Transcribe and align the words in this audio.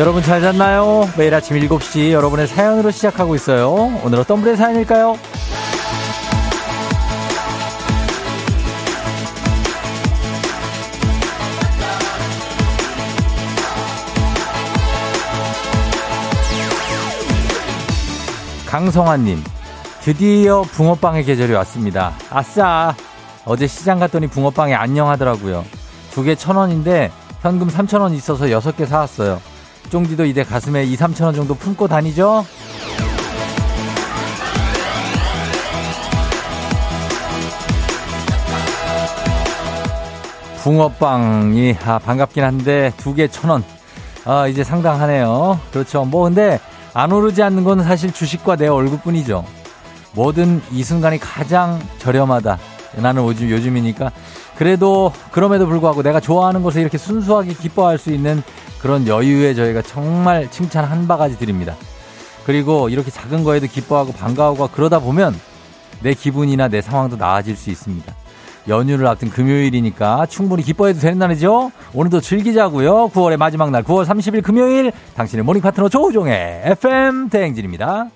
여러분 0.00 0.22
잘 0.22 0.40
잤나요? 0.40 1.08
매일 1.18 1.34
아침 1.34 1.58
7시 1.58 2.10
여러분의 2.12 2.46
사연으로 2.48 2.90
시작하고 2.90 3.34
있어요. 3.34 4.00
오늘 4.02 4.18
어떤 4.20 4.40
분의 4.40 4.56
사연일까요? 4.56 5.16
강성환님, 18.66 19.42
드디어 20.02 20.62
붕어빵의 20.62 21.24
계절이 21.24 21.52
왔습니다. 21.54 22.12
아싸! 22.30 22.94
어제 23.44 23.66
시장 23.66 23.98
갔더니 23.98 24.28
붕어빵이 24.28 24.74
안녕하더라고요. 24.74 25.64
두 26.12 26.22
개 26.24 26.34
천 26.36 26.56
원인데 26.56 27.10
현금 27.42 27.68
3천 27.68 28.00
원 28.00 28.12
있어서 28.14 28.50
여섯 28.50 28.76
개 28.76 28.86
사왔어요. 28.86 29.40
쫑디도 29.90 30.24
이제 30.24 30.42
가슴에 30.44 30.84
2, 30.84 30.96
3천 30.96 31.24
원 31.24 31.34
정도 31.34 31.54
품고 31.54 31.88
다니죠? 31.88 32.44
붕어빵이 40.62 41.76
아, 41.84 41.98
반갑긴 41.98 42.44
한데 42.44 42.92
두 42.98 43.14
개 43.14 43.28
천 43.28 43.50
원. 43.50 43.64
아, 44.24 44.46
이제 44.46 44.62
상당하네요. 44.62 45.58
그렇죠. 45.72 46.04
뭐 46.04 46.24
근데 46.24 46.60
안 46.92 47.10
오르지 47.12 47.42
않는 47.42 47.64
건 47.64 47.82
사실 47.82 48.12
주식과 48.12 48.56
내 48.56 48.68
얼굴뿐이죠. 48.68 49.44
뭐든 50.12 50.60
이 50.72 50.82
순간이 50.84 51.18
가장 51.18 51.80
저렴하다. 51.98 52.58
나는 52.96 53.24
요즘, 53.24 53.48
요즘이니까. 53.48 54.10
그래도 54.56 55.12
그럼에도 55.30 55.66
불구하고 55.66 56.02
내가 56.02 56.20
좋아하는 56.20 56.62
것을 56.62 56.82
이렇게 56.82 56.98
순수하게 56.98 57.54
기뻐할 57.54 57.96
수 57.96 58.12
있는 58.12 58.42
그런 58.82 59.06
여유에 59.06 59.54
저희가 59.54 59.82
정말 59.82 60.50
칭찬 60.50 60.84
한 60.84 61.06
바가지 61.06 61.38
드립니다. 61.38 61.76
그리고 62.46 62.88
이렇게 62.88 63.10
작은 63.10 63.44
거에도 63.44 63.66
기뻐하고 63.66 64.12
반가워하고 64.12 64.68
그러다 64.72 64.98
보면 64.98 65.34
내 66.02 66.14
기분이나 66.14 66.68
내 66.68 66.80
상황도 66.80 67.16
나아질 67.16 67.56
수 67.56 67.70
있습니다. 67.70 68.14
연휴를 68.68 69.06
앞둔 69.06 69.30
금요일이니까 69.30 70.26
충분히 70.26 70.62
기뻐해도 70.62 71.00
되는 71.00 71.18
날이죠? 71.18 71.72
오늘도 71.94 72.20
즐기자고요. 72.20 73.08
9월의 73.08 73.36
마지막 73.36 73.70
날 73.70 73.82
9월 73.82 74.04
30일 74.04 74.42
금요일 74.42 74.92
당신의 75.14 75.44
모닝 75.44 75.62
파트너 75.62 75.88
조우종의 75.88 76.62
FM 76.64 77.28
대행진입니다. 77.30 78.08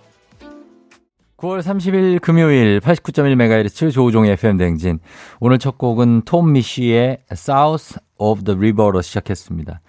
9월 1.36 1.60
30일 1.60 2.20
금요일 2.20 2.80
89.1MHz 2.80 3.92
조우종의 3.92 4.32
FM 4.32 4.56
대행진. 4.56 4.98
오늘 5.40 5.58
첫 5.58 5.76
곡은 5.76 6.22
톰 6.24 6.52
미쉬의 6.52 7.18
South 7.32 7.98
of 8.16 8.44
the 8.44 8.56
River로 8.56 9.02
시작했습니다. 9.02 9.80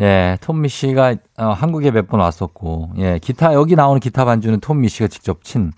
예, 0.00 0.38
톰 0.40 0.62
미쉬가 0.62 1.16
어, 1.38 1.46
한국에 1.52 1.90
몇 1.90 2.06
번 2.06 2.20
왔었고, 2.20 2.92
예, 2.98 3.18
기타, 3.20 3.52
여기 3.54 3.76
나오는 3.76 4.00
기타 4.00 4.24
반주는 4.24 4.58
톰 4.60 4.80
미쉬가 4.80 5.08
직접 5.08 5.44
친 5.44 5.72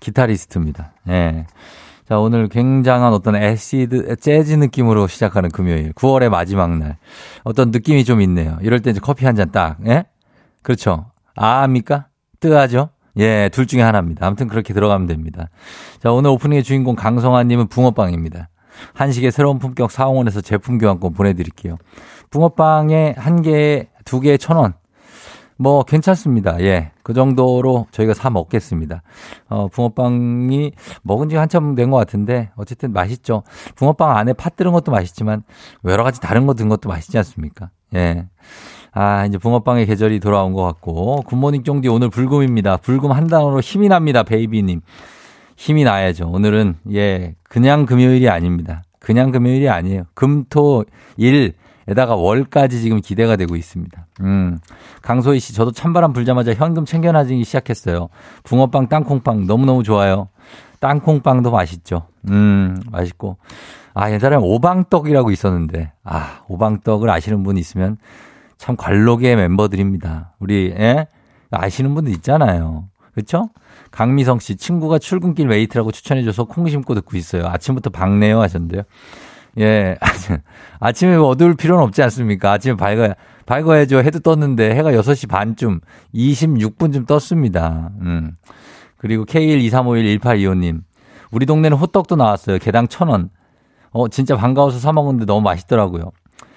기타리스트입니다. 0.00 0.92
예. 1.08 1.46
자, 2.08 2.18
오늘 2.20 2.48
굉장한 2.48 3.12
어떤 3.12 3.34
애시드, 3.34 4.14
재즈 4.16 4.52
느낌으로 4.54 5.08
시작하는 5.08 5.50
금요일. 5.50 5.92
9월의 5.94 6.28
마지막 6.28 6.78
날. 6.78 6.96
어떤 7.42 7.72
느낌이 7.72 8.04
좀 8.04 8.20
있네요. 8.20 8.58
이럴 8.62 8.80
때 8.80 8.90
이제 8.90 9.00
커피 9.00 9.24
한 9.26 9.34
잔 9.34 9.50
딱, 9.50 9.78
예? 9.86 10.04
그렇죠. 10.62 11.06
아, 11.34 11.62
합니까? 11.62 12.06
뜨하죠? 12.38 12.90
예, 13.18 13.48
둘 13.52 13.66
중에 13.66 13.82
하나입니다. 13.82 14.24
아무튼 14.26 14.46
그렇게 14.46 14.72
들어가면 14.74 15.08
됩니다. 15.08 15.48
자, 16.00 16.12
오늘 16.12 16.30
오프닝의 16.30 16.62
주인공 16.62 16.94
강성환님은 16.94 17.66
붕어빵입니다. 17.68 18.50
한식의 18.92 19.32
새로운 19.32 19.58
품격 19.58 19.90
사홍원에서 19.90 20.42
제품 20.42 20.76
교환권 20.78 21.14
보내드릴게요. 21.14 21.78
붕어빵에 22.30 23.14
한 23.18 23.42
개에 23.42 23.88
두 24.04 24.20
개에 24.20 24.36
천 24.36 24.56
원. 24.56 24.74
뭐 25.58 25.84
괜찮습니다. 25.84 26.60
예. 26.60 26.90
그 27.02 27.14
정도로 27.14 27.86
저희가 27.90 28.12
사 28.12 28.28
먹겠습니다. 28.28 29.02
어, 29.48 29.68
붕어빵이 29.68 30.72
먹은 31.02 31.28
지 31.30 31.36
한참 31.36 31.74
된 31.74 31.90
것 31.90 31.96
같은데 31.96 32.50
어쨌든 32.56 32.92
맛있죠. 32.92 33.42
붕어빵 33.76 34.16
안에 34.16 34.34
팥 34.34 34.56
들은 34.56 34.72
것도 34.72 34.92
맛있지만 34.92 35.44
여러 35.86 36.04
가지 36.04 36.20
다른 36.20 36.46
거 36.46 36.52
든 36.54 36.68
것도 36.68 36.88
맛있지 36.90 37.16
않습니까? 37.18 37.70
예. 37.94 38.26
아, 38.92 39.24
이제 39.26 39.38
붕어빵의 39.38 39.86
계절이 39.86 40.20
돌아온 40.20 40.52
것 40.52 40.62
같고 40.62 41.22
굿모닝 41.22 41.62
쫑디 41.64 41.88
오늘 41.88 42.10
불금입니다. 42.10 42.78
불금 42.78 43.12
한 43.12 43.26
단어로 43.26 43.60
힘이 43.60 43.88
납니다. 43.88 44.22
베이비님. 44.24 44.80
힘이 45.56 45.84
나야죠. 45.84 46.28
오늘은 46.28 46.76
예, 46.92 47.34
그냥 47.44 47.86
금요일이 47.86 48.28
아닙니다. 48.28 48.82
그냥 49.00 49.30
금요일이 49.32 49.70
아니에요. 49.70 50.02
금, 50.14 50.44
토, 50.50 50.84
일 51.16 51.54
에다가 51.88 52.14
월까지 52.16 52.80
지금 52.80 53.00
기대가 53.00 53.36
되고 53.36 53.54
있습니다. 53.56 54.06
음. 54.22 54.58
강소희 55.02 55.38
씨, 55.38 55.54
저도 55.54 55.70
찬바람 55.72 56.12
불자마자 56.12 56.52
현금 56.52 56.84
챙겨놔지기 56.84 57.44
시작했어요. 57.44 58.08
붕어빵, 58.42 58.88
땅콩빵 58.88 59.46
너무너무 59.46 59.82
좋아요. 59.82 60.28
땅콩빵도 60.80 61.50
맛있죠. 61.50 62.08
음, 62.28 62.76
맛있고. 62.90 63.36
아, 63.94 64.10
옛날에 64.10 64.36
오방떡이라고 64.36 65.30
있었는데, 65.30 65.92
아, 66.04 66.40
오방떡을 66.48 67.08
아시는 67.08 67.42
분 67.42 67.56
있으면 67.56 67.96
참 68.58 68.76
관록의 68.76 69.36
멤버들입니다. 69.36 70.34
우리, 70.38 70.74
예? 70.76 71.06
아시는 71.50 71.94
분들 71.94 72.12
있잖아요. 72.14 72.88
그렇죠? 73.14 73.48
강미성 73.92 74.40
씨, 74.40 74.56
친구가 74.56 74.98
출근길 74.98 75.48
메이트라고 75.48 75.92
추천해줘서 75.92 76.44
콩 76.44 76.68
심고 76.68 76.94
듣고 76.94 77.16
있어요. 77.16 77.46
아침부터 77.46 77.90
밝네요 77.90 78.42
하셨는데요. 78.42 78.82
예. 79.58 79.96
아침에 80.80 81.16
뭐 81.16 81.28
어두울 81.28 81.54
필요는 81.54 81.82
없지 81.84 82.02
않습니까? 82.02 82.52
아침에 82.52 82.76
밝아야, 82.76 83.14
밝아야죠. 83.46 83.98
해도 83.98 84.18
떴는데 84.20 84.74
해가 84.74 84.92
6시 84.92 85.28
반쯤, 85.28 85.80
26분쯤 86.14 87.06
떴습니다. 87.06 87.90
음. 88.00 88.36
그리고 88.98 89.24
K123511825님. 89.24 90.82
우리 91.30 91.46
동네는 91.46 91.76
호떡도 91.76 92.16
나왔어요. 92.16 92.58
개당 92.58 92.88
천 92.88 93.08
원. 93.08 93.30
어, 93.90 94.08
진짜 94.08 94.36
반가워서 94.36 94.78
사먹었는데 94.78 95.26
너무 95.26 95.42
맛있더라고요. 95.42 96.12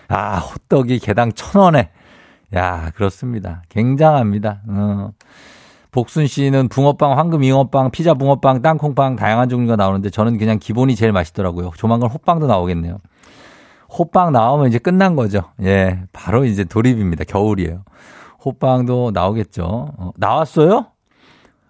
아, 0.08 0.40
호떡이 0.40 1.00
개당 1.00 1.32
천 1.32 1.62
원에. 1.62 1.90
야, 2.56 2.92
그렇습니다. 2.96 3.64
굉장합니다. 3.70 4.62
어. 4.68 5.12
복순 5.92 6.28
씨는 6.28 6.68
붕어빵, 6.70 7.18
황금 7.18 7.44
잉어빵, 7.44 7.92
피자 7.92 8.14
붕어빵, 8.14 8.62
땅콩빵 8.62 9.16
다양한 9.16 9.50
종류가 9.50 9.76
나오는데 9.76 10.10
저는 10.10 10.38
그냥 10.38 10.60
기본이 10.60 10.96
제일 10.96 11.12
맛있더라고요. 11.12 11.72
조만간 11.78 12.10
호빵도 12.10 12.48
나오겠네요. 12.48 12.98
호빵 13.98 14.32
나오면 14.32 14.68
이제 14.68 14.78
끝난 14.78 15.16
거죠. 15.16 15.44
예, 15.64 16.02
바로 16.14 16.46
이제 16.46 16.64
돌입입니다. 16.64 17.24
겨울이에요. 17.24 17.84
호빵도 18.46 19.12
나오겠죠. 19.14 19.64
어, 19.66 20.12
나왔어요? 20.16 20.88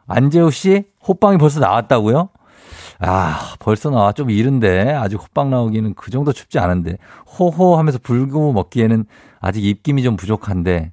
안재우 0.08 0.52
씨, 0.52 0.86
호빵이 1.08 1.38
벌써 1.38 1.60
나왔다고요? 1.62 2.30
아, 3.00 3.56
벌써 3.60 3.90
나와. 3.90 4.12
좀 4.12 4.30
이른데. 4.30 4.94
아직 4.94 5.16
호빵 5.16 5.50
나오기는 5.50 5.94
그 5.94 6.12
정도 6.12 6.34
춥지 6.34 6.60
않은데. 6.60 6.98
호호 7.40 7.78
하면서 7.78 7.98
불고 8.02 8.52
먹기에는 8.52 9.06
아직 9.40 9.64
입김이 9.66 10.04
좀 10.04 10.16
부족한데. 10.16 10.92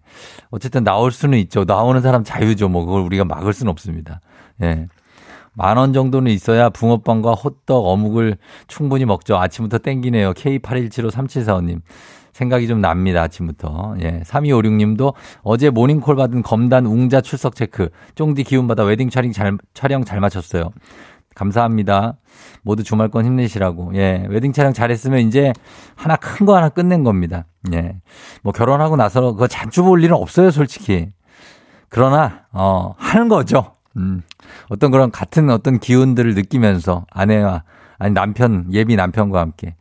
어쨌든 0.50 0.84
나올 0.84 1.12
수는 1.12 1.38
있죠. 1.40 1.64
나오는 1.64 2.00
사람 2.00 2.24
자유죠. 2.24 2.68
뭐 2.68 2.84
그걸 2.84 3.02
우리가 3.02 3.24
막을 3.24 3.52
수는 3.52 3.70
없습니다. 3.70 4.20
예. 4.62 4.86
만 5.54 5.78
원 5.78 5.92
정도는 5.94 6.30
있어야 6.32 6.68
붕어빵과 6.68 7.32
호떡, 7.32 7.86
어묵을 7.86 8.36
충분히 8.68 9.06
먹죠. 9.06 9.38
아침부터 9.38 9.78
땡기네요. 9.78 10.34
K81753745님. 10.34 11.80
생각이 12.34 12.68
좀 12.68 12.82
납니다. 12.82 13.22
아침부터. 13.22 13.96
예. 14.02 14.20
3256님도 14.26 15.14
어제 15.42 15.70
모닝콜 15.70 16.16
받은 16.16 16.42
검단 16.42 16.84
웅자 16.84 17.22
출석 17.22 17.56
체크. 17.56 17.88
쫑디 18.14 18.44
기운 18.44 18.68
받아 18.68 18.84
웨딩 18.84 19.08
촬영 19.08 19.32
잘, 19.32 19.56
촬영 19.72 20.04
잘 20.04 20.20
마쳤어요. 20.20 20.70
감사합니다. 21.36 22.16
모두 22.62 22.82
주말권 22.82 23.24
힘내시라고. 23.24 23.92
예. 23.94 24.24
웨딩 24.28 24.52
촬영 24.52 24.72
잘했으면 24.72 25.20
이제 25.20 25.52
하나 25.94 26.16
큰 26.16 26.46
거 26.46 26.56
하나 26.56 26.68
끝낸 26.68 27.04
겁니다. 27.04 27.44
예. 27.72 27.96
뭐 28.42 28.52
결혼하고 28.52 28.96
나서 28.96 29.20
그거 29.32 29.46
자주 29.46 29.84
볼 29.84 30.02
일은 30.02 30.16
없어요, 30.16 30.50
솔직히. 30.50 31.10
그러나, 31.88 32.46
어, 32.52 32.94
하는 32.98 33.28
거죠. 33.28 33.72
음. 33.96 34.22
어떤 34.70 34.90
그런 34.90 35.10
같은 35.10 35.50
어떤 35.50 35.78
기운들을 35.78 36.34
느끼면서 36.34 37.06
아내와, 37.10 37.62
아니 37.98 38.12
남편, 38.14 38.66
예비 38.72 38.96
남편과 38.96 39.40
함께. 39.40 39.76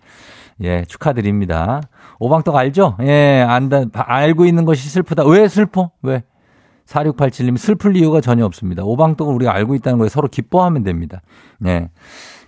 예, 0.61 0.85
축하드립니다. 0.85 1.81
오방떡 2.19 2.55
알죠? 2.55 2.95
예, 3.01 3.43
안다, 3.47 3.83
알고 3.93 4.45
있는 4.45 4.65
것이 4.65 4.87
슬프다. 4.89 5.25
왜 5.25 5.47
슬퍼? 5.47 5.91
왜? 6.01 6.23
4687님 6.87 7.57
슬플 7.57 7.97
이유가 7.97 8.21
전혀 8.21 8.45
없습니다. 8.45 8.83
오방떡을 8.83 9.33
우리가 9.33 9.53
알고 9.53 9.75
있다는 9.75 9.97
거에 9.99 10.07
서로 10.07 10.27
기뻐하면 10.27 10.83
됩니다. 10.83 11.21
네. 11.59 11.89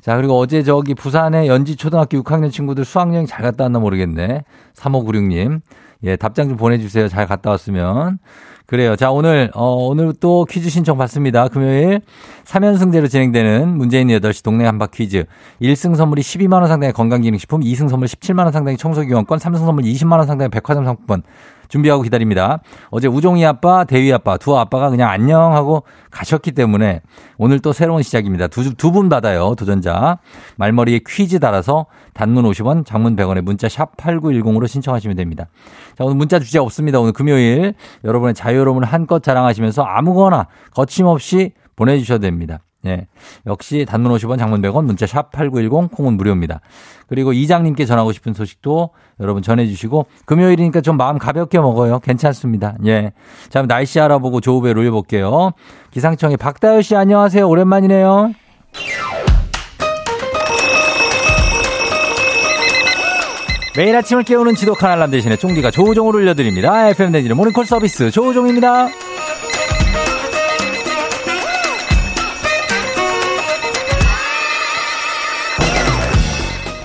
자, 0.01 0.15
그리고 0.15 0.37
어제 0.39 0.63
저기 0.63 0.93
부산에 0.93 1.47
연지 1.47 1.75
초등학교 1.75 2.21
6학년 2.21 2.51
친구들 2.51 2.85
수학여행 2.85 3.25
잘 3.25 3.41
갔다 3.41 3.65
왔나 3.65 3.79
모르겠네. 3.79 4.43
3596님. 4.75 5.61
예, 6.03 6.15
답장 6.15 6.47
좀 6.47 6.57
보내주세요. 6.57 7.07
잘 7.07 7.27
갔다 7.27 7.49
왔으면. 7.49 8.19
그래요. 8.67 8.97
자, 8.97 9.11
오늘, 9.11 9.49
어, 9.53 9.87
오늘 9.87 10.13
또 10.19 10.45
퀴즈 10.45 10.69
신청 10.69 10.97
받습니다. 10.97 11.47
금요일 11.47 12.01
3연승제로 12.43 13.09
진행되는 13.09 13.69
문재인 13.69 14.09
8시 14.09 14.43
동네 14.43 14.65
한바 14.65 14.87
퀴즈. 14.87 15.23
1승 15.61 15.95
선물이 15.95 16.21
12만원 16.21 16.67
상당의 16.67 16.91
건강기능식품, 16.91 17.61
2승 17.61 17.87
선물 17.87 18.09
17만원 18.09 18.51
상당의 18.51 18.77
청소기원권, 18.77 19.39
3승 19.39 19.57
선물 19.59 19.85
20만원 19.85 20.25
상당의 20.25 20.49
백화점 20.49 20.83
상품권, 20.83 21.23
준비하고 21.67 22.03
기다립니다. 22.03 22.59
어제 22.89 23.07
우종이 23.07 23.45
아빠, 23.45 23.83
대위 23.83 24.11
아빠 24.13 24.37
두 24.37 24.57
아빠가 24.57 24.89
그냥 24.89 25.09
안녕하고 25.09 25.83
가셨기 26.11 26.51
때문에 26.51 27.01
오늘 27.37 27.59
또 27.59 27.73
새로운 27.73 28.03
시작입니다. 28.03 28.47
두분 28.47 29.09
받아요. 29.09 29.55
도전자. 29.55 30.19
말머리에 30.57 31.01
퀴즈 31.07 31.39
달아서 31.39 31.85
단문 32.13 32.45
50원, 32.45 32.85
장문 32.85 33.15
100원에 33.15 33.41
문자 33.41 33.69
샵 33.69 33.95
8910으로 33.97 34.67
신청하시면 34.67 35.17
됩니다. 35.17 35.47
자, 35.97 36.03
오늘 36.03 36.15
문자 36.15 36.39
주제 36.39 36.59
없습니다. 36.59 36.99
오늘 36.99 37.13
금요일 37.13 37.73
여러분의 38.03 38.33
자유로움을 38.33 38.83
한껏 38.85 39.21
자랑하시면서 39.21 39.83
아무거나 39.83 40.47
거침없이 40.71 41.53
보내주셔도 41.75 42.21
됩니다. 42.21 42.59
예. 42.85 43.07
역시 43.45 43.85
단문 43.87 44.11
50원, 44.13 44.37
장문 44.37 44.61
100원, 44.61 44.85
문자 44.85 45.05
샵 45.07 45.31
8910, 45.31 45.91
콩은 45.91 46.13
무료입니다. 46.13 46.61
그리고 47.07 47.33
이장님께 47.33 47.85
전하고 47.85 48.11
싶은 48.11 48.33
소식도 48.33 48.91
여러분 49.19 49.41
전해주시고 49.41 50.05
금요일이니까 50.25 50.81
좀 50.81 50.97
마음 50.97 51.17
가볍게 51.17 51.59
먹어요. 51.59 51.99
괜찮습니다. 51.99 52.75
예. 52.85 53.13
자, 53.49 53.63
날씨 53.63 53.99
알아보고 53.99 54.41
조우배를 54.41 54.79
올려볼게요. 54.79 55.51
기상청의 55.91 56.37
박다효 56.37 56.81
씨 56.81 56.95
안녕하세요. 56.95 57.47
오랜만이네요. 57.47 58.33
매일 63.75 63.95
아침을 63.95 64.23
깨우는 64.23 64.55
지독한 64.55 64.89
알람 64.91 65.11
대신에 65.11 65.35
쫑디가 65.35 65.69
조우종을 65.69 66.15
올려드립니다. 66.15 66.89
FM 66.89 67.11
댕지는 67.11 67.37
모닝콜 67.37 67.65
서비스 67.65 68.09
조우종입니다. 68.09 68.87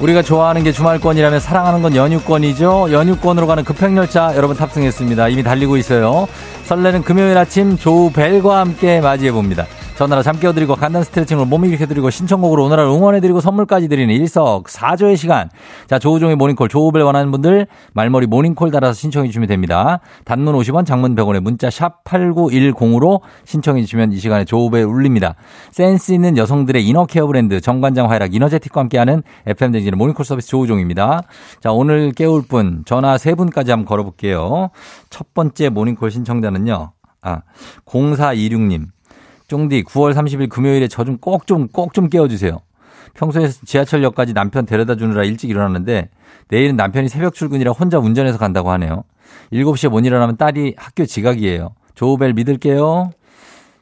우리가 0.02 0.22
좋아하는 0.22 0.64
게 0.64 0.72
주말권이라면 0.72 1.38
사랑하는 1.38 1.81
건 1.81 1.94
연휴권이죠. 1.94 2.88
연휴권으로 2.90 3.46
가는 3.46 3.62
급행열차 3.62 4.32
여러분 4.34 4.56
탑승했습니다. 4.56 5.28
이미 5.28 5.44
달리고 5.44 5.76
있어요. 5.76 6.26
설레는 6.64 7.04
금요일 7.04 7.38
아침 7.38 7.78
조우벨과 7.78 8.58
함께 8.58 9.00
맞이해 9.00 9.31
봅니다. 9.31 9.64
전화로 9.97 10.23
잠 10.23 10.39
깨워드리고 10.41 10.75
간단 10.75 11.05
스트레칭으로 11.05 11.47
몸 11.47 11.65
일으켜드리고 11.67 12.11
신청곡으로 12.11 12.65
오늘을 12.65 12.85
응원해드리고 12.85 13.41
선물까지 13.41 13.89
드리는 13.89 14.12
일석사조의 14.15 15.17
시간. 15.17 15.50
자, 15.87 15.99
조우종의 15.99 16.37
모닝콜, 16.37 16.69
조우벨 16.69 17.03
원하는 17.03 17.31
분들 17.31 17.67
말머리 17.93 18.27
모닝콜 18.27 18.71
달아서 18.71 18.94
신청해 18.94 19.29
주시면 19.29 19.49
됩니다. 19.49 20.00
단문 20.25 20.56
50원, 20.56 20.87
장문 20.87 21.15
100원에 21.15 21.41
문자 21.41 21.71
샵 21.71 22.03
8910으로 22.05 23.21
신청해 23.44 23.83
주시면 23.83 24.12
이 24.12 24.17
시간에 24.17 24.44
조우벨 24.44 24.85
울립니다. 24.85 25.35
센스 25.71 26.12
있는 26.12 26.37
여성들의 26.39 26.85
inner 26.87 27.09
care 27.09 27.26
브랜드 27.27 27.61
정관장 27.61 28.11
화이락 28.11 28.35
이너제틱과 28.35 28.81
함께하는 28.81 29.23
FM대행진의 29.46 29.93
모닝콜 29.93 30.25
서비스 30.25 30.49
조우종입니다. 30.49 31.23
자, 31.61 31.71
오늘 31.71 32.12
깨울 32.12 32.43
분 32.43 32.83
전화 32.87 33.19
세 33.19 33.35
분까지 33.35 33.71
한번 33.71 33.87
걸어볼게요. 33.87 34.71
첫 35.11 35.35
번째 35.35 35.69
모닝콜 35.69 36.11
신청자는요. 36.11 36.93
아, 37.21 37.43
0426님. 37.87 38.87
쫑디 39.52 39.84
9월 39.84 40.14
30일 40.14 40.49
금요일에 40.49 40.88
저 40.88 41.04
좀 41.04 41.19
꼭 41.19 41.46
좀 41.46 41.69
꼭 41.69 41.93
좀 41.93 42.08
깨워주세요. 42.08 42.58
평소에 43.14 43.49
지하철역까지 43.49 44.32
남편 44.32 44.64
데려다 44.64 44.96
주느라 44.96 45.25
일찍 45.25 45.50
일어났는데 45.50 46.08
내일은 46.49 46.76
남편이 46.76 47.10
새벽 47.10 47.34
출근이라 47.34 47.72
혼자 47.72 47.99
운전해서 47.99 48.38
간다고 48.38 48.70
하네요. 48.70 49.04
7시에 49.52 49.90
못 49.90 50.04
일어나면 50.06 50.38
딸이 50.38 50.75
학교 50.78 51.04
지각이에요. 51.04 51.75
조우벨 51.94 52.32
믿을게요. 52.32 53.10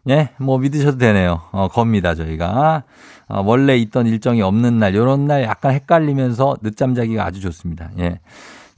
예, 0.09 0.31
뭐 0.39 0.59
믿으셔도 0.59 0.99
되네요. 0.99 1.43
어, 1.53 1.69
겁니다, 1.69 2.17
저희가. 2.17 2.83
어, 3.29 3.43
원래 3.45 3.77
있던 3.77 4.09
일정이 4.09 4.43
없는 4.43 4.79
날, 4.79 4.97
요런 4.97 5.27
날 5.29 5.45
약간 5.45 5.73
헷갈리면서 5.73 6.57
늦잠 6.63 6.95
자기가 6.97 7.25
아주 7.25 7.41
좋습니다. 7.41 7.91
예. 8.01 8.19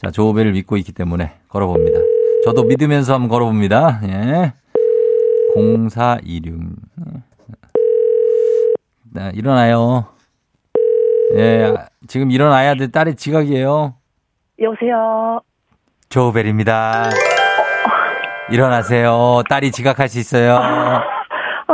자, 0.02 0.10
조우벨을 0.10 0.52
믿고 0.52 0.76
있기 0.76 0.92
때문에 0.92 1.32
걸어봅니다. 1.48 1.98
저도 2.44 2.64
믿으면서 2.64 3.14
한번 3.14 3.30
걸어봅니다. 3.30 4.00
예. 4.04 4.52
0426. 5.54 6.76
네, 9.14 9.30
일어나요. 9.34 10.06
예, 11.34 11.74
지금 12.08 12.30
일어나야 12.30 12.74
돼. 12.74 12.86
딸이 12.90 13.14
지각이에요. 13.16 13.94
여보세요. 14.60 15.40
조벨입니다. 16.08 17.10
일어나세요. 18.50 19.42
딸이 19.48 19.70
지각할 19.72 20.08
수 20.08 20.18
있어요. 20.18 20.60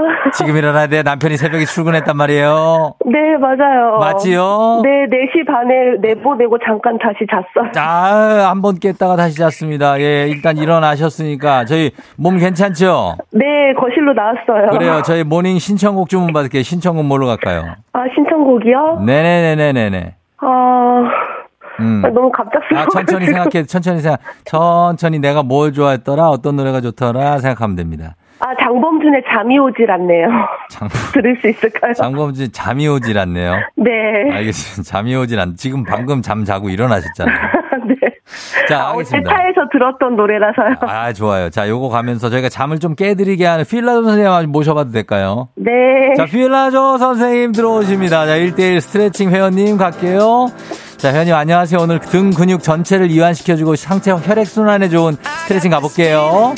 지금 0.35 0.57
일어나야 0.57 0.87
돼. 0.87 1.03
남편이 1.03 1.37
새벽에 1.37 1.65
출근했단 1.65 2.17
말이에요. 2.17 2.95
네, 3.07 3.37
맞아요. 3.39 3.99
맞지요? 3.99 4.81
네, 4.85 5.07
4시 5.11 5.47
반에 5.47 5.97
내보내고 6.01 6.59
잠깐 6.65 6.99
다시 6.99 7.19
잤어요. 7.31 7.73
아, 7.77 8.49
한 8.51 8.63
번 8.63 8.75
깼다가 8.79 9.17
다시 9.17 9.37
잤습니다. 9.37 10.01
예, 10.01 10.27
일단 10.29 10.57
일어나셨으니까 10.57 11.65
저희 11.65 11.91
몸 12.17 12.39
괜찮죠? 12.39 13.17
네, 13.33 13.73
거실로 13.79 14.13
나왔어요. 14.15 14.71
그래요. 14.71 15.03
저희 15.07 15.23
morning 15.25 15.59
신청곡 15.59 16.09
주문 16.09 16.33
받을게요. 16.33 16.63
신청곡 16.63 17.05
뭘로 17.07 17.27
갈까요? 17.27 17.75
아, 17.93 18.05
신청곡이요? 18.15 19.03
네네네네네. 19.07 20.15
아, 20.41 21.03
음. 21.81 22.03
아, 22.05 22.09
너무 22.11 22.31
갑작스러워. 22.33 22.83
아, 22.85 22.87
천천히 22.93 23.27
생각해, 23.27 23.65
천천히 23.67 24.01
생각, 24.01 24.21
천천히 24.45 25.19
내가 25.21 25.43
뭘 25.45 25.73
좋아했더라, 25.73 26.29
어떤 26.29 26.57
노래가 26.57 26.81
좋더라 26.81 27.39
생각하면 27.39 27.77
됩니다. 27.77 28.15
아, 28.79 28.81
장범준의 28.81 29.23
잠이 29.31 29.59
오질 29.59 29.91
않네요. 29.91 30.29
장... 30.71 30.89
들을 31.13 31.37
수 31.41 31.49
있을까요? 31.49 31.93
장범준 31.95 32.53
잠이 32.53 32.87
오질 32.89 33.19
않네요. 33.19 33.55
네. 33.77 33.91
알겠습니다. 34.33 34.83
잠이 34.83 35.15
오질 35.17 35.39
않. 35.41 35.57
지금 35.57 35.85
방금 35.85 36.23
잠 36.23 36.45
자고 36.45 36.71
일어나셨잖아요. 36.71 37.37
네. 37.89 37.95
자, 38.69 38.81
아, 38.81 38.91
알겠습니다. 38.91 39.31
어제 39.31 39.37
차에서 39.37 39.69
들었던 39.73 40.17
노래라서요. 40.17 40.77
아, 40.83 41.13
좋아요. 41.13 41.51
자, 41.51 41.69
요거 41.69 41.89
가면서 41.89 42.31
저희가 42.31 42.49
잠을 42.49 42.79
좀 42.79 42.95
깨드리게 42.95 43.47
하는 43.47 43.65
필라조 43.65 44.05
선생님 44.05 44.51
모셔봐도 44.51 44.93
될까요? 44.93 45.49
네. 45.57 45.73
자, 46.17 46.25
필라조 46.27 46.99
선생님 46.99 47.53
들어오십니다. 47.53 48.27
자, 48.27 48.37
1대1 48.39 48.81
스트레칭 48.81 49.31
회원님 49.31 49.77
갈게요. 49.77 50.49
자, 50.99 51.13
회원님 51.13 51.35
안녕하세요. 51.35 51.81
오늘 51.81 52.01
등 52.01 52.31
근육 52.31 52.63
전체를 52.63 53.11
이완시켜주고 53.11 53.77
상체 53.77 54.11
혈액순환에 54.11 54.89
좋은 54.89 55.15
스트레칭 55.15 55.71
가볼게요. 55.71 56.55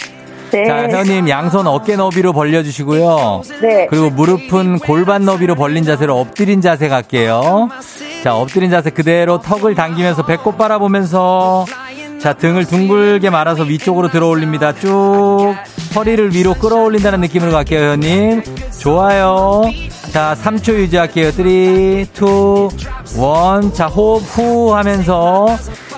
네. 0.52 0.64
자, 0.66 0.88
회원님 0.88 1.28
양손 1.28 1.66
어깨 1.66 1.96
너비로 1.96 2.32
벌려주시고요. 2.32 3.42
네. 3.62 3.86
그리고 3.88 4.10
무릎은 4.10 4.80
골반 4.80 5.24
너비로 5.24 5.54
벌린 5.54 5.84
자세로 5.84 6.18
엎드린 6.18 6.60
자세 6.60 6.88
갈게요. 6.88 7.68
자, 8.22 8.36
엎드린 8.36 8.70
자세 8.70 8.90
그대로 8.90 9.40
턱을 9.40 9.74
당기면서 9.74 10.26
배꼽 10.26 10.58
바라보면서 10.58 11.66
자, 12.20 12.34
등을 12.34 12.66
둥글게 12.66 13.30
말아서 13.30 13.62
위쪽으로 13.62 14.08
들어 14.10 14.28
올립니다. 14.28 14.74
쭉 14.74 15.54
허리를 15.96 16.34
위로 16.34 16.54
끌어올린다는 16.54 17.20
느낌으로 17.22 17.50
갈게요, 17.52 17.80
회원님. 17.80 18.42
좋아요. 18.78 19.62
자, 20.12 20.36
3초 20.42 20.74
유지할게요. 20.74 21.30
3, 21.30 21.46
2, 21.46 22.06
1. 22.10 23.72
자, 23.72 23.86
호흡 23.86 24.22
후 24.22 24.74
하면서 24.74 25.46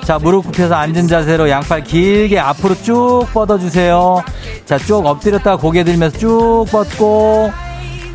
자, 0.04 0.18
무릎 0.18 0.46
굽혀서 0.46 0.74
앉은 0.74 1.06
자세로 1.06 1.48
양팔 1.48 1.84
길게 1.84 2.38
앞으로 2.38 2.74
쭉 2.74 3.24
뻗어주세요. 3.32 4.22
자, 4.64 4.76
쭉 4.78 5.06
엎드렸다가 5.06 5.56
고개 5.56 5.84
들면서 5.84 6.18
쭉 6.18 6.66
뻗고, 6.70 7.52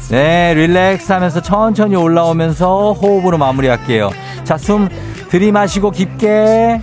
네, 0.10 0.54
릴렉스 0.54 1.12
하면서 1.12 1.42
천천히 1.42 1.96
올라오면서 1.96 2.94
호흡으로 2.94 3.38
마무리할게요. 3.38 4.10
자, 4.44 4.58
숨 4.58 4.90
들이마시고 5.30 5.92
깊게, 5.92 6.82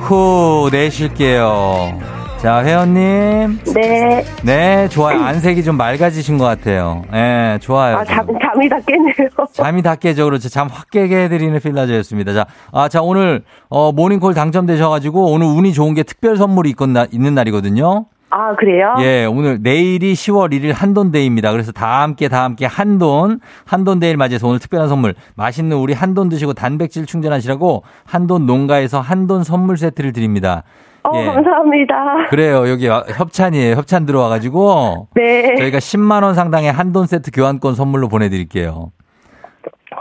후, 0.00 0.68
내쉴게요. 0.70 2.19
자, 2.42 2.64
회원님. 2.64 3.58
네. 3.74 4.24
네, 4.42 4.88
좋아요. 4.88 5.20
안색이 5.22 5.62
좀 5.62 5.76
맑아지신 5.76 6.38
것 6.38 6.44
같아요. 6.46 7.02
네, 7.12 7.58
좋아요. 7.60 7.98
아, 7.98 8.04
잠, 8.04 8.26
잠이 8.40 8.66
다 8.66 8.78
깨네요. 8.86 9.12
잠이 9.52 9.82
다 9.82 9.94
깨죠. 9.94 10.24
그렇죠. 10.24 10.48
잠 10.48 10.68
확 10.70 10.88
깨게 10.90 11.24
해드리는 11.24 11.60
필라저였습니다. 11.60 12.32
자, 12.32 12.46
아, 12.72 12.88
자, 12.88 13.02
오늘, 13.02 13.42
어, 13.68 13.92
모닝콜 13.92 14.32
당첨되셔가지고 14.32 15.32
오늘 15.32 15.48
운이 15.48 15.74
좋은 15.74 15.92
게 15.92 16.02
특별 16.02 16.38
선물이 16.38 16.70
있건, 16.70 16.94
나, 16.94 17.06
있는 17.12 17.34
날이거든요. 17.34 18.06
아, 18.30 18.54
그래요? 18.56 18.94
예, 19.00 19.26
오늘 19.26 19.58
내일이 19.60 20.14
10월 20.14 20.52
1일 20.52 20.72
한돈데이입니다. 20.72 21.50
그래서 21.52 21.72
다 21.72 22.00
함께 22.02 22.28
다 22.28 22.44
함께 22.44 22.64
한돈, 22.64 23.40
한돈데이를 23.66 24.16
맞이해서 24.16 24.46
오늘 24.46 24.60
특별한 24.60 24.88
선물, 24.88 25.14
맛있는 25.34 25.76
우리 25.76 25.92
한돈 25.92 26.28
드시고 26.30 26.54
단백질 26.54 27.04
충전하시라고 27.04 27.82
한돈 28.06 28.46
농가에서 28.46 29.00
한돈 29.00 29.42
선물 29.44 29.76
세트를 29.76 30.12
드립니다. 30.12 30.62
어, 31.02 31.10
예. 31.14 31.24
감사합니다. 31.24 32.26
그래요. 32.28 32.68
여기 32.68 32.88
협찬이에요. 32.88 33.74
협찬 33.76 34.06
들어와가지고. 34.06 35.08
네. 35.14 35.54
저희가 35.56 35.78
10만원 35.78 36.34
상당의 36.34 36.72
한돈 36.72 37.06
세트 37.06 37.30
교환권 37.32 37.74
선물로 37.74 38.08
보내드릴게요. 38.08 38.92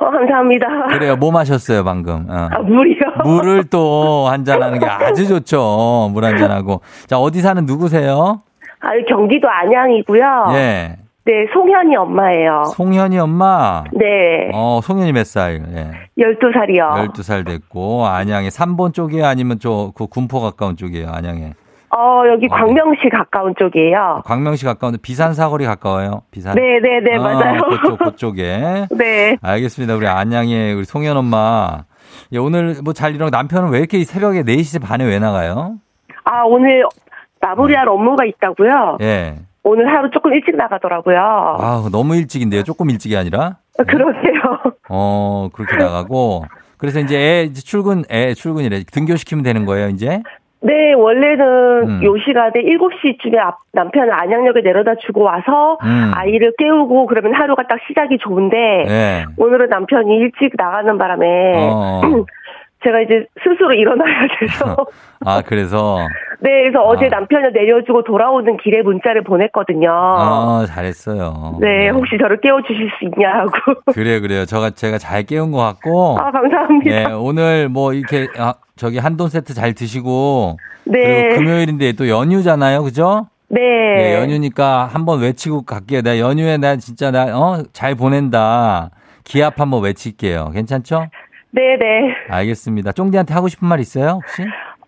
어, 0.02 0.12
감사합니다. 0.12 0.68
그래요. 0.90 1.16
뭐 1.16 1.32
마셨어요, 1.32 1.84
방금? 1.84 2.26
어. 2.30 2.48
아, 2.52 2.60
물이요? 2.60 3.00
물을 3.24 3.64
또 3.66 4.28
한잔하는 4.30 4.80
게 4.80 4.86
아주 4.86 5.28
좋죠. 5.28 6.10
물 6.14 6.26
한잔하고. 6.26 6.82
자, 7.08 7.18
어디 7.18 7.42
사는 7.42 7.66
누구세요? 7.66 8.42
아, 8.82 8.90
경기도 9.08 9.50
안양이고요. 9.50 10.46
예. 10.54 10.96
네, 11.26 11.46
송현이 11.54 11.96
엄마예요. 11.96 12.64
송현이 12.76 13.20
엄마? 13.20 13.84
네. 13.94 14.50
어, 14.54 14.80
송현이 14.82 15.12
몇 15.14 15.26
살? 15.28 15.62
예. 15.76 15.92
12살이요. 16.24 17.12
12살 17.14 17.46
됐고, 17.46 18.06
안양에 18.08 18.48
3번 18.50 18.94
쪽이에요? 18.94 19.26
아니면 19.26 19.60
저, 19.60 19.92
그 19.96 20.08
군포 20.08 20.40
가까운 20.42 20.76
쪽이에요, 20.76 21.10
안양에? 21.12 21.54
어, 21.96 22.24
여기 22.32 22.46
어. 22.50 22.56
광명시 22.56 23.10
가까운 23.12 23.54
쪽이에요. 23.58 24.22
광명시 24.26 24.66
가까운데 24.66 24.98
비산 25.02 25.34
사거리 25.34 25.66
가까워요? 25.66 26.22
비산? 26.32 26.56
네, 26.56 26.80
네, 26.82 27.00
네, 27.00 27.16
아, 27.18 27.20
맞아요. 27.22 27.62
그쪽, 27.62 27.98
그쪽에. 28.06 28.88
네. 28.92 29.38
알겠습니다. 29.42 29.96
우리 29.96 30.08
안양에 30.08 30.74
우리 30.74 30.86
송현 30.86 31.16
엄마. 31.18 31.84
예, 32.32 32.38
오늘 32.40 32.76
뭐 32.84 32.94
잘 32.94 33.14
일어나 33.14 33.30
남편은 33.36 33.70
왜 33.70 33.80
이렇게 33.80 34.04
새벽에 34.04 34.44
4시 34.44 34.82
반에 34.82 35.04
왜 35.06 35.20
나가요? 35.20 35.76
아, 36.24 36.44
오늘 36.46 36.86
마무리할 37.42 37.88
업무가 37.88 38.24
있다고요? 38.26 38.98
예. 39.02 39.36
오늘 39.64 39.88
하루 39.88 40.10
조금 40.12 40.34
일찍 40.34 40.56
나가더라고요. 40.56 41.18
아, 41.20 41.90
너무 41.92 42.16
일찍인데요. 42.16 42.64
조금 42.64 42.90
일찍이 42.90 43.16
아니라? 43.18 43.58
어, 43.78 43.84
그러세요. 43.84 44.42
어, 44.90 45.50
그렇게 45.54 45.78
나가고. 45.78 46.46
그래서 46.78 47.00
이제 47.00 47.18
애 47.18 47.54
출근, 47.54 48.04
애 48.10 48.34
출근이래. 48.34 48.84
등교시키면 48.92 49.44
되는 49.44 49.66
거예요, 49.66 49.90
이제? 49.90 50.22
네, 50.62 50.94
원래는 50.94 51.46
음. 51.88 52.04
요 52.04 52.18
시간에 52.26 52.52
7시쯤에 52.52 53.38
남편을 53.72 54.12
안양역에 54.14 54.62
내려다 54.62 54.96
주고 55.06 55.22
와서 55.22 55.78
음. 55.84 56.12
아이를 56.14 56.54
깨우고 56.58 57.06
그러면 57.06 57.34
하루가 57.34 57.64
딱 57.64 57.80
시작이 57.88 58.18
좋은데 58.18 58.58
네. 58.88 59.26
오늘은 59.38 59.70
남편이 59.70 60.18
일찍 60.18 60.54
나가는 60.58 60.98
바람에 60.98 61.26
어. 61.56 62.02
제가 62.84 63.02
이제 63.02 63.26
스스로 63.42 63.74
일어나야 63.74 64.28
돼서. 64.40 64.86
아, 65.26 65.42
그래서? 65.46 65.98
네, 66.42 66.50
그래서 66.62 66.82
어제 66.82 67.08
아. 67.08 67.10
남편을 67.10 67.52
내려주고 67.52 68.04
돌아오는 68.04 68.58
길에 68.58 68.82
문자를 68.82 69.24
보냈거든요. 69.24 69.90
아, 69.92 70.66
잘했어요. 70.68 71.58
네, 71.60 71.68
네. 71.68 71.90
혹시 71.90 72.18
저를 72.18 72.40
깨워주실 72.40 72.90
수 72.98 73.06
있냐고. 73.06 73.52
그래요, 73.94 74.22
그래요. 74.22 74.46
저가, 74.46 74.70
제가 74.72 74.98
잘 74.98 75.24
깨운 75.24 75.52
것 75.52 75.58
같고. 75.58 76.18
아, 76.18 76.32
감사합니다. 76.32 76.90
네, 77.10 77.14
오늘 77.14 77.68
뭐 77.68 77.94
이렇게, 77.94 78.28
아, 78.38 78.54
저기 78.78 79.00
한돈 79.00 79.30
세트 79.30 79.54
잘 79.54 79.74
드시고. 79.74 80.58
네. 80.86 81.24
그리고 81.24 81.36
금요일인데 81.36 81.94
또 81.94 82.08
연휴잖아요, 82.08 82.84
그죠? 82.84 83.28
네. 83.50 83.60
네 83.60 84.16
연휴니까 84.16 84.86
한번 84.86 85.22
외치고 85.22 85.64
갈게요. 85.64 86.02
나 86.02 86.20
연휴에 86.20 86.58
나 86.58 86.78
진짜 86.78 87.12
나, 87.12 87.38
어, 87.38 87.64
잘 87.74 87.96
보낸다. 87.96 88.92
기합 89.26 89.60
한번 89.60 89.84
외칠게요. 89.84 90.52
괜찮죠? 90.54 91.08
네네. 91.52 92.16
알겠습니다. 92.30 92.92
쫑디한테 92.92 93.34
하고 93.34 93.48
싶은 93.48 93.68
말 93.68 93.80
있어요, 93.80 94.22
혹시? 94.22 94.44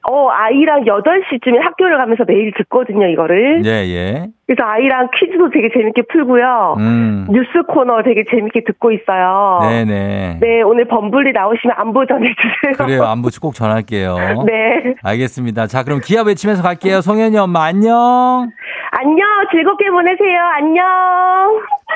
어, 0.10 0.30
아이랑 0.30 0.86
8시쯤에 0.86 1.60
학교를 1.60 1.98
가면서 1.98 2.24
매일 2.28 2.52
듣거든요, 2.58 3.08
이거를. 3.08 3.64
예, 3.66 3.70
예. 3.70 4.28
그래서 4.48 4.64
아이랑 4.64 5.10
퀴즈도 5.16 5.50
되게 5.52 5.70
재밌게 5.72 6.04
풀고요. 6.12 6.76
음. 6.80 7.28
뉴스 7.30 7.50
코너 7.68 8.02
되게 8.04 8.24
재밌게 8.30 8.64
듣고 8.66 8.92
있어요. 8.92 9.60
네네. 9.62 10.40
네, 10.42 10.62
오늘 10.64 10.86
범블리 10.86 11.32
나오시면 11.34 11.76
안부 11.78 12.06
전해주세요. 12.08 12.74
그래요, 12.78 13.04
안부 13.12 13.30
꼭 13.40 13.54
전할게요. 13.54 14.16
네. 14.46 14.96
알겠습니다. 15.04 15.68
자, 15.68 15.84
그럼 15.84 16.00
기합 16.04 16.28
외치면서 16.28 16.64
갈게요. 16.64 17.02
송현이 17.02 17.38
엄마, 17.38 17.64
안녕. 17.66 18.50
안녕, 18.92 19.28
즐겁게 19.52 19.90
보내세요. 19.90 20.42
안녕. 20.58 20.84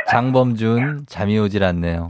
장범준, 0.07 1.05
잠이 1.07 1.37
오질 1.39 1.63
않네요. 1.63 2.09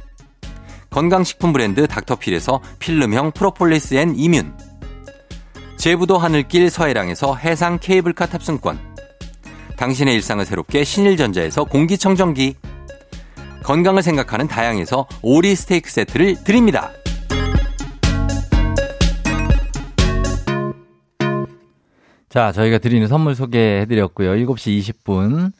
건강식품 0.91 1.53
브랜드 1.53 1.87
닥터필에서 1.87 2.61
필름형 2.79 3.31
프로폴리스 3.31 3.95
앤 3.95 4.13
이뮨 4.13 4.51
제부도 5.77 6.17
하늘길 6.17 6.69
서해랑에서 6.69 7.35
해상 7.37 7.79
케이블카 7.79 8.25
탑승권 8.27 8.77
당신의 9.77 10.13
일상을 10.15 10.45
새롭게 10.45 10.83
신일전자에서 10.83 11.63
공기청정기 11.63 12.55
건강을 13.63 14.03
생각하는 14.03 14.49
다양에서 14.49 15.07
오리 15.21 15.55
스테이크 15.55 15.89
세트를 15.89 16.43
드립니다. 16.43 16.91
자, 22.27 22.51
저희가 22.51 22.79
드리는 22.79 23.07
선물 23.07 23.35
소개해드렸고요. 23.35 24.31
7시 24.31 24.79
20분. 24.79 25.51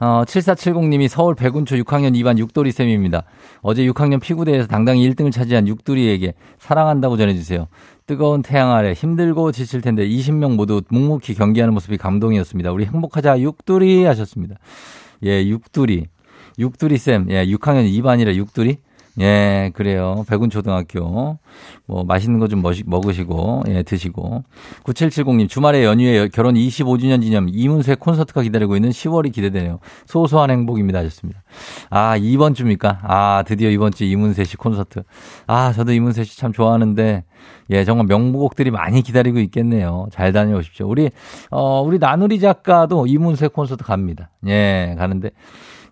어, 0.00 0.24
7470님이 0.26 1.08
서울 1.08 1.34
백운초 1.34 1.76
6학년 1.76 2.14
2반 2.16 2.38
육돌이쌤입니다. 2.38 3.24
어제 3.62 3.84
6학년 3.86 4.20
피구대에서 4.20 4.66
당당히 4.66 5.08
1등을 5.10 5.32
차지한 5.32 5.68
육돌이에게 5.68 6.34
사랑한다고 6.58 7.16
전해주세요. 7.16 7.68
뜨거운 8.06 8.42
태양 8.42 8.72
아래 8.72 8.92
힘들고 8.92 9.52
지칠 9.52 9.80
텐데 9.80 10.06
20명 10.06 10.56
모두 10.56 10.82
묵묵히 10.88 11.34
경기하는 11.34 11.72
모습이 11.74 11.96
감동이었습니다. 11.96 12.72
우리 12.72 12.84
행복하자 12.84 13.40
육돌이 13.40 14.04
하셨습니다. 14.04 14.56
예, 15.24 15.46
육돌이. 15.46 16.06
육돌이쌤. 16.58 17.30
예, 17.30 17.46
6학년 17.46 17.90
2반이라 17.90 18.34
육돌이. 18.34 18.78
예, 19.20 19.70
그래요. 19.74 20.24
백운 20.26 20.50
초등학교. 20.50 21.38
뭐, 21.86 22.02
맛있는 22.04 22.40
거 22.40 22.48
좀 22.48 22.62
먹으시고, 22.86 23.62
예, 23.68 23.84
드시고. 23.84 24.42
9770님, 24.82 25.48
주말에 25.48 25.84
연휴에 25.84 26.28
결혼 26.32 26.54
25주년 26.56 27.20
기념 27.20 27.46
이문세 27.48 27.94
콘서트가 27.94 28.42
기다리고 28.42 28.74
있는 28.74 28.90
10월이 28.90 29.32
기대되네요. 29.32 29.78
소소한 30.06 30.50
행복입니다. 30.50 30.98
하셨습니다. 30.98 31.42
아, 31.90 32.16
이번 32.16 32.54
주입니까? 32.54 33.00
아, 33.04 33.44
드디어 33.46 33.70
이번 33.70 33.92
주 33.92 34.02
이문세 34.04 34.42
씨 34.44 34.56
콘서트. 34.56 35.04
아, 35.46 35.72
저도 35.72 35.92
이문세 35.92 36.24
씨 36.24 36.36
참 36.36 36.52
좋아하는데, 36.52 37.22
예, 37.70 37.84
정말 37.84 38.06
명곡들이 38.08 38.72
많이 38.72 39.00
기다리고 39.02 39.38
있겠네요. 39.38 40.08
잘 40.10 40.32
다녀오십시오. 40.32 40.88
우리, 40.88 41.10
어, 41.52 41.82
우리 41.82 41.98
나누리 42.00 42.40
작가도 42.40 43.06
이문세 43.06 43.46
콘서트 43.48 43.84
갑니다. 43.84 44.30
예, 44.48 44.96
가는데, 44.98 45.30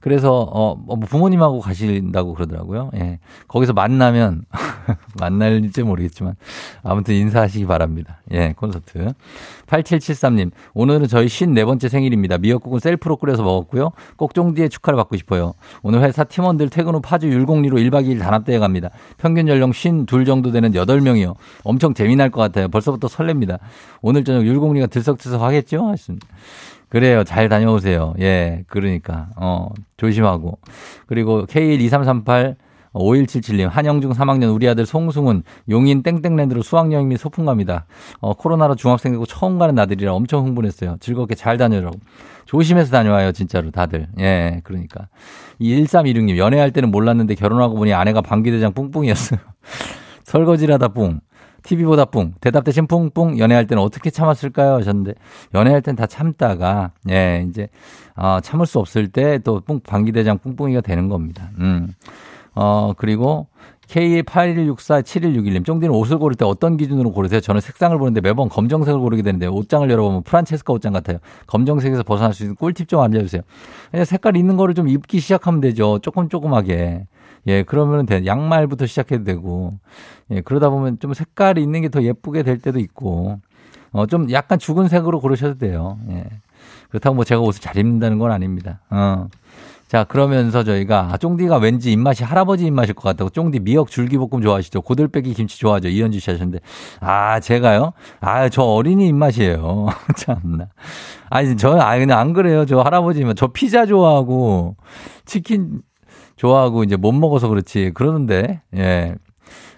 그래서 0.03 0.33
어뭐 0.33 0.97
부모님하고 0.97 1.61
가신다고 1.61 2.35
그러더라고요. 2.35 2.91
예. 2.97 3.21
거기서 3.47 3.73
만나면 3.73 4.45
만날지 5.21 5.85
모르겠지만 5.85 6.35
아무튼 6.83 7.15
인사하시기 7.15 7.67
바랍니다. 7.67 8.19
예, 8.33 8.53
콘서트. 8.57 9.13
8773님, 9.67 10.51
오늘은 10.75 11.07
저희 11.07 11.27
54번째 11.27 11.89
생일입니다. 11.89 12.37
미역국은 12.39 12.81
셀프로 12.81 13.17
끓여서 13.17 13.45
먹었고요. 13.45 13.93
꼭종디의 14.17 14.71
축하를 14.71 14.97
받고 14.97 15.17
싶어요. 15.17 15.55
오늘 15.83 16.03
회사 16.03 16.25
팀원들 16.25 16.69
퇴근 16.71 16.95
후 16.97 17.01
파주 17.01 17.29
율곡리로 17.29 17.79
1박 17.79 18.07
2일 18.07 18.19
단합대회 18.19 18.59
갑니다. 18.59 18.91
평균 19.19 19.47
연령 19.47 19.71
52 19.71 20.25
정도 20.25 20.51
되는 20.51 20.73
8명이요. 20.73 21.37
엄청 21.63 21.95
재미날 21.95 22.31
것 22.31 22.41
같아요. 22.41 22.69
벌써부터 22.69 23.07
설렙니다. 23.07 23.61
오늘 24.01 24.25
저녁 24.25 24.45
율곡리가 24.45 24.89
들썩들썩 24.89 25.41
하겠죠? 25.41 25.87
하셨습니다. 25.87 26.27
그래요. 26.93 27.25
잘 27.25 27.49
다녀오세요. 27.49 28.13
예, 28.21 28.65
그러니까, 28.67 29.31
어, 29.37 29.71
조심하고. 29.97 30.59
그리고 31.07 31.47
K12338 31.47 32.57
5177님, 32.93 33.71
한영중 33.71 34.13
3학년 34.13 34.55
우리 34.55 34.69
아들 34.69 34.85
송승훈, 34.85 35.43
용인 35.71 36.03
땡땡랜드로 36.03 36.61
수학여행 36.61 37.09
및 37.09 37.17
소풍 37.17 37.47
갑니다. 37.47 37.87
어, 38.21 38.35
코로나로 38.35 38.75
중학생 38.75 39.13
되고 39.13 39.25
처음 39.25 39.59
가는 39.59 39.79
아들이라 39.79 40.13
엄청 40.13 40.45
흥분했어요. 40.45 40.99
즐겁게 41.01 41.35
잘 41.35 41.57
다녀라고. 41.57 41.99
조심해서 42.45 42.91
다녀와요, 42.91 43.33
진짜로, 43.33 43.71
다들. 43.71 44.09
예, 44.21 44.61
그러니까. 44.63 45.09
이 45.59 45.83
1316님, 45.85 46.37
연애할 46.37 46.73
때는 46.73 46.91
몰랐는데 46.91 47.37
결혼하고 47.37 47.75
보니 47.77 47.95
아내가 47.95 48.21
방귀대장 48.21 48.75
뿡뿡이었어요. 48.75 49.41
설거지라다 50.25 50.89
뿡. 50.89 51.21
TV보다 51.63 52.07
뿡. 52.07 52.33
대답 52.41 52.65
대신 52.65 52.87
뿡뿡. 52.87 53.39
연애할 53.39 53.67
때는 53.67 53.83
어떻게 53.83 54.11
참았을까요? 54.11 54.75
하셨는데, 54.75 55.15
연애할 55.55 55.83
땐 55.83 55.97
다 55.97 56.07
참다가, 56.07 56.91
예, 57.11 57.47
이제, 57.49 57.69
어, 58.17 58.39
참을 58.43 58.67
수 58.67 58.79
없을 58.79 59.09
때 59.09 59.39
또 59.39 59.61
뿡, 59.61 59.81
방귀대장 59.81 60.39
뿡뿡이가 60.39 60.81
되는 60.83 61.09
겁니다. 61.09 61.51
음. 61.59 61.95
어, 62.55 62.93
그리고 62.97 63.47
K81647161님, 63.89 65.65
쫑디는 65.65 65.95
옷을 65.95 66.19
고를 66.19 66.35
때 66.37 66.45
어떤 66.45 66.77
기준으로 66.77 67.13
고르세요? 67.13 67.41
저는 67.41 67.61
색상을 67.61 67.97
보는데 67.99 68.21
매번 68.21 68.49
검정색을 68.49 68.99
고르게 69.01 69.23
되는데 69.23 69.47
옷장을 69.47 69.89
열어보면 69.91 70.23
프란체스카 70.23 70.73
옷장 70.73 70.93
같아요. 70.93 71.19
검정색에서 71.47 72.03
벗어날 72.03 72.33
수 72.33 72.43
있는 72.45 72.57
꿀팁 72.57 72.89
좀 72.89 73.01
알려주세요. 73.01 73.43
그냥 73.91 74.05
색깔 74.07 74.37
있는 74.37 74.57
거를 74.57 74.75
좀 74.75 74.89
입기 74.89 75.21
시작하면 75.21 75.61
되죠. 75.61 75.99
조금 76.01 76.29
조금하게. 76.29 77.07
예, 77.47 77.63
그러면 77.63 78.07
돼. 78.07 78.25
양말부터 78.27 78.87
시작해도 78.87 79.25
되고. 79.25 79.79
예, 80.31 80.41
그러다 80.41 80.71
보면 80.71 80.99
좀 81.01 81.15
색깔이 81.15 81.63
있는 81.63 81.83
게 81.83 81.89
더 81.89 82.03
예쁘게 82.03 82.43
될 82.43 82.59
때도 82.59 82.79
있고. 82.79 83.41
어, 83.93 84.07
좀 84.07 84.31
약간 84.33 84.59
죽은 84.59 84.89
색으로 84.89 85.21
고르셔도 85.21 85.59
돼요. 85.59 85.99
예. 86.11 86.25
그렇다고 86.89 87.15
뭐 87.17 87.25
제가 87.25 87.41
옷을 87.41 87.61
잘 87.61 87.77
입는다는 87.77 88.19
건 88.19 88.31
아닙니다. 88.33 88.81
어. 88.91 89.29
자, 89.89 90.05
그러면서 90.05 90.65
저희가, 90.65 91.11
아, 91.13 91.17
쫑디가 91.19 91.59
왠지 91.59 91.93
입맛이 91.93 92.25
할아버지 92.25 92.65
입맛일 92.65 92.95
것 92.95 93.03
같다고, 93.03 93.29
쫑디 93.29 93.61
미역 93.61 93.91
줄기볶음 93.91 94.41
좋아하시죠? 94.41 94.81
고들빼기 94.81 95.35
김치 95.35 95.59
좋아하죠? 95.59 95.89
이현주 95.89 96.19
씨 96.19 96.31
하셨는데, 96.31 96.61
아, 97.01 97.41
제가요? 97.41 97.93
아, 98.21 98.49
저 98.49 98.63
어린이 98.63 99.07
입맛이에요. 99.09 99.89
참나. 100.17 100.69
아니, 101.29 101.59
저, 101.59 101.79
아, 101.79 101.99
그냥 101.99 102.19
안 102.19 102.33
그래요. 102.33 102.65
저 102.65 102.81
할아버지면, 102.81 103.37
저 103.37 103.49
피자 103.49 103.85
좋아하고, 103.85 104.77
치킨 105.27 105.83
좋아하고, 106.43 106.83
이제 106.83 106.97
못 106.97 107.13
먹어서 107.13 107.47
그렇지. 107.49 107.93
그러는데, 107.95 108.63
예. 108.77 109.15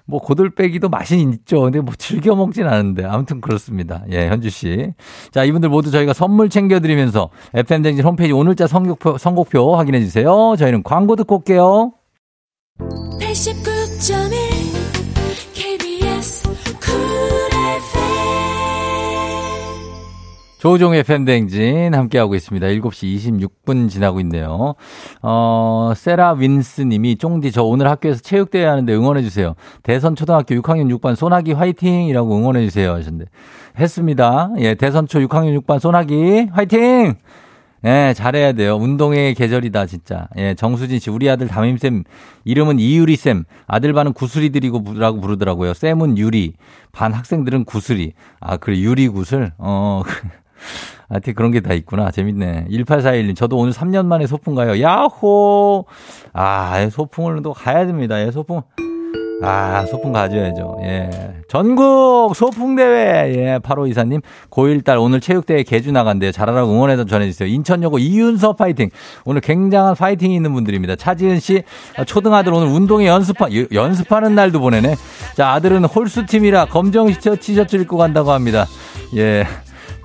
뭐 0.06 0.20
고들빼기도 0.20 0.88
맛이 0.88 1.18
있죠. 1.20 1.62
근데 1.62 1.80
뭐 1.80 1.94
즐겨 1.96 2.34
먹진 2.34 2.66
않은데 2.66 3.04
아무튼 3.04 3.40
그렇습니다. 3.40 4.02
예, 4.10 4.28
현주 4.28 4.50
씨. 4.50 4.92
자, 5.30 5.44
이분들 5.44 5.70
모두 5.70 5.90
저희가 5.90 6.12
선물 6.12 6.50
챙겨 6.50 6.78
드리면서 6.80 7.30
FM 7.54 7.82
댕진 7.82 8.04
홈페이지 8.04 8.32
오늘자 8.32 8.66
선곡표 8.66 9.16
선곡표 9.16 9.76
확인해 9.76 10.00
주세요. 10.00 10.54
저희는 10.58 10.82
광고 10.82 11.16
듣고 11.16 11.36
올게요. 11.36 11.92
89.1 12.78 13.73
조종의 20.64 21.02
팬댕진 21.02 21.94
함께하고 21.94 22.34
있습니다. 22.34 22.66
7시 22.68 23.18
26분 23.18 23.90
지나고 23.90 24.18
있네요. 24.20 24.76
어, 25.20 25.92
세라 25.94 26.32
윈스 26.32 26.80
님이 26.80 27.16
쫑디 27.16 27.52
저 27.52 27.62
오늘 27.62 27.86
학교에서 27.86 28.22
체육대회 28.22 28.64
하는데 28.64 28.90
응원해주세요. 28.94 29.56
대선 29.82 30.16
초등학교 30.16 30.54
6학년 30.54 30.90
6반 30.98 31.16
소나기 31.16 31.52
화이팅 31.52 32.06
이라고 32.06 32.34
응원해주세요. 32.38 32.94
하셨는데. 32.94 33.26
했습니다. 33.78 34.52
예, 34.56 34.74
대선초 34.74 35.18
6학년 35.26 35.60
6반 35.60 35.80
소나기 35.80 36.46
화이팅! 36.50 37.16
예, 37.84 38.14
잘해야 38.16 38.52
돼요. 38.52 38.76
운동의 38.76 39.34
계절이다, 39.34 39.84
진짜. 39.84 40.28
예, 40.38 40.54
정수진 40.54 40.98
씨, 40.98 41.10
우리 41.10 41.28
아들 41.28 41.46
담임쌤, 41.46 42.04
이름은 42.46 42.78
이유리쌤, 42.78 43.44
아들 43.66 43.92
반은 43.92 44.14
구슬이들이고 44.14 44.94
라고 44.94 45.20
부르더라고요. 45.20 45.74
쌤은 45.74 46.16
유리, 46.16 46.54
반 46.90 47.12
학생들은 47.12 47.66
구슬이. 47.66 48.14
아, 48.40 48.56
그래, 48.56 48.78
유리구슬? 48.78 49.52
어, 49.58 50.02
하여튼 51.08 51.34
그런 51.34 51.50
게 51.50 51.60
다 51.60 51.72
있구나. 51.74 52.10
재밌네. 52.10 52.66
1841님, 52.70 53.36
저도 53.36 53.56
오늘 53.56 53.72
3년 53.72 54.06
만에 54.06 54.26
소풍 54.26 54.54
가요. 54.54 54.80
야호! 54.80 55.84
아, 56.32 56.88
소풍을 56.90 57.42
또 57.42 57.52
가야 57.52 57.86
됩니다. 57.86 58.20
예, 58.24 58.30
소풍. 58.30 58.62
아, 59.42 59.84
소풍 59.90 60.12
가져야죠. 60.12 60.78
예. 60.84 61.10
전국 61.48 62.34
소풍대회. 62.34 63.34
예, 63.36 63.58
8호 63.58 63.90
이사님. 63.90 64.20
고1딸 64.50 65.00
오늘 65.02 65.20
체육대회 65.20 65.64
개주 65.64 65.92
나간대요. 65.92 66.32
잘하라고 66.32 66.72
응원해서 66.72 67.04
전해주세요. 67.04 67.48
인천여고 67.48 67.98
이윤서 67.98 68.54
파이팅. 68.54 68.88
오늘 69.24 69.40
굉장한 69.42 69.96
파이팅이 69.96 70.34
있는 70.34 70.52
분들입니다. 70.54 70.96
차지은 70.96 71.40
씨, 71.40 71.62
초등아들 72.06 72.54
오늘 72.54 72.68
운동회 72.68 73.06
연습하, 73.06 73.48
연습하는 73.72 74.34
날도 74.34 74.60
보내네. 74.60 74.94
자, 75.34 75.50
아들은 75.50 75.84
홀수팀이라 75.84 76.66
검정 76.66 77.08
티셔츠 77.08 77.76
입고 77.76 77.96
간다고 77.98 78.32
합니다. 78.32 78.66
예. 79.16 79.44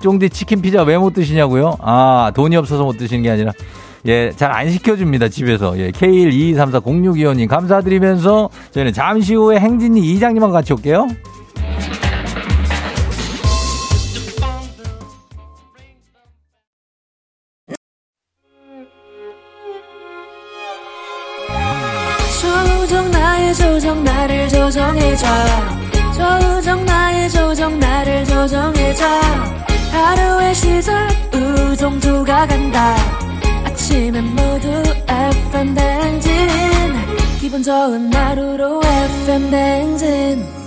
쫑디 0.02 0.30
치킨 0.30 0.60
피자 0.62 0.82
왜 0.82 0.96
못 0.98 1.12
드시냐고요? 1.14 1.76
아, 1.80 2.30
돈이 2.34 2.56
없어서 2.56 2.84
못 2.84 2.96
드시는 2.96 3.22
게 3.22 3.30
아니라 3.30 3.52
예, 4.06 4.30
잘 4.34 4.50
안 4.52 4.70
시켜줍니다, 4.70 5.28
집에서. 5.28 5.78
예, 5.78 5.90
K122340625님 5.90 7.46
감사드리면서 7.48 8.48
저희는 8.72 8.92
잠시 8.94 9.34
후에 9.34 9.58
행진이 9.58 10.00
이장님하고 10.12 10.52
같이 10.52 10.72
올게요. 10.72 11.06
조정 22.40 23.10
나의 23.10 23.54
조정 23.54 24.04
나를 24.04 24.48
조정해줘 24.48 25.26
조정 26.16 26.84
나의 26.84 27.30
조정 27.30 27.78
나를 27.78 28.24
조정해줘 28.24 29.04
하루의 29.92 30.54
시절 30.54 31.08
우정조가 31.34 32.46
간다 32.46 32.94
아침엔 33.64 34.24
모두 34.34 34.68
FM 35.08 35.74
댕진 35.74 36.30
기분 37.40 37.62
좋은 37.62 38.12
하루로 38.12 38.80
FM 38.84 39.50
댕진 39.50 40.60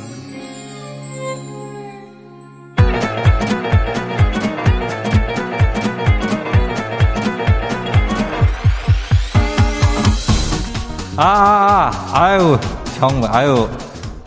아, 11.15 11.23
아, 11.23 11.91
아, 12.11 12.23
아유, 12.23 12.57
정말, 12.97 13.29
아유, 13.31 13.69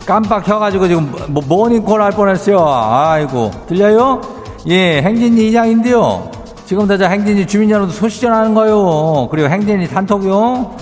깜빡 0.05 0.45
켜가지고 0.45 0.87
지금 0.87 1.13
뭐, 1.27 1.43
모닝콜 1.45 2.01
할 2.01 2.11
뻔했어요. 2.13 2.65
아이고, 2.65 3.51
들려요? 3.67 4.36
예, 4.67 5.01
행진이 5.01 5.49
이장인데요. 5.49 6.29
지금부터 6.65 6.97
저 6.97 7.05
행진이 7.07 7.47
주민 7.47 7.69
여러분 7.69 7.93
소시전하는 7.93 8.53
거요. 8.53 9.27
그리고 9.31 9.47
행진이 9.49 9.87
단톡요. 9.87 10.75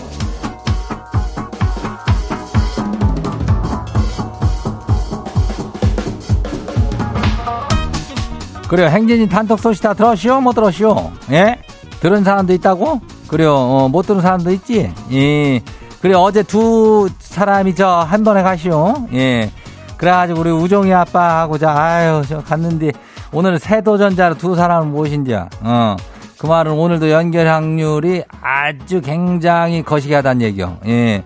그래요. 8.68 8.88
행진이 8.90 9.30
단톡 9.30 9.60
소식 9.60 9.84
다 9.84 9.94
들었시오? 9.94 10.42
못 10.42 10.54
들었시오? 10.54 11.12
예? 11.32 11.60
들은 12.00 12.24
사람도 12.24 12.54
있다고? 12.54 13.00
그래요. 13.28 13.54
어, 13.56 13.90
못 13.90 14.08
들은 14.08 14.22
사람도 14.22 14.52
있지? 14.52 14.92
예. 15.12 15.62
그래 16.02 16.14
어제 16.16 16.44
두 16.44 17.10
사람이 17.20 17.76
저 17.76 18.04
한 18.10 18.24
번에 18.24 18.42
가시오. 18.44 18.94
예. 19.14 19.52
그래가지고 19.98 20.40
우리 20.42 20.50
우종이 20.52 20.94
아빠하고 20.94 21.58
저 21.58 21.70
아유 21.70 22.22
저 22.28 22.42
갔는데 22.42 22.92
오늘 23.38 23.60
새 23.60 23.82
도전자로 23.82 24.38
두 24.38 24.56
사람을 24.56 24.88
모신디야. 24.94 25.50
어. 25.64 25.98
그 26.38 26.48
말은 26.48 26.72
오늘도 26.72 27.12
연결 27.12 27.50
확률이 27.50 28.24
아주 28.40 29.02
굉장히 29.02 29.84
거시기 29.84 30.14
하다는 30.14 30.42
얘기요. 30.42 30.78
예. 30.86 31.26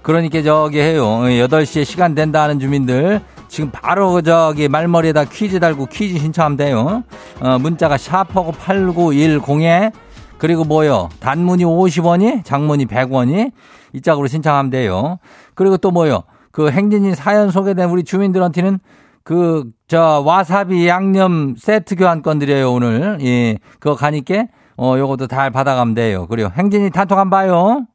그러니까 0.00 0.40
저기 0.40 0.80
해요. 0.80 1.04
8시에 1.04 1.84
시간 1.84 2.14
된다는 2.14 2.58
주민들 2.58 3.20
지금 3.48 3.70
바로 3.70 4.22
저기 4.22 4.68
말머리에다 4.68 5.24
퀴즈 5.24 5.60
달고 5.60 5.84
퀴즈 5.92 6.18
신청하면 6.18 6.56
돼요. 6.56 7.04
어, 7.40 7.58
문자가 7.58 7.98
샤퍼고 7.98 8.52
8910에 8.52 9.92
그리고 10.38 10.64
뭐요? 10.64 11.10
단문이 11.20 11.64
50원이, 11.64 12.42
장문이 12.42 12.86
100원이 12.86 13.52
이 13.92 14.00
짝으로 14.00 14.28
신청하면 14.28 14.70
돼요. 14.70 15.18
그리고 15.54 15.76
또 15.76 15.90
뭐요? 15.90 16.22
그 16.52 16.70
행진이 16.70 17.14
사연 17.16 17.50
소개된 17.50 17.90
우리 17.90 18.02
주민들한테는 18.02 18.78
그, 19.22 19.64
저, 19.86 20.22
와사비 20.24 20.88
양념 20.88 21.54
세트 21.56 21.96
교환권 21.96 22.38
드려요, 22.38 22.72
오늘. 22.72 23.18
예. 23.22 23.58
그거 23.78 23.94
가니까, 23.94 24.46
어, 24.76 24.96
요것도 24.98 25.26
잘 25.26 25.50
받아가면 25.50 25.94
돼요. 25.94 26.26
그리고 26.28 26.50
행진이 26.50 26.90
단톡 26.90 27.18
한 27.18 27.28
봐요. 27.30 27.86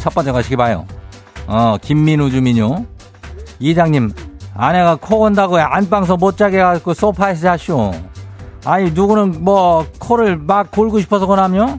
첫 0.00 0.14
번째 0.14 0.32
가시기 0.32 0.56
봐요. 0.56 0.86
어, 1.46 1.76
김민우 1.80 2.30
주민요. 2.30 2.86
이장님, 3.60 4.12
아내가 4.54 4.96
코 4.96 5.20
온다고 5.20 5.58
안방서 5.58 6.16
못 6.16 6.36
자게 6.36 6.58
해갖고 6.58 6.94
소파에서 6.94 7.42
자쇼. 7.42 7.92
아니, 8.64 8.90
누구는 8.90 9.44
뭐, 9.44 9.86
코를 10.00 10.38
막 10.38 10.70
골고 10.72 10.98
싶어서 11.00 11.26
그러냐며? 11.26 11.78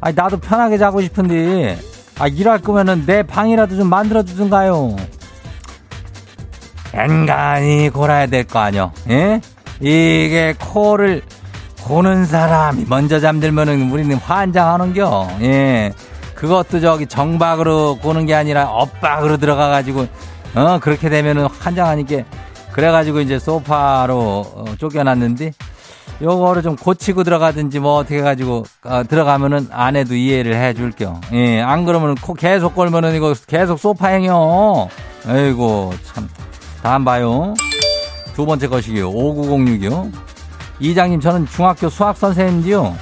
아니, 0.00 0.16
나도 0.16 0.38
편하게 0.38 0.78
자고 0.78 1.00
싶은데, 1.00 1.78
아, 2.18 2.26
일할 2.28 2.58
거면은 2.60 3.04
내 3.06 3.22
방이라도 3.22 3.76
좀 3.76 3.88
만들어주든가요. 3.88 4.96
엔간히 6.94 7.90
골아야 7.90 8.26
될 8.26 8.44
거 8.44 8.60
아니요, 8.60 8.92
예? 9.10 9.40
이게 9.80 10.54
코를 10.60 11.22
고는 11.82 12.24
사람이 12.24 12.86
먼저 12.88 13.18
잠들면은 13.20 13.90
우리는 13.90 14.14
환장하는겨, 14.16 15.28
예. 15.42 15.92
그것도 16.34 16.80
저기 16.80 17.06
정박으로 17.06 17.98
고는 18.00 18.26
게 18.26 18.34
아니라 18.34 18.68
엇박으로 18.70 19.36
들어가가지고, 19.38 20.06
어, 20.54 20.78
그렇게 20.80 21.08
되면은 21.10 21.46
환장하니까, 21.46 22.22
그래가지고 22.72 23.20
이제 23.20 23.38
소파로 23.38 24.16
어, 24.54 24.64
쫓겨났는데, 24.78 25.52
요거를 26.22 26.62
좀 26.62 26.76
고치고 26.76 27.24
들어가든지 27.24 27.80
뭐 27.80 27.96
어떻게 27.96 28.18
해가지고 28.18 28.64
어, 28.84 29.02
들어가면은 29.04 29.68
아내도 29.70 30.14
이해를 30.14 30.54
해줄게요. 30.54 31.20
예, 31.32 31.60
안 31.60 31.84
그러면은 31.84 32.14
코 32.14 32.34
계속 32.34 32.74
걸면은 32.74 33.14
이거 33.14 33.34
계속 33.46 33.78
소파 33.78 34.08
행여. 34.08 34.88
아이고 35.26 35.92
참. 36.04 36.28
다음 36.82 37.04
봐요. 37.04 37.54
두 38.34 38.44
번째 38.46 38.68
것이요. 38.68 39.10
5906이요. 39.10 40.12
이장님 40.80 41.20
저는 41.20 41.46
중학교 41.46 41.88
수학 41.88 42.16
선생님인데요. 42.16 42.94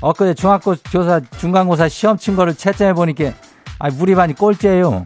엊그제 0.00 0.34
중학교 0.34 0.74
교사 0.90 1.20
중간고사 1.38 1.88
시험 1.88 2.16
친 2.16 2.36
거를 2.36 2.54
채점해 2.54 2.92
보니까 2.92 3.32
아 3.78 3.88
우리 3.98 4.14
반이 4.14 4.34
꼴찌예요. 4.34 5.04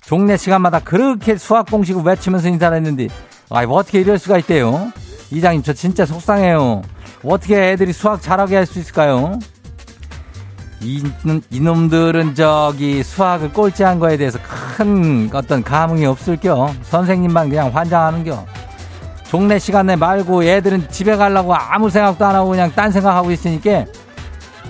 종례 0.00 0.36
시간마다 0.36 0.80
그렇게 0.80 1.36
수학 1.36 1.66
공식을 1.66 2.02
외치면서 2.02 2.48
인사를 2.48 2.76
했는데 2.76 3.08
아 3.50 3.62
어떻게 3.64 4.00
이럴 4.00 4.18
수가 4.18 4.38
있대요. 4.38 4.92
이장님 5.30 5.62
저 5.62 5.72
진짜 5.72 6.04
속상해요. 6.06 6.82
어떻게 7.24 7.70
애들이 7.72 7.92
수학 7.92 8.20
잘하게 8.22 8.56
할 8.56 8.66
수 8.66 8.78
있을까요? 8.78 9.38
이, 10.82 11.04
이놈들은 11.50 12.34
저기 12.34 13.02
수학을 13.02 13.52
꼴찌한 13.52 13.98
거에 13.98 14.16
대해서 14.16 14.38
큰 14.76 15.28
어떤 15.34 15.62
감흥이 15.62 16.06
없을 16.06 16.36
겨. 16.38 16.72
선생님만 16.82 17.50
그냥 17.50 17.70
환장하는 17.74 18.24
겨. 18.24 18.46
종례 19.24 19.58
시간에 19.58 19.94
말고 19.94 20.42
애들은 20.42 20.88
집에 20.90 21.14
가려고 21.16 21.54
아무 21.54 21.90
생각도 21.90 22.24
안 22.24 22.34
하고 22.34 22.50
그냥 22.50 22.72
딴 22.74 22.90
생각하고 22.90 23.30
있으니까 23.30 23.84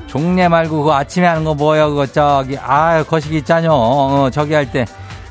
종례 0.07 0.49
말고 0.49 0.83
그 0.83 0.90
아침에 0.92 1.27
하는 1.27 1.44
거 1.44 1.55
뭐야 1.55 1.87
그거 1.88 2.05
저기 2.07 2.59
아 2.59 3.03
거시기 3.05 3.38
있잖여. 3.38 3.70
어, 3.73 4.29
저기 4.31 4.53
할 4.55 4.66
때 4.70 4.85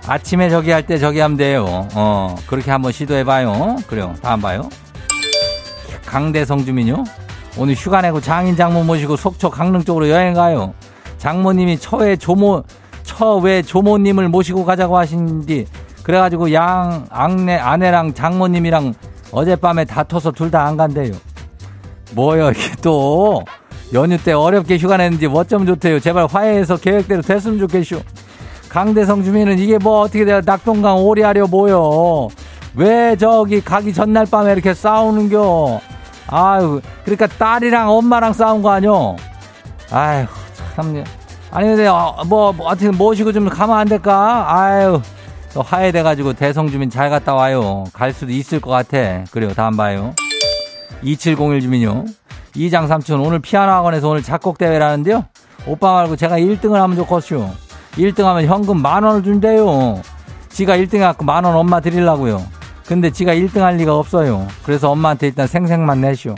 아침에 0.08 0.50
저기 0.50 0.72
할 0.72 0.82
때 0.88 0.98
저기 0.98 1.20
하면 1.20 1.38
돼요. 1.38 1.88
어 1.94 2.36
그렇게 2.48 2.72
한번 2.72 2.92
시도해봐요. 2.94 3.76
그래요. 3.88 4.15
다음 4.22 4.42
봐요. 4.42 4.68
강대성 6.10 6.65
주민요. 6.65 7.04
오늘 7.56 7.76
휴가 7.76 8.02
내고 8.02 8.19
장인 8.19 8.56
장모 8.56 8.84
모시고 8.84 9.15
속초 9.15 9.52
강릉 9.52 9.84
쪽으로 9.84 10.10
여행 10.10 10.34
가요. 10.34 10.74
장모님이 11.19 11.78
처외 11.78 12.15
조모 12.15 12.63
처외 13.04 13.62
조모님을 13.62 14.28
모시고 14.30 14.65
가자고 14.65 14.98
하신뒤 14.98 15.67
그래가지고 16.02 16.52
양 16.54 17.06
악내 17.12 17.58
아내랑 17.58 18.15
장모님이랑 18.15 18.95
어젯밤에 19.32 19.86
다퉈서 19.86 20.32
둘 20.32 20.50
다 20.50 20.65
안 20.65 20.78
간대요. 20.78 21.12
뭐요 22.15 22.50
이게 22.50 22.72
또 22.82 23.43
연휴 23.93 24.17
때 24.17 24.34
어렵게 24.34 24.78
휴가 24.78 24.98
냈는지 24.98 25.28
어쩌면 25.28 25.67
좋대요. 25.67 26.00
제발 26.00 26.26
화해해서 26.26 26.78
계획대로 26.78 27.22
됐으면 27.22 27.60
좋겠쇼. 27.60 28.02
강대성 28.69 29.24
주민은 29.24 29.60
이게 29.60 29.78
뭐 29.78 30.02
어떻게 30.02 30.26
돼요? 30.26 30.41
낙동강 30.43 30.98
오리하려 31.04 31.45
뭐요? 31.45 32.30
왜 32.76 33.15
저기 33.15 33.62
가기 33.62 33.93
전날 33.93 34.26
밤에 34.26 34.54
이렇게 34.54 34.74
싸우는겨? 34.74 35.82
아유, 36.32 36.82
그러니까 37.04 37.28
딸이랑 37.28 37.89
엄마랑 37.89 38.34
싸운 38.34 38.62
거 38.62 38.72
아니요? 38.72 39.15
아유, 39.92 40.26
참. 40.76 41.04
아니, 41.52 41.68
근데, 41.68 41.88
어, 41.88 42.15
뭐, 42.28 42.54
뭐, 42.54 42.68
어떻게 42.68 42.89
모시고 42.92 43.34
좀 43.34 43.50
가면 43.50 43.76
안 43.78 43.88
될까? 43.88 44.46
아유, 44.48 45.02
또 45.54 45.62
화해돼가지고 45.63 46.34
대성 46.34 46.70
주민 46.70 46.89
잘 46.89 47.10
갔다 47.10 47.34
와요. 47.34 47.86
갈 47.94 48.13
수도 48.13 48.32
있을 48.32 48.60
것 48.60 48.70
같아. 48.70 49.24
그래요, 49.32 49.54
다음 49.56 49.76
봐요. 49.76 50.13
2701 51.02 51.62
주민요. 51.62 52.06
이장 52.56 52.88
삼촌, 52.88 53.20
오늘 53.22 53.39
피아노 53.39 53.72
학원에서 53.72 54.10
오늘 54.10 54.22
작곡대회라는데요. 54.22 55.26
오빠 55.65 55.94
말고 55.94 56.15
제가 56.15 56.38
1등을 56.38 56.74
하면 56.74 56.98
좋겠슈. 56.98 57.48
1등 57.94 58.24
하면 58.24 58.46
현금 58.46 58.82
만 58.82 59.04
원을 59.04 59.24
준대요. 59.24 60.02
지가 60.50 60.78
1등 60.78 60.96
해갖고 60.98 61.26
만 61.26 61.46
원 61.46 61.56
엄마 61.56 61.80
드리려고요. 61.80 62.42
근데 62.89 63.12
지가 63.12 63.36
1등 63.36 63.60
할 63.60 63.78
리가 63.78 63.95
없어요. 63.95 64.47
그래서 64.63 64.89
엄마한테 64.89 65.28
일단 65.28 65.45
생색만 65.45 66.02
내쇼. 66.02 66.34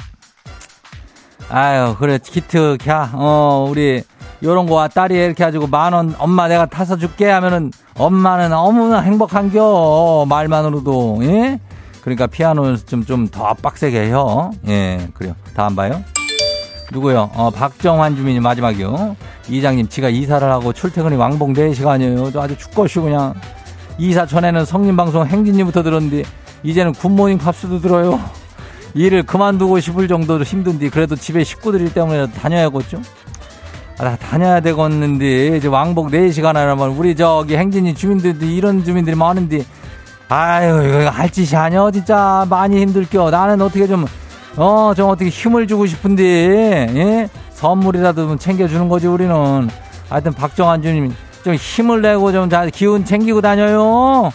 아유, 1.49 1.95
그래, 1.97 2.19
키트, 2.21 2.77
캬, 2.77 3.09
어, 3.13 3.65
우리, 3.69 4.03
요런 4.43 4.65
거와 4.65 4.89
딸이 4.89 5.15
이렇게 5.15 5.43
해가지고 5.43 5.67
만 5.67 5.93
원, 5.93 6.13
엄마 6.19 6.49
내가 6.49 6.65
타서 6.65 6.97
줄게 6.97 7.29
하면은 7.29 7.71
엄마는 7.97 8.49
너무나 8.49 8.99
행복한겨. 8.99 10.25
말만으로도, 10.27 11.19
예? 11.23 11.59
그러니까 12.01 12.27
피아노 12.27 12.75
좀, 12.75 13.05
좀 13.05 13.27
더 13.29 13.53
빡세게 13.53 14.01
해요. 14.07 14.51
예, 14.67 15.07
그래요. 15.13 15.35
다음 15.55 15.75
봐요. 15.77 16.03
누구요? 16.91 17.29
어, 17.33 17.49
박정환 17.51 18.17
주민이 18.17 18.41
마지막이요. 18.41 19.15
이장님, 19.47 19.87
지가 19.87 20.09
이사를 20.09 20.45
하고 20.51 20.73
출퇴근이 20.73 21.15
왕복 21.15 21.51
4시간이에요. 21.53 22.35
아주 22.37 22.57
죽것이고 22.57 23.03
그냥. 23.05 23.35
이사 24.01 24.25
전에는 24.25 24.65
성림방송 24.65 25.27
행진이부터 25.27 25.83
들었는데 25.83 26.23
이제는 26.63 26.93
굿모닝 26.93 27.37
팝스도 27.37 27.81
들어요. 27.81 28.19
일을 28.95 29.23
그만두고 29.23 29.79
싶을 29.79 30.07
정도로 30.07 30.43
힘든데 30.43 30.89
그래도 30.89 31.15
집에 31.15 31.43
식구들 31.43 31.93
때문에 31.93 32.31
다녀야겠죠? 32.31 32.99
아, 33.99 34.15
다녀야 34.15 34.59
되겠는데 34.59 35.57
이제 35.57 35.67
왕복 35.67 36.09
4시간 36.09 36.53
하라면 36.53 36.89
우리 36.89 37.15
저기 37.15 37.55
행진이 37.55 37.93
주민들도 37.93 38.43
이런 38.47 38.83
주민들이 38.83 39.15
많은데 39.15 39.63
아유 40.29 40.81
이거 40.83 41.09
할 41.09 41.29
짓이 41.29 41.55
아니야 41.55 41.91
진짜 41.91 42.47
많이 42.49 42.81
힘들겨 42.81 43.29
나는 43.29 43.61
어떻게 43.61 43.85
좀 43.85 44.07
어, 44.57 44.93
좀 44.95 45.09
어떻게 45.09 45.29
힘을 45.29 45.65
주고 45.65 45.85
싶은데, 45.85 46.23
예? 46.93 47.29
선물이라도 47.51 48.27
좀 48.27 48.37
챙겨주는 48.37 48.89
거지, 48.89 49.07
우리는. 49.07 49.69
하여튼, 50.09 50.33
박정환 50.33 50.81
주님, 50.81 51.13
좀 51.43 51.55
힘을 51.55 52.01
내고 52.01 52.31
좀 52.31 52.49
잘 52.49 52.69
기운 52.69 53.05
챙기고 53.05 53.41
다녀요. 53.41 54.31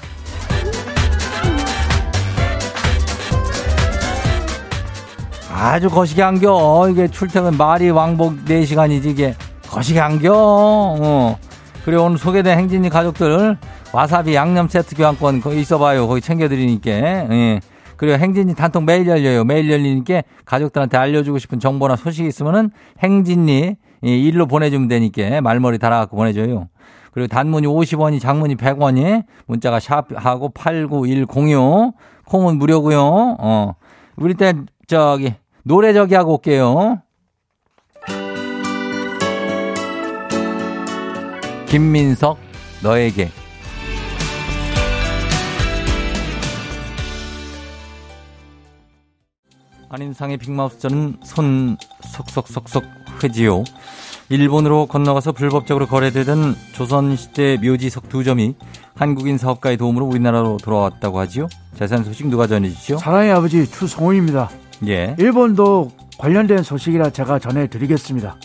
아주 5.52 5.88
거시기 5.88 6.22
안겨. 6.22 6.88
이게 6.90 7.08
출퇴근 7.08 7.56
말이 7.56 7.90
왕복 7.90 8.44
4시간이지, 8.44 9.06
이게. 9.06 9.34
거시기 9.68 9.98
안겨. 10.00 10.32
어. 10.34 11.38
그리고 11.84 12.04
오늘 12.04 12.18
소개된 12.18 12.58
행진이 12.58 12.88
가족들, 12.90 13.56
와사비 13.92 14.34
양념 14.34 14.68
세트 14.68 14.96
교환권 14.96 15.40
거기 15.40 15.60
있어봐요. 15.60 16.08
거기 16.08 16.20
챙겨드리니까. 16.20 16.90
예. 16.90 17.60
그리고 17.96 18.18
행진이 18.18 18.54
단톡 18.54 18.84
매일 18.84 19.06
열려요. 19.06 19.44
매일 19.44 19.70
열리니까 19.70 20.22
가족들한테 20.44 20.98
알려주고 20.98 21.38
싶은 21.38 21.60
정보나 21.60 21.96
소식이 21.96 22.28
있으면은 22.28 22.70
행진이 23.02 23.76
일로 24.02 24.46
보내주면 24.46 24.88
되니까 24.88 25.40
말머리 25.40 25.78
달아갖고 25.78 26.16
보내줘요. 26.16 26.68
그리고 27.16 27.28
단문이 27.28 27.66
50원이 27.66 28.20
장문이 28.20 28.56
100원이 28.56 29.24
문자가 29.46 29.80
샵하고 29.80 30.50
89106 30.50 31.94
콩은 32.26 32.58
무료고요. 32.58 33.36
어. 33.40 33.74
우리 34.16 34.34
때 34.34 34.52
저기 34.86 35.32
노래 35.62 35.94
저기 35.94 36.14
하고 36.14 36.34
올게요. 36.34 37.00
김민석 41.64 42.36
너에게 42.82 43.30
한인상의 49.88 50.36
빅마우스 50.36 50.80
저는 50.80 51.16
손 51.24 51.78
속속속속 52.12 52.84
회지요. 53.24 53.64
일본으로 54.28 54.86
건너가서 54.86 55.32
불법적으로 55.32 55.86
거래되던 55.86 56.56
조선시대 56.72 57.58
묘지석 57.62 58.08
두 58.08 58.24
점이 58.24 58.54
한국인 58.94 59.38
사업가의 59.38 59.76
도움으로 59.76 60.06
우리나라로 60.06 60.56
돌아왔다고 60.62 61.18
하지요. 61.20 61.48
자세한 61.76 62.04
소식 62.04 62.26
누가 62.28 62.46
전해주시죠? 62.46 62.98
사랑의 62.98 63.32
아버지 63.32 63.70
추성훈입니다. 63.70 64.50
예. 64.88 65.14
일본도 65.18 65.90
관련된 66.18 66.62
소식이라 66.62 67.10
제가 67.10 67.38
전해드리겠습니다. 67.38 68.36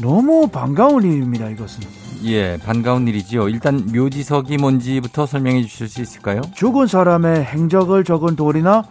너무 0.00 0.48
반가운 0.48 1.04
일입니다, 1.04 1.48
이것은. 1.48 1.84
예, 2.24 2.58
반가운 2.58 3.06
일이지요. 3.08 3.48
일단 3.48 3.86
묘지석이 3.92 4.58
뭔지부터 4.58 5.26
설명해 5.26 5.62
주실 5.62 5.88
수 5.88 6.02
있을까요? 6.02 6.42
죽은 6.54 6.86
사람의 6.86 7.44
행적을 7.44 8.04
적은 8.04 8.36
돌이나 8.36 8.84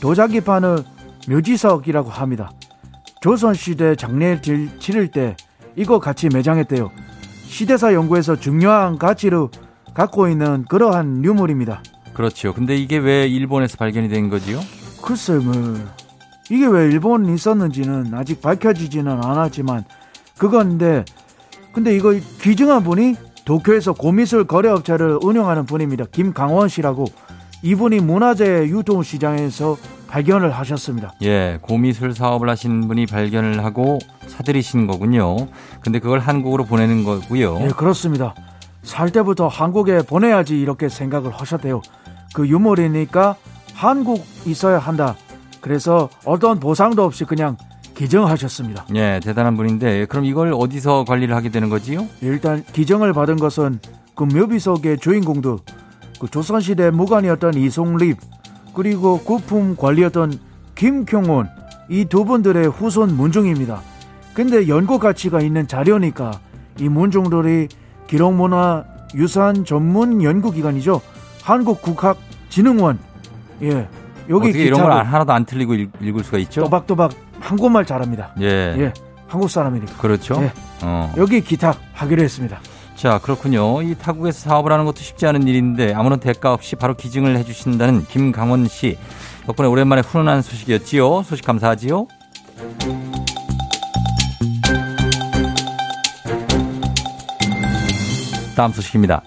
도자기판을 0.00 0.84
묘지석이라고 1.28 2.10
합니다. 2.10 2.50
조선시대 3.20 3.96
장례 3.96 4.40
치를 4.40 5.08
때 5.10 5.36
이거 5.78 6.00
같이 6.00 6.28
매장했대요. 6.28 6.90
시대사 7.46 7.94
연구에서 7.94 8.34
중요한 8.34 8.98
가치를 8.98 9.46
갖고 9.94 10.28
있는 10.28 10.64
그러한 10.68 11.24
유물입니다. 11.24 11.82
그렇죠. 12.14 12.52
근데 12.52 12.76
이게 12.76 12.98
왜 12.98 13.28
일본에서 13.28 13.76
발견이 13.76 14.08
된 14.08 14.28
거지요? 14.28 14.60
글쎄, 15.00 15.34
뭐, 15.34 15.54
이게 16.50 16.66
왜 16.66 16.86
일본에 16.86 17.32
있었는지는 17.32 18.12
아직 18.12 18.42
밝혀지지는 18.42 19.24
않았지만, 19.24 19.84
그건데, 20.36 21.04
근데 21.72 21.94
이거 21.94 22.12
귀중한 22.42 22.82
분이 22.82 23.14
도쿄에서 23.44 23.92
고미술 23.92 24.48
거래업체를 24.48 25.20
운영하는 25.22 25.64
분입니다. 25.64 26.06
김강원 26.10 26.68
씨라고. 26.68 27.04
이분이 27.62 28.00
문화재 28.00 28.64
유통 28.68 29.02
시장에서 29.02 29.76
발견을 30.08 30.50
하셨습니다. 30.50 31.12
예, 31.22 31.58
고미술 31.62 32.14
사업을 32.14 32.48
하신 32.48 32.88
분이 32.88 33.06
발견을 33.06 33.64
하고 33.64 33.98
사들이신 34.26 34.86
거군요. 34.86 35.36
근데 35.80 35.98
그걸 35.98 36.18
한국으로 36.18 36.64
보내는 36.64 37.04
거고요. 37.04 37.58
예, 37.60 37.68
그렇습니다. 37.68 38.34
살 38.82 39.10
때부터 39.10 39.48
한국에 39.48 40.02
보내야지 40.02 40.58
이렇게 40.58 40.88
생각을 40.88 41.30
하셨대요. 41.30 41.82
그 42.34 42.48
유물이니까 42.48 43.36
한국 43.74 44.24
있어야 44.46 44.78
한다. 44.78 45.14
그래서 45.60 46.08
어떤 46.24 46.58
보상도 46.58 47.04
없이 47.04 47.24
그냥 47.24 47.56
기증하셨습니다. 47.94 48.86
예, 48.94 49.20
대단한 49.22 49.56
분인데 49.56 50.06
그럼 50.06 50.24
이걸 50.24 50.52
어디서 50.54 51.04
관리를 51.04 51.34
하게 51.34 51.50
되는 51.50 51.68
거지요? 51.68 52.06
일단 52.22 52.64
기증을 52.72 53.12
받은 53.12 53.36
것은 53.36 53.80
그 54.14 54.24
묘비 54.24 54.58
속의 54.58 54.98
주인공도 54.98 55.58
그 56.20 56.28
조선시대 56.28 56.90
무관이었던 56.90 57.54
이송립 57.54 58.18
그리고 58.78 59.18
구품 59.18 59.74
관리였던 59.74 60.38
김경원 60.76 61.48
이 61.88 62.04
두 62.04 62.24
분들의 62.24 62.68
후손 62.68 63.16
문중입니다. 63.16 63.80
근데 64.34 64.68
연구 64.68 65.00
가치가 65.00 65.40
있는 65.40 65.66
자료니까 65.66 66.38
이 66.78 66.88
문중들이 66.88 67.66
기록문화 68.06 68.84
유산 69.16 69.64
전문 69.64 70.22
연구기관이죠. 70.22 71.00
한국국학진흥원 71.42 73.00
예 73.62 73.88
여기 74.30 74.50
어떻게 74.50 74.64
이런 74.66 74.82
걸 74.82 74.92
하나도 74.92 75.32
안 75.32 75.44
틀리고 75.44 75.74
읽, 75.74 75.90
을 76.00 76.22
수가 76.22 76.38
있죠? 76.38 76.62
또박또박 76.62 77.10
한국말 77.40 77.84
잘합니다. 77.84 78.32
예, 78.40 78.76
예 78.78 78.92
한국 79.26 79.50
사람이니까. 79.50 79.96
그렇죠. 79.96 80.40
예. 80.40 80.52
어. 80.82 81.12
여기 81.16 81.40
기탁 81.40 81.80
하기로 81.94 82.22
했습니다. 82.22 82.60
자, 82.98 83.20
그렇군요. 83.20 83.80
이 83.80 83.94
타국에서 83.94 84.40
사업을 84.40 84.72
하는 84.72 84.84
것도 84.84 85.02
쉽지 85.02 85.24
않은 85.28 85.46
일인데 85.46 85.94
아무런 85.94 86.18
대가 86.18 86.52
없이 86.52 86.74
바로 86.74 86.94
기증을 86.94 87.36
해주신다는 87.36 88.06
김강원 88.06 88.66
씨. 88.66 88.98
덕분에 89.46 89.68
오랜만에 89.68 90.02
훈훈한 90.02 90.42
소식이었지요. 90.42 91.22
소식 91.22 91.44
감사하지요. 91.44 92.08
다음 98.56 98.72
소식입니다. 98.72 99.22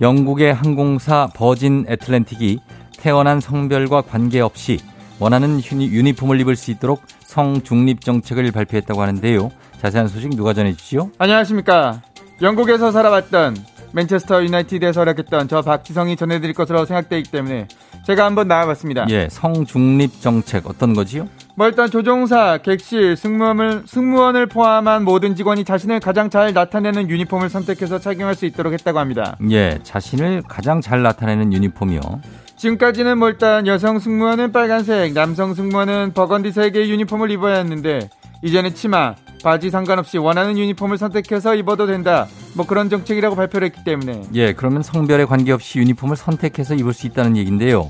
영국의 0.00 0.54
항공사 0.54 1.28
버진 1.34 1.84
애틀랜틱이 1.90 2.60
태어난 2.96 3.40
성별과 3.40 4.00
관계없이 4.00 4.78
원하는 5.18 5.60
유니폼을 5.62 6.40
입을 6.40 6.56
수 6.56 6.70
있도록 6.70 7.02
성중립 7.20 8.00
정책을 8.00 8.50
발표했다고 8.52 9.02
하는데요. 9.02 9.50
자세한 9.82 10.08
소식 10.08 10.30
누가 10.30 10.54
전해주시죠? 10.54 11.10
안녕하십니까. 11.18 12.00
영국에서 12.42 12.92
살아왔던 12.92 13.56
맨체스터 13.92 14.44
유나이티드에서 14.44 15.00
활약했던 15.00 15.48
저 15.48 15.62
박지성이 15.62 16.16
전해드릴 16.16 16.54
것으로 16.54 16.84
생각되기 16.84 17.30
때문에 17.30 17.66
제가 18.06 18.26
한번 18.26 18.46
나와봤습니다. 18.46 19.06
예, 19.08 19.28
성중립 19.30 20.20
정책 20.20 20.66
어떤 20.68 20.92
거지요? 20.92 21.28
뭐 21.56 21.66
일단 21.66 21.90
조종사, 21.90 22.58
객실, 22.58 23.16
승무원을, 23.16 23.84
승무원을 23.86 24.46
포함한 24.46 25.04
모든 25.04 25.34
직원이 25.34 25.64
자신을 25.64 26.00
가장 26.00 26.28
잘 26.28 26.52
나타내는 26.52 27.08
유니폼을 27.08 27.48
선택해서 27.48 27.98
착용할 27.98 28.34
수 28.34 28.44
있도록 28.44 28.74
했다고 28.74 28.98
합니다. 28.98 29.38
예, 29.50 29.78
자신을 29.82 30.42
가장 30.46 30.82
잘 30.82 31.02
나타내는 31.02 31.54
유니폼이요. 31.54 32.00
지금까지는 32.56 33.18
뭐 33.18 33.30
일단 33.30 33.66
여성 33.66 33.98
승무원은 33.98 34.52
빨간색, 34.52 35.14
남성 35.14 35.54
승무원은 35.54 36.12
버건디색의 36.12 36.90
유니폼을 36.90 37.30
입어야 37.30 37.56
했는데 37.56 38.10
이제는 38.42 38.74
치마, 38.74 39.14
바지 39.46 39.70
상관없이 39.70 40.18
원하는 40.18 40.58
유니폼을 40.58 40.98
선택해서 40.98 41.54
입어도 41.54 41.86
된다. 41.86 42.26
뭐 42.54 42.66
그런 42.66 42.90
정책이라고 42.90 43.36
발표를 43.36 43.66
했기 43.66 43.84
때문에. 43.84 44.22
예, 44.34 44.52
그러면 44.52 44.82
성별에 44.82 45.24
관계없이 45.24 45.78
유니폼을 45.78 46.16
선택해서 46.16 46.74
입을 46.74 46.92
수 46.92 47.06
있다는 47.06 47.36
얘기인데요. 47.36 47.88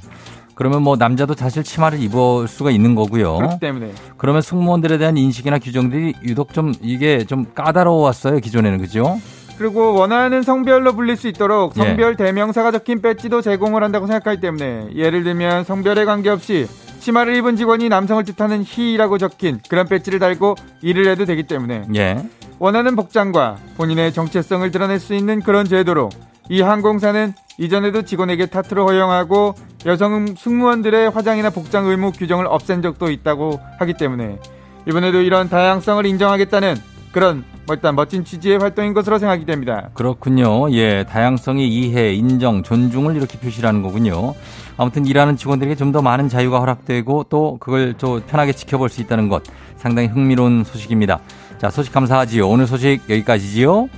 그러면 0.55 0.83
뭐 0.83 0.97
남자도 0.97 1.33
사실 1.33 1.63
치마를 1.63 1.99
입을 2.03 2.47
수가 2.47 2.71
있는 2.71 2.95
거고요. 2.95 3.39
그렇기 3.39 3.59
때문에. 3.59 3.93
그러면 4.19 4.43
승무원들에 4.43 4.99
대한 4.99 5.17
인식이나 5.17 5.59
규정들이 5.59 6.13
유독 6.25 6.53
좀 6.53 6.75
이게 6.83 7.25
좀 7.25 7.47
까다로웠어요 7.55 8.41
기존에는 8.41 8.77
그죠? 8.77 9.19
그리고 9.57 9.95
원하는 9.95 10.43
성별로 10.43 10.93
불릴 10.93 11.17
수 11.17 11.27
있도록 11.27 11.73
예. 11.79 11.83
성별 11.83 12.17
예. 12.21 12.23
대명사가 12.23 12.71
적힌 12.71 13.01
배지도 13.01 13.41
제공을 13.41 13.83
한다고 13.83 14.07
생각하기 14.07 14.43
때문에 14.43 14.89
예를 14.95 15.25
들면 15.25 15.65
성별에 15.65 16.05
관계없이 16.05 16.67
치마를 17.07 17.37
입은 17.37 17.55
직원이 17.55 17.89
남성을 17.89 18.25
뜻하는 18.25 18.65
히라고 18.67 19.17
적힌 19.19 19.61
그런 19.69 19.87
배지를 19.87 20.19
달고 20.19 20.57
일을 20.83 21.07
해도 21.07 21.25
되기 21.25 21.45
때문에 21.45 21.87
예. 21.95 22.29
원하는 22.59 22.97
복장과 22.97 23.59
본인의 23.77 24.13
정체성을 24.13 24.69
드러낼 24.73 24.99
수 24.99 25.15
있는 25.15 25.41
그런 25.41 25.67
제도로 25.67 26.11
이 26.49 26.63
항공사는 26.63 27.33
이전에도 27.59 28.03
직원에게 28.03 28.47
타투를 28.47 28.83
허용하고 28.83 29.55
여성 29.87 30.35
승무원들의 30.37 31.11
화장이나 31.11 31.51
복장 31.51 31.87
의무 31.87 32.11
규정을 32.11 32.49
없앤 32.49 32.83
적도 32.83 33.09
있다고 33.09 33.61
하기 33.79 33.95
때문에 33.95 34.41
이번에도 34.89 35.21
이런 35.21 35.49
다양성을 35.49 36.05
인정하겠다는 36.07 36.75
그런 37.13 37.45
뭐 37.53 37.56
일단 37.75 37.95
멋진 37.97 38.25
취지의 38.25 38.59
활동인 38.59 38.95
것으로 38.95 39.19
생각이 39.19 39.45
됩니다. 39.45 39.91
그렇군요. 39.95 40.71
예, 40.73 41.05
다양성의 41.05 41.69
이해, 41.69 42.13
인정, 42.15 42.63
존중을 42.63 43.17
이렇게 43.17 43.39
표시하는 43.39 43.83
거군요. 43.83 44.35
아무튼 44.77 45.07
일하는 45.07 45.37
직원들에게 45.37 45.75
좀 45.75 45.87
더 45.93 46.03
많은 46.03 46.29
자유가 46.29 46.59
허락되고 46.61 47.27
또 47.31 47.57
그걸 47.59 47.95
또 47.97 48.21
편하게 48.27 48.53
지켜볼 48.53 48.89
수 48.89 49.01
있다는 49.01 49.29
것 49.29 49.43
상당히 49.77 50.09
흥미로운 50.09 50.65
소식입니다. 50.65 51.21
자, 51.59 51.71
소식 51.71 51.93
감사하지요. 51.93 52.47
오늘 52.49 52.67
소식 52.67 53.01
여기까지지요. 53.09 53.89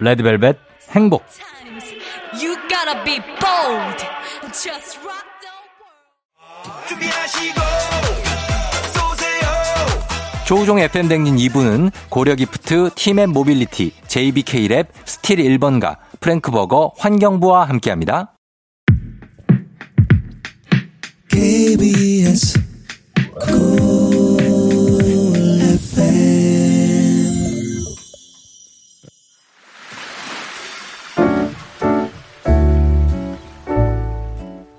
레드벨벳 0.00 0.58
행복. 0.90 1.24
조우종 10.44 10.80
FM 10.80 11.06
댕진 11.06 11.36
2부는 11.36 11.92
고려기프트, 12.08 12.90
팀앤 12.96 13.30
모빌리티, 13.30 13.92
JBK랩, 14.08 14.88
스틸 15.04 15.36
1번가, 15.36 15.98
프랭크버거, 16.18 16.94
환경부와 16.98 17.68
함께합니다. 17.68 18.34
KBS 21.28 22.58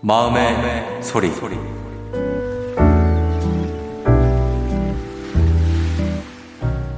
마음의, 0.03 0.53
마음의 0.53 1.03
소리. 1.03 1.29
소리. 1.29 1.53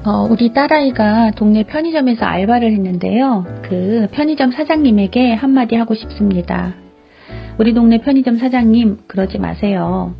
어, 0.05 0.25
우리 0.29 0.53
딸아이가 0.53 1.31
동네 1.31 1.63
편의점에서 1.63 2.23
알바를 2.23 2.71
했는데요. 2.71 3.45
그 3.63 4.07
편의점 4.13 4.53
사장님에게 4.53 5.33
한마디 5.33 5.75
하고 5.75 5.95
싶습니다. 5.95 6.75
우리 7.59 7.73
동네 7.73 7.99
편의점 7.99 8.37
사장님, 8.37 8.99
그러지 9.07 9.37
마세요. 9.37 10.15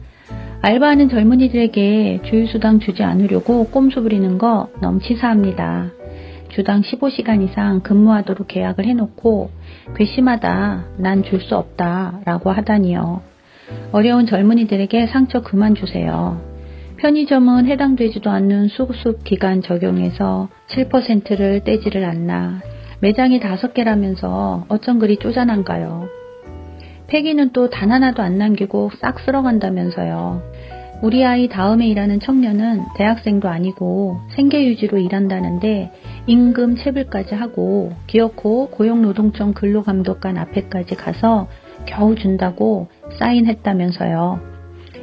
알바하는 0.62 1.08
젊은이들에게 1.08 2.24
주유수당 2.26 2.82
주지 2.82 3.02
않으려고 3.02 3.66
꼼수 3.70 4.02
부리는 4.02 4.38
거 4.38 4.68
너무 4.82 5.00
치사합니다. 5.00 5.90
주당 6.56 6.82
15시간 6.82 7.44
이상 7.44 7.82
근무하도록 7.82 8.48
계약을 8.48 8.86
해놓고 8.86 9.50
괘씸하다, 9.96 10.86
난 10.98 11.24
줄 11.24 11.42
수 11.42 11.56
없다 11.56 12.22
라고 12.26 12.52
하다니요. 12.52 13.22
어려운 13.92 14.28
젊은이들에게 14.28 15.08
상처 15.08 15.42
그만 15.42 15.74
주세요. 15.74 16.40
편의점은 16.98 17.66
해당되지도 17.66 18.30
않는 18.30 18.68
수급 18.68 19.24
기간 19.24 19.62
적용해서 19.62 20.50
7%를 20.68 21.64
떼지를 21.64 22.06
않나. 22.06 22.62
매장이 23.02 23.40
다섯 23.40 23.74
개라면서 23.74 24.66
어쩜 24.70 25.00
그리 25.00 25.18
쪼잔한가요? 25.18 26.08
폐기는 27.08 27.52
또 27.52 27.70
단 27.70 27.92
하나도 27.92 28.22
안 28.22 28.38
남기고 28.38 28.92
싹 29.02 29.20
쓸어간다면서요. 29.20 30.42
우리 31.04 31.26
아이 31.26 31.50
다음에 31.50 31.86
일하는 31.90 32.22
청년은 32.22 32.86
대학생도 32.96 33.50
아니고 33.50 34.22
생계 34.38 34.66
유지로 34.66 35.00
일한다는데 35.00 35.92
임금 36.28 36.78
체불까지 36.78 37.36
하고 37.36 37.92
기어코 38.08 38.70
고용노동청 38.70 39.54
근로감독관 39.54 40.38
앞에까지 40.38 40.96
가서 40.96 41.50
겨우 41.86 42.16
준다고 42.16 42.88
사인했다면서요. 43.20 44.40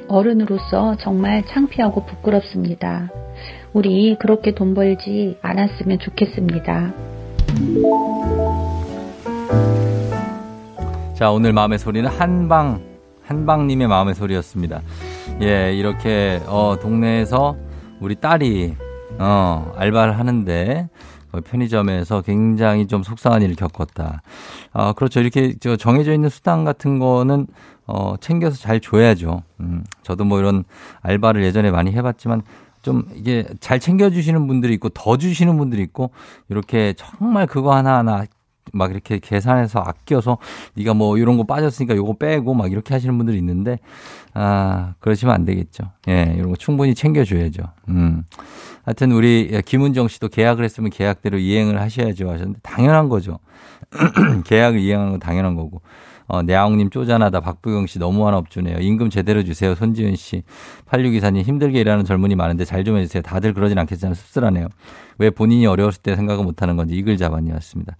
어른으로서 0.09 0.97
정말 1.01 1.45
창피하고 1.45 2.07
부끄럽습니다. 2.07 3.11
우리 3.75 4.17
그렇게 4.19 4.55
돈 4.55 4.73
벌지 4.73 5.37
않았으면 5.43 5.99
좋겠습니다. 5.99 6.95
자, 11.13 11.31
오늘 11.31 11.53
마음의 11.53 11.79
소리는 11.79 12.09
한방, 12.09 12.90
한방님의 13.31 13.87
마음의 13.87 14.17
소리였습니다. 14.17 14.83
예, 15.41 15.73
이렇게, 15.73 16.43
어, 16.47 16.77
동네에서 16.83 17.57
우리 18.01 18.17
딸이, 18.17 18.75
어, 19.21 19.73
알바를 19.77 20.19
하는데, 20.19 20.89
어, 21.31 21.41
편의점에서 21.41 22.23
굉장히 22.23 22.89
좀 22.89 23.05
속상한 23.05 23.43
일을 23.43 23.55
겪었다. 23.55 24.23
아, 24.73 24.93
그렇죠. 24.95 25.21
이렇게 25.21 25.55
저 25.61 25.77
정해져 25.77 26.13
있는 26.13 26.29
수당 26.29 26.65
같은 26.65 26.99
거는 26.99 27.47
어, 27.87 28.15
챙겨서 28.21 28.57
잘 28.57 28.81
줘야죠. 28.81 29.43
음, 29.61 29.85
저도 30.03 30.25
뭐 30.25 30.41
이런 30.41 30.65
알바를 31.03 31.45
예전에 31.45 31.71
많이 31.71 31.93
해봤지만 31.93 32.43
좀 32.83 33.05
이게 33.15 33.47
잘 33.61 33.79
챙겨주시는 33.79 34.49
분들이 34.49 34.75
있고 34.75 34.89
더 34.89 35.17
주시는 35.17 35.57
분들이 35.57 35.83
있고 35.83 36.11
이렇게 36.49 36.95
정말 36.97 37.47
그거 37.47 37.75
하나하나 37.75 38.25
막 38.73 38.91
이렇게 38.91 39.19
계산해서 39.19 39.81
아껴서 39.81 40.39
네가 40.75 40.95
뭐 40.95 41.19
이런 41.19 41.37
거 41.37 41.45
빠졌으니까 41.45 41.97
요거 41.97 42.15
빼고 42.15 42.55
막 42.55 42.71
이렇게 42.71 42.95
하시는 42.95 43.17
분들이 43.17 43.39
있는데 43.39 43.79
아 44.35 44.95
그러시면 45.01 45.35
안 45.35 45.45
되겠죠. 45.45 45.91
예, 46.09 46.35
이런 46.37 46.51
거 46.51 46.57
충분히 46.57 46.95
챙겨줘야죠. 46.95 47.63
음. 47.89 48.25
하여튼 48.85 49.13
우리 49.13 49.61
김은정 49.65 50.09
씨도 50.09 50.29
계약을 50.29 50.65
했으면 50.65 50.91
계약대로 50.91 51.39
이행을 51.39 51.81
하셔야죠 51.81 52.31
하셨는데 52.31 52.61
당연한 52.63 53.09
거죠. 53.09 53.39
계약을 54.47 54.79
이행하는 54.79 55.13
건 55.13 55.21
당연한 55.21 55.55
거고. 55.55 55.83
어, 56.33 56.43
내아웅님 56.43 56.91
쪼잔하다. 56.91 57.41
박부경 57.41 57.87
씨 57.87 57.99
너무 57.99 58.27
하나 58.27 58.37
없주네요. 58.39 58.79
임금 58.79 59.11
제대로 59.11 59.43
주세요. 59.43 59.75
손지은 59.75 60.15
씨. 60.15 60.43
8624님 60.89 61.43
힘들게 61.43 61.81
일하는 61.81 62.05
젊은이 62.05 62.37
많은데 62.37 62.65
잘 62.65 62.85
좀 62.85 62.97
해주세요. 62.97 63.23
다들 63.23 63.53
그러진 63.53 63.79
않겠지만 63.79 64.15
씁쓸하네요. 64.15 64.69
왜 65.19 65.29
본인이 65.31 65.67
어려웠을 65.67 66.03
때 66.03 66.17
생각을 66.17 66.45
못하는 66.45 66.77
건지 66.77 66.95
이글 66.95 67.17
자반이었습니다. 67.19 67.97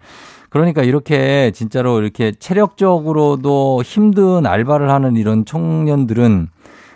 그러니까 0.49 0.83
이렇게 0.83 1.51
진짜로 1.51 2.01
이렇게 2.01 2.33
체력적으로도 2.33 3.83
힘든 3.85 4.47
알바를 4.47 4.91
하는 4.91 5.17
이런 5.17 5.45
청년들은 5.45 6.49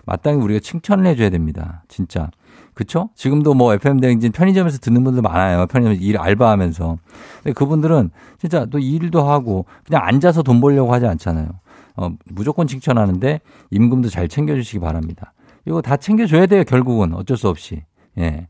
마땅히 0.07 0.41
우리가 0.43 0.61
칭찬을 0.61 1.07
해줘야 1.07 1.31
됩니다. 1.31 1.83
진짜. 1.89 2.31
그쵸? 2.75 3.09
지금도 3.15 3.55
뭐 3.55 3.73
FM 3.75 4.01
대행진 4.01 4.33
편의점에서 4.33 4.79
듣는 4.79 5.05
분들 5.05 5.23
많아요. 5.23 5.67
편의점 5.67 5.97
일 6.01 6.19
알바하면서. 6.19 6.97
근데 7.43 7.53
그분들은 7.53 8.11
진짜 8.39 8.65
또 8.67 8.79
일도 8.79 9.23
하고 9.23 9.65
그냥 9.87 10.03
앉아서 10.05 10.43
돈 10.43 10.61
벌려고 10.61 10.93
하지 10.93 11.07
않잖아요. 11.07 11.49
어, 11.97 12.11
무조건 12.27 12.67
칭찬하는데 12.67 13.41
임금도 13.71 14.09
잘 14.09 14.29
챙겨주시기 14.29 14.81
바랍니다. 14.81 15.33
이거 15.67 15.81
다 15.81 15.97
챙겨줘야 15.97 16.47
돼요, 16.47 16.65
결국은. 16.65 17.15
어쩔 17.15 17.37
수 17.37 17.49
없이. 17.49 17.85
예. 18.19 18.47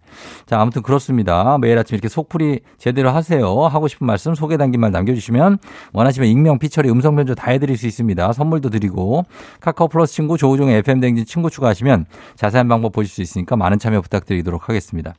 자, 0.47 0.61
아무튼 0.61 0.83
그렇습니다. 0.83 1.57
매일 1.59 1.79
아침 1.79 1.95
이렇게 1.95 2.09
속풀이 2.09 2.61
제대로 2.77 3.11
하세요. 3.11 3.47
하고 3.67 3.89
싶은 3.89 4.07
말씀 4.07 4.35
소개 4.35 4.57
담긴 4.57 4.81
말 4.81 4.93
남겨주시면 4.93 5.59
원하시면 5.93 6.29
익명, 6.29 6.59
피처리, 6.59 6.91
음성 6.91 7.17
변조 7.17 7.35
다 7.35 7.51
해드릴 7.51 7.77
수 7.79 7.87
있습니다. 7.87 8.33
선물도 8.33 8.71
드리고 8.71 9.25
카카오 9.61 9.89
플러스 9.89 10.15
친구 10.15 10.37
조우종의 10.37 10.79
FM 10.79 11.01
댕진 11.01 11.25
친구 11.25 11.51
추가하시면 11.51 12.05
자세한 12.37 12.69
방법 12.69 12.93
보실 12.93 13.13
수 13.13 13.23
있으니까 13.23 13.57
많은 13.57 13.79
참여 13.79 14.03
부탁드리도록 14.03 14.69
하겠습니다. 14.69 15.15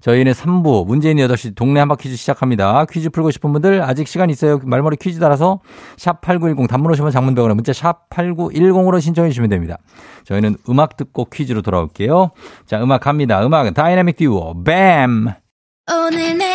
저희는 0.00 0.32
3부 0.32 0.86
문재인 0.86 1.16
8시 1.18 1.54
동네 1.54 1.80
한바 1.80 1.96
퀴즈 1.96 2.16
시작합니다. 2.16 2.84
퀴즈 2.90 3.10
풀고 3.10 3.30
싶은 3.30 3.52
분들 3.52 3.82
아직 3.82 4.06
시간 4.08 4.30
있어요. 4.30 4.60
말머리 4.62 4.96
퀴즈 4.96 5.18
따라서 5.18 5.60
샵 5.96 6.20
8910 6.20 6.68
단문 6.68 6.90
50원 6.92 7.10
장문 7.10 7.31
100원에 7.31 7.54
문자 7.54 7.72
샵 7.72 8.08
8910으로 8.10 9.00
신청해 9.00 9.30
주시면 9.30 9.50
됩니다. 9.50 9.78
저희는 10.24 10.56
음악 10.68 10.96
듣고 10.96 11.26
퀴즈로 11.26 11.62
돌아올게요. 11.62 12.30
자, 12.66 12.82
음악 12.82 13.00
갑니다. 13.02 13.44
음악은 13.44 13.74
다이나믹 13.74 14.16
듀오 14.16 14.62
BAAAM. 14.62 15.28
오늘 15.88 16.36
내 16.38 16.54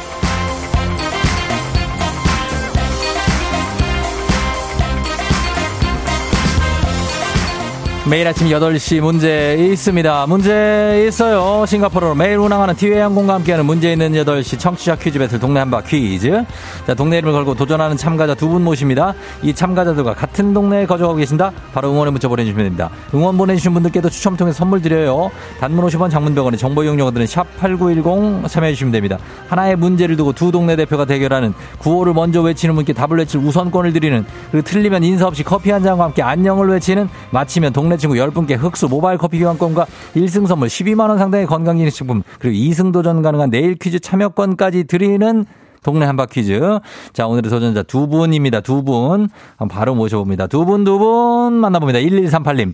매일 8.11 8.27
아침 8.27 8.49
8시 8.49 8.99
문제 8.99 9.55
있습니다. 9.57 10.25
문제 10.27 11.05
있어요. 11.07 11.65
싱가포르로 11.65 12.13
매일 12.13 12.39
운항하는 12.39 12.75
티웨이 12.75 12.99
항공과 12.99 13.35
함께하는 13.35 13.65
문제 13.65 13.93
있는 13.93 14.11
8시 14.11 14.59
청취자 14.59 14.97
퀴즈 14.97 15.17
배틀 15.17 15.39
동네 15.39 15.61
한바 15.61 15.83
퀴즈. 15.83 16.43
자, 16.85 16.93
동네 16.93 17.19
이름을 17.19 17.31
걸고 17.31 17.55
도전하는 17.55 17.95
참가자 17.95 18.35
두 18.35 18.49
분 18.49 18.65
모십니다. 18.65 19.13
이 19.41 19.53
참가자들과 19.53 20.13
같은 20.13 20.53
동네에 20.53 20.87
거주하고 20.87 21.15
계신다? 21.15 21.53
바로 21.73 21.89
응원의 21.93 22.11
문자 22.11 22.27
보내주시면 22.27 22.65
됩니다. 22.65 22.89
응원 23.13 23.37
보내주신 23.37 23.73
분들께도 23.73 24.09
추첨 24.09 24.35
통해 24.35 24.51
선물 24.51 24.81
드려요. 24.81 25.31
단문 25.61 25.85
50원 25.85 26.11
장문병원의 26.11 26.57
정보 26.57 26.83
이용료가 26.83 27.11
드는 27.11 27.25
샵8910 27.27 28.49
참여해주시면 28.49 28.91
됩니다. 28.91 29.19
하나의 29.47 29.77
문제를 29.77 30.17
두고 30.17 30.33
두 30.33 30.51
동네 30.51 30.75
대표가 30.75 31.05
대결하는 31.05 31.53
구호를 31.77 32.13
먼저 32.13 32.41
외치는 32.41 32.75
분께 32.75 32.91
답을 32.91 33.19
외칠 33.19 33.39
우선권을 33.39 33.93
드리는 33.93 34.25
그리고 34.51 34.65
틀리면 34.67 35.05
인사 35.05 35.27
없이 35.27 35.43
커피 35.43 35.71
한 35.71 35.81
잔과 35.81 36.03
함께 36.03 36.21
안녕을 36.21 36.67
외치는 36.67 37.07
마치면 37.29 37.71
동네 37.71 38.00
친구 38.01 38.15
10분께 38.15 38.57
흑수 38.57 38.89
모바일 38.89 39.17
커피 39.17 39.39
교환권과 39.39 39.85
1승 40.15 40.47
선물 40.47 40.67
12만원 40.67 41.17
상당의 41.17 41.45
건강기능식품 41.45 42.23
그리고 42.39 42.55
2승 42.57 42.91
도전 42.91 43.21
가능한 43.21 43.49
내일 43.51 43.75
퀴즈 43.75 43.99
참여권까지 43.99 44.85
드리는 44.85 45.45
동네 45.83 46.05
한바 46.05 46.25
퀴즈. 46.27 46.79
자, 47.13 47.25
오늘의 47.27 47.49
도전자 47.49 47.81
두 47.81 48.07
분입니다. 48.07 48.61
두 48.61 48.83
분. 48.83 49.29
바로 49.69 49.95
모셔봅니다. 49.95 50.45
두 50.47 50.65
분, 50.65 50.83
두 50.83 50.99
분 50.99 51.53
만나봅니다. 51.53 51.99
1138님. 51.99 52.73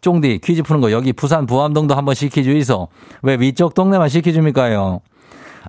쫑디 0.00 0.40
퀴즈 0.42 0.62
푸는 0.62 0.80
거 0.80 0.90
여기 0.92 1.12
부산 1.12 1.46
부암동도 1.46 1.94
한번 1.94 2.14
시켜주이소. 2.14 2.88
왜 3.22 3.36
위쪽 3.38 3.74
동네만 3.74 4.08
시켜줍니까요? 4.08 5.00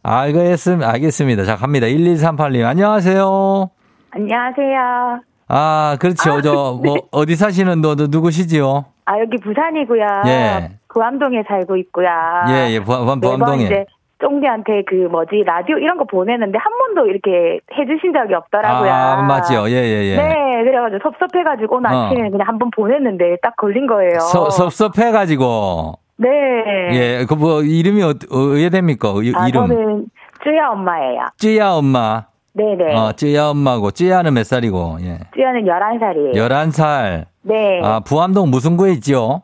알겠습니다. 0.02 0.90
알겠습니다. 0.90 1.46
자, 1.46 1.56
갑니다. 1.58 1.88
1138님. 1.88 2.66
안녕하세요. 2.66 3.70
안녕하세요. 4.12 5.29
아, 5.50 5.98
그렇죠. 6.00 6.32
아, 6.34 6.42
저, 6.42 6.54
뭐, 6.54 6.82
네. 6.96 7.02
어디 7.12 7.36
사시는 7.36 7.82
너, 7.82 7.96
너 7.96 8.08
누구시지요? 8.10 8.86
아, 9.06 9.20
여기 9.20 9.38
부산이고요. 9.38 10.06
예. 10.28 10.70
부암동에 10.94 11.44
살고 11.48 11.76
있고요. 11.78 12.08
예, 12.50 12.72
예, 12.72 12.80
부암, 12.80 13.20
부암동에. 13.20 13.64
이제 13.66 13.86
쫑디한테 14.22 14.84
그 14.88 14.96
뭐지, 15.10 15.44
라디오 15.46 15.78
이런 15.78 15.98
거 15.98 16.04
보내는데 16.06 16.58
한 16.58 16.72
번도 16.78 17.08
이렇게 17.10 17.60
해주신 17.78 18.14
적이 18.14 18.34
없더라고요. 18.36 18.92
아, 18.92 19.22
맞지요. 19.24 19.68
예, 19.70 19.74
예, 19.74 20.06
예. 20.12 20.16
네, 20.18 20.64
그래가지고 20.64 21.00
섭섭해가지고 21.10 21.78
오늘 21.78 21.92
어. 21.92 22.06
아침에 22.06 22.30
그냥 22.30 22.48
한 22.48 22.60
번 22.60 22.70
보냈는데 22.72 23.38
딱 23.42 23.56
걸린 23.56 23.88
거예요. 23.88 24.20
서, 24.20 24.50
섭섭해가지고. 24.50 25.94
네. 26.18 26.28
예, 26.92 27.26
그 27.28 27.34
뭐, 27.34 27.62
이름이 27.64 28.04
어, 28.04 28.08
어떻게 28.10 28.70
됩니까? 28.70 29.10
이, 29.24 29.32
아, 29.36 29.48
이름. 29.48 29.68
저는 29.68 30.06
쯔야 30.44 30.70
엄마예요. 30.72 31.22
쯔야 31.38 31.70
엄마. 31.72 32.26
네네. 32.54 32.96
어, 32.96 33.12
쯔야 33.14 33.48
엄마고, 33.50 33.92
쯔야는 33.92 34.34
몇 34.34 34.46
살이고, 34.46 34.98
예. 35.02 35.20
쯔야는 35.36 35.66
11살이에요. 35.66 36.34
11살. 36.36 37.26
네. 37.44 37.82
아, 37.84 38.00
부암동 38.02 38.50
무슨 38.50 38.76
구에 38.78 38.92
있지요? 38.94 39.44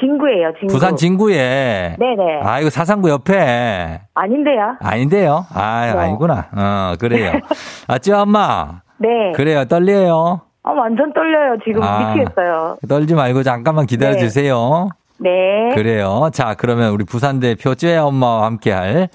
진구예요, 0.00 0.52
진구. 0.58 0.74
부산 0.74 0.96
진구에. 0.96 1.96
네네. 1.98 2.40
아, 2.42 2.60
이거 2.60 2.68
사상구 2.70 3.08
옆에. 3.10 4.00
아닌데요. 4.14 4.76
아닌데요? 4.80 5.46
아, 5.54 5.92
네. 5.94 5.98
아니구나. 5.98 6.48
어, 6.54 6.94
그래요. 6.98 7.32
아, 7.88 7.98
찌 7.98 8.12
엄마. 8.12 8.82
네. 8.98 9.32
그래요. 9.34 9.64
떨려요? 9.64 10.40
아, 10.62 10.72
완전 10.72 11.12
떨려요. 11.14 11.56
지금 11.64 11.82
아, 11.82 12.14
미치겠어요. 12.14 12.76
떨지 12.88 13.14
말고 13.14 13.42
잠깐만 13.42 13.86
기다려 13.86 14.16
주세요. 14.18 14.88
네. 15.18 15.30
네. 15.70 15.74
그래요. 15.74 16.28
자, 16.32 16.54
그러면 16.58 16.90
우리 16.92 17.04
부산 17.04 17.40
대표 17.40 17.74
쯔야 17.74 18.02
엄마와 18.02 18.44
함께 18.44 18.72
할 18.72 19.08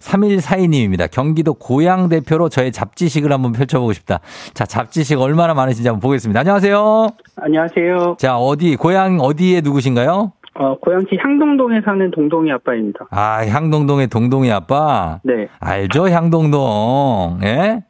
3142님입니다. 0.00 1.10
경기도 1.10 1.54
고양 1.54 2.08
대표로 2.08 2.48
저의 2.48 2.72
잡지식을 2.72 3.32
한번 3.32 3.52
펼쳐보고 3.52 3.92
싶다. 3.92 4.20
자, 4.54 4.64
잡지식 4.64 5.20
얼마나 5.20 5.54
많으신지 5.54 5.88
한번 5.88 6.00
보겠습니다. 6.00 6.40
안녕하세요. 6.40 7.08
안녕하세요. 7.36 8.16
자, 8.18 8.36
어디, 8.38 8.76
고양 8.76 9.18
어디에 9.20 9.60
누구신가요? 9.60 10.32
어, 10.60 10.76
고양시 10.80 11.10
향동동에 11.22 11.80
사는 11.84 12.10
동동이 12.10 12.50
아빠입니다. 12.52 13.06
아, 13.10 13.46
향동동의 13.46 14.08
동동이 14.08 14.50
아빠? 14.50 15.20
네. 15.22 15.48
알죠, 15.60 16.08
향동동. 16.08 17.40
예? 17.44 17.84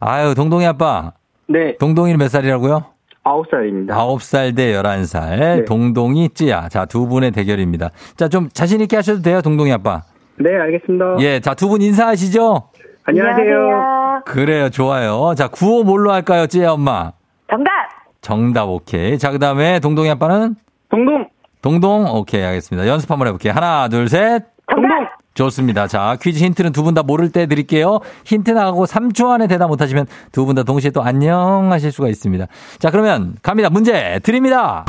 아유, 0.00 0.34
동동이 0.34 0.66
아빠. 0.66 1.12
네. 1.48 1.76
동동이는 1.78 2.18
몇 2.18 2.28
살이라고요? 2.28 2.84
아홉 3.24 3.46
살입니다. 3.50 3.94
아홉 3.94 4.22
살 4.22 4.54
대 4.54 4.74
열한 4.74 5.04
살. 5.04 5.38
네. 5.38 5.64
동동이 5.64 6.30
찌야. 6.30 6.68
자, 6.68 6.86
두 6.86 7.06
분의 7.06 7.30
대결입니다. 7.30 7.90
자, 8.16 8.28
좀 8.28 8.48
자신있게 8.52 8.96
하셔도 8.96 9.22
돼요, 9.22 9.40
동동이 9.42 9.70
아빠. 9.72 10.02
네, 10.40 10.56
알겠습니다. 10.56 11.16
예, 11.20 11.40
자, 11.40 11.54
두 11.54 11.68
분 11.68 11.82
인사하시죠? 11.82 12.68
안녕하세요. 13.04 13.44
안녕하세요. 13.44 14.22
그래요, 14.26 14.70
좋아요. 14.70 15.34
자, 15.36 15.48
구호 15.48 15.84
뭘로 15.84 16.12
할까요, 16.12 16.46
찌야 16.46 16.72
엄마? 16.72 17.12
정답! 17.50 17.70
정답, 18.20 18.68
오케이. 18.68 19.18
자, 19.18 19.30
그 19.30 19.38
다음에 19.38 19.80
동동이 19.80 20.10
아빠는? 20.10 20.54
동동! 20.90 21.28
동동, 21.62 22.04
오케이, 22.14 22.42
알겠습니다. 22.44 22.86
연습 22.88 23.10
한번 23.10 23.28
해볼게요. 23.28 23.52
하나, 23.52 23.88
둘, 23.88 24.08
셋. 24.08 24.44
정답! 24.70 25.18
좋습니다. 25.34 25.86
자, 25.86 26.16
퀴즈 26.20 26.42
힌트는 26.44 26.72
두 26.72 26.82
분 26.82 26.94
다 26.94 27.02
모를 27.04 27.30
때 27.30 27.46
드릴게요. 27.46 28.00
힌트 28.24 28.50
나가고 28.50 28.86
3초 28.86 29.30
안에 29.30 29.46
대답 29.46 29.68
못하시면 29.68 30.06
두 30.32 30.44
분 30.46 30.56
다 30.56 30.64
동시에 30.64 30.90
또 30.90 31.00
안녕 31.02 31.70
하실 31.70 31.92
수가 31.92 32.08
있습니다. 32.08 32.46
자, 32.80 32.90
그러면 32.90 33.36
갑니다. 33.42 33.70
문제 33.70 34.18
드립니다. 34.24 34.84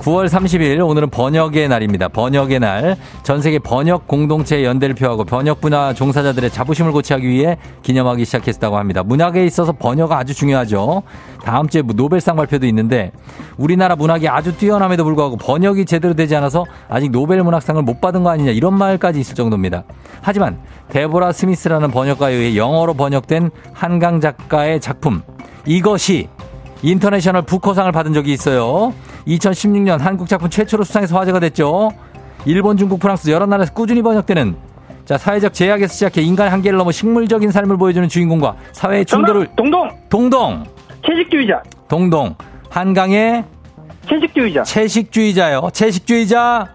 9월 0.00 0.28
30일 0.28 0.86
오늘은 0.86 1.10
번역의 1.10 1.68
날입니다. 1.68 2.08
번역의 2.08 2.60
날. 2.60 2.96
전 3.22 3.42
세계 3.42 3.58
번역 3.58 4.08
공동체 4.08 4.64
연대를 4.64 4.94
표하고 4.94 5.24
번역 5.24 5.60
분야 5.60 5.92
종사자들의 5.92 6.50
자부심을 6.50 6.90
고취하기 6.92 7.28
위해 7.28 7.58
기념하기 7.82 8.24
시작했다고 8.24 8.78
합니다. 8.78 9.02
문학에 9.02 9.44
있어서 9.44 9.72
번역가 9.72 10.16
아주 10.16 10.34
중요하죠. 10.34 11.02
다음 11.44 11.68
주에 11.68 11.82
뭐 11.82 11.94
노벨상 11.94 12.36
발표도 12.36 12.66
있는데 12.68 13.12
우리나라 13.58 13.94
문학이 13.94 14.26
아주 14.26 14.56
뛰어남에도 14.56 15.04
불구하고 15.04 15.36
번역이 15.36 15.84
제대로 15.84 16.14
되지 16.14 16.34
않아서 16.36 16.64
아직 16.88 17.10
노벨 17.10 17.42
문학상을 17.42 17.82
못 17.82 18.00
받은 18.00 18.22
거 18.22 18.30
아니냐 18.30 18.52
이런 18.52 18.78
말까지 18.78 19.20
있을 19.20 19.34
정도입니다. 19.34 19.84
하지만 20.22 20.60
데보라 20.88 21.32
스미스라는 21.32 21.90
번역가에 21.90 22.32
의해 22.32 22.56
영어로 22.56 22.94
번역된 22.94 23.50
한강 23.74 24.20
작가의 24.20 24.80
작품 24.80 25.20
이것이 25.66 26.28
인터내셔널 26.82 27.42
부커상을 27.42 27.90
받은 27.92 28.12
적이 28.12 28.32
있어요. 28.32 28.94
2016년 29.26 29.98
한국 29.98 30.28
작품 30.28 30.48
최초로 30.48 30.84
수상해서 30.84 31.18
화제가 31.18 31.40
됐죠. 31.40 31.90
일본, 32.46 32.76
중국, 32.76 33.00
프랑스 33.00 33.30
여러 33.30 33.46
나라에서 33.46 33.72
꾸준히 33.72 34.02
번역되는 34.02 34.56
자 35.04 35.18
사회적 35.18 35.52
제약에서 35.52 35.92
시작해 35.92 36.22
인간의 36.22 36.50
한계를 36.52 36.78
넘어 36.78 36.92
식물적인 36.92 37.50
삶을 37.50 37.76
보여주는 37.76 38.08
주인공과 38.08 38.56
사회의 38.72 39.04
충돌을 39.04 39.48
동동 39.56 39.90
동동 40.08 40.64
채식주의자 41.06 41.62
동동 41.88 42.34
한강의 42.70 43.44
채식주의자 44.08 44.62
채식주의자요 44.62 45.68
채식주의자 45.72 46.68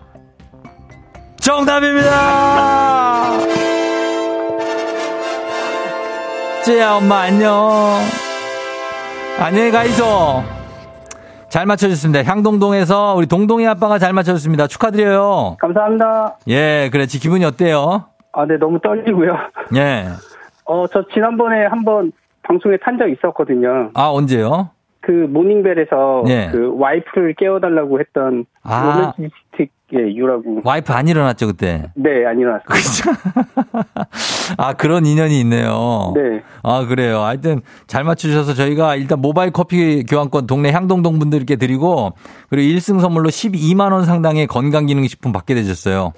정답입니다. 1.39 3.31
쯔야 6.65 6.95
엄마 6.95 7.21
안녕. 7.21 8.24
안녕히 9.39 9.71
가이소. 9.71 10.03
잘 11.49 11.65
맞춰주셨습니다. 11.65 12.23
향동동에서 12.23 13.15
우리 13.15 13.27
동동이 13.27 13.67
아빠가 13.67 13.97
잘 13.99 14.13
맞춰줬습니다. 14.13 14.67
축하드려요. 14.67 15.57
감사합니다. 15.59 16.37
예, 16.47 16.89
그렇지. 16.91 17.19
기분이 17.19 17.45
어때요? 17.45 18.05
아, 18.33 18.45
네, 18.45 18.57
너무 18.57 18.79
떨리고요. 18.81 19.35
예. 19.75 20.05
어, 20.65 20.87
저 20.87 21.05
지난번에 21.13 21.65
한번 21.65 22.11
방송에 22.43 22.77
탄 22.83 22.97
적 22.97 23.07
있었거든요. 23.09 23.91
아, 23.93 24.09
언제요? 24.09 24.69
그 25.01 25.11
모닝벨에서 25.11 26.23
예. 26.27 26.49
그 26.51 26.73
와이프를 26.77 27.35
깨워달라고 27.35 27.99
했던 27.99 28.45
아. 28.63 29.13
로맨티스틱 29.17 29.71
의 29.91 30.17
유라고. 30.17 30.61
와이프 30.63 30.91
안 30.93 31.07
일어났죠, 31.07 31.45
그때? 31.47 31.91
네, 31.95 32.25
안 32.25 32.39
일어났어요. 32.39 32.65
아, 34.57 34.73
그런 34.73 35.05
인연이 35.05 35.39
있네요. 35.41 36.13
네. 36.15 36.41
아, 36.63 36.85
그래요. 36.87 37.19
하여튼 37.19 37.61
잘 37.85 38.03
맞추셔서 38.03 38.55
저희가 38.55 38.95
일단 38.95 39.21
모바일 39.21 39.51
커피 39.51 40.03
교환권 40.03 40.47
동네 40.47 40.71
향동동 40.71 41.19
분들께 41.19 41.57
드리고 41.57 42.13
그리고 42.49 42.75
1승 42.75 42.99
선물로 42.99 43.29
12만원 43.29 44.05
상당의 44.05 44.47
건강기능식품 44.47 45.31
받게 45.31 45.53
되셨어요. 45.53 46.13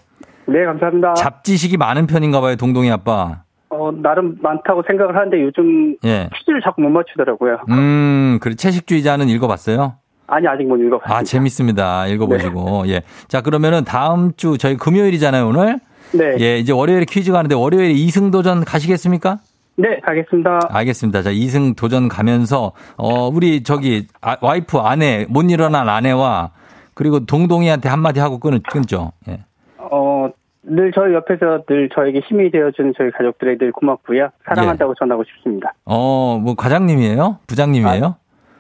네, 0.47 0.63
감사합니다. 0.63 1.15
잡지식이 1.15 1.75
많은 1.75 2.07
편인가 2.07 2.39
봐요, 2.39 2.55
동동이 2.55 2.89
아빠. 2.89 3.43
어, 3.69 3.91
나름 3.91 4.37
많다고 4.41 4.83
생각을 4.87 5.15
하는데 5.15 5.41
요즘 5.43 5.97
예. 6.05 6.29
퀴즈를 6.33 6.61
자꾸 6.63 6.81
못 6.81 6.89
맞추더라고요. 6.89 7.65
음, 7.69 8.39
그래 8.41 8.55
채식주의자는 8.55 9.27
읽어봤어요? 9.27 9.95
아니 10.27 10.47
아직 10.47 10.67
못 10.67 10.77
읽어봤어요. 10.77 11.17
아 11.17 11.23
재밌습니다. 11.23 12.07
읽어보시고 12.07 12.83
네. 12.85 12.93
예. 12.93 13.01
자 13.27 13.41
그러면은 13.41 13.83
다음 13.85 14.33
주 14.35 14.57
저희 14.57 14.75
금요일이잖아요 14.75 15.47
오늘. 15.47 15.79
네. 16.13 16.35
예 16.39 16.57
이제 16.59 16.71
월요일에 16.71 17.05
퀴즈 17.05 17.31
가는데 17.31 17.55
월요일에 17.55 17.93
2승 17.93 18.31
도전 18.31 18.63
가시겠습니까? 18.63 19.39
네 19.77 19.99
가겠습니다. 20.01 20.59
알겠습니다. 20.69 21.21
자 21.23 21.31
2승 21.31 21.75
도전 21.75 22.07
가면서 22.07 22.73
어 22.97 23.27
우리 23.27 23.63
저기 23.63 24.07
아, 24.21 24.37
와이프 24.41 24.77
아내 24.77 25.25
못 25.29 25.49
일어난 25.49 25.87
아내와 25.89 26.51
그리고 26.93 27.25
동동이한테 27.25 27.89
한마디 27.89 28.19
하고 28.19 28.39
끊, 28.39 28.59
끊죠. 28.69 29.11
예. 29.29 29.39
어. 29.77 30.29
늘 30.69 30.91
저희 30.93 31.13
옆에서 31.13 31.63
늘 31.65 31.89
저에게 31.95 32.19
힘이 32.27 32.51
되어준 32.51 32.93
저희 32.97 33.09
가족들에 33.11 33.57
늘 33.57 33.71
고맙고요. 33.71 34.29
사랑한다고 34.43 34.91
예. 34.91 34.95
전하고 34.99 35.23
싶습니다. 35.23 35.73
어, 35.85 36.37
뭐 36.43 36.55
과장님이에요? 36.55 37.39
부장님이에요? 37.47 38.05
아, 38.05 38.17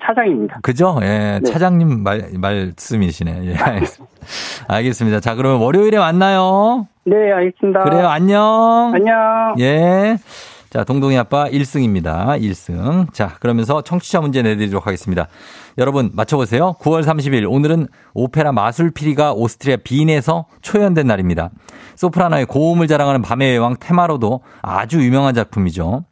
차장입니다. 0.07 0.59
그죠? 0.61 0.97
예, 1.01 1.39
네. 1.43 1.51
차장님 1.51 2.03
말, 2.03 2.29
말씀이시네. 2.33 3.41
예, 3.45 3.55
알겠습니다. 3.55 4.15
알겠습니다. 4.67 5.19
자, 5.19 5.35
그러면 5.35 5.59
월요일에 5.61 5.97
만나요. 5.97 6.87
네, 7.05 7.15
알겠습니다. 7.31 7.83
그래요, 7.83 8.07
안녕. 8.07 8.91
안녕. 8.93 9.55
예. 9.59 10.17
자, 10.69 10.83
동동이 10.83 11.17
아빠 11.17 11.45
1승입니다. 11.45 12.39
1승. 12.41 13.13
자, 13.13 13.35
그러면서 13.39 13.81
청취자 13.81 14.19
문제 14.19 14.41
내드리도록 14.41 14.85
하겠습니다. 14.85 15.27
여러분, 15.77 16.11
맞춰보세요. 16.13 16.75
9월 16.81 17.03
30일, 17.03 17.49
오늘은 17.49 17.87
오페라 18.13 18.51
마술피리가 18.51 19.33
오스트리아 19.33 19.77
빈에서 19.83 20.45
초연된 20.61 21.07
날입니다. 21.07 21.51
소프라노의 21.95 22.45
고음을 22.47 22.87
자랑하는 22.87 23.21
밤의 23.21 23.55
여왕 23.55 23.77
테마로도 23.79 24.41
아주 24.61 25.01
유명한 25.01 25.33
작품이죠. 25.33 26.03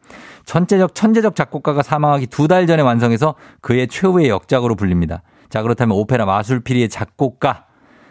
천재적, 0.45 0.95
천재적 0.95 1.35
작곡가가 1.35 1.81
사망하기 1.81 2.27
두 2.27 2.47
달 2.47 2.67
전에 2.67 2.81
완성해서 2.83 3.35
그의 3.61 3.87
최후의 3.87 4.29
역작으로 4.29 4.75
불립니다. 4.75 5.23
자, 5.49 5.61
그렇다면 5.61 5.97
오페라 5.97 6.25
마술피리의 6.25 6.89
작곡가. 6.89 7.65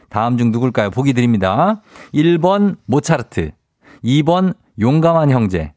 다음 0.08 0.36
중 0.38 0.50
누굴까요? 0.52 0.90
보기 0.90 1.12
드립니다. 1.12 1.82
1번 2.12 2.76
모차르트, 2.86 3.50
2번 4.04 4.54
용감한 4.80 5.30
형제, 5.30 5.72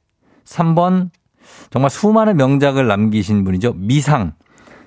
3번 0.46 1.10
정말 1.70 1.90
수많은 1.90 2.38
명작을 2.38 2.88
남기신 2.88 3.44
분이죠. 3.44 3.74
미상. 3.74 4.34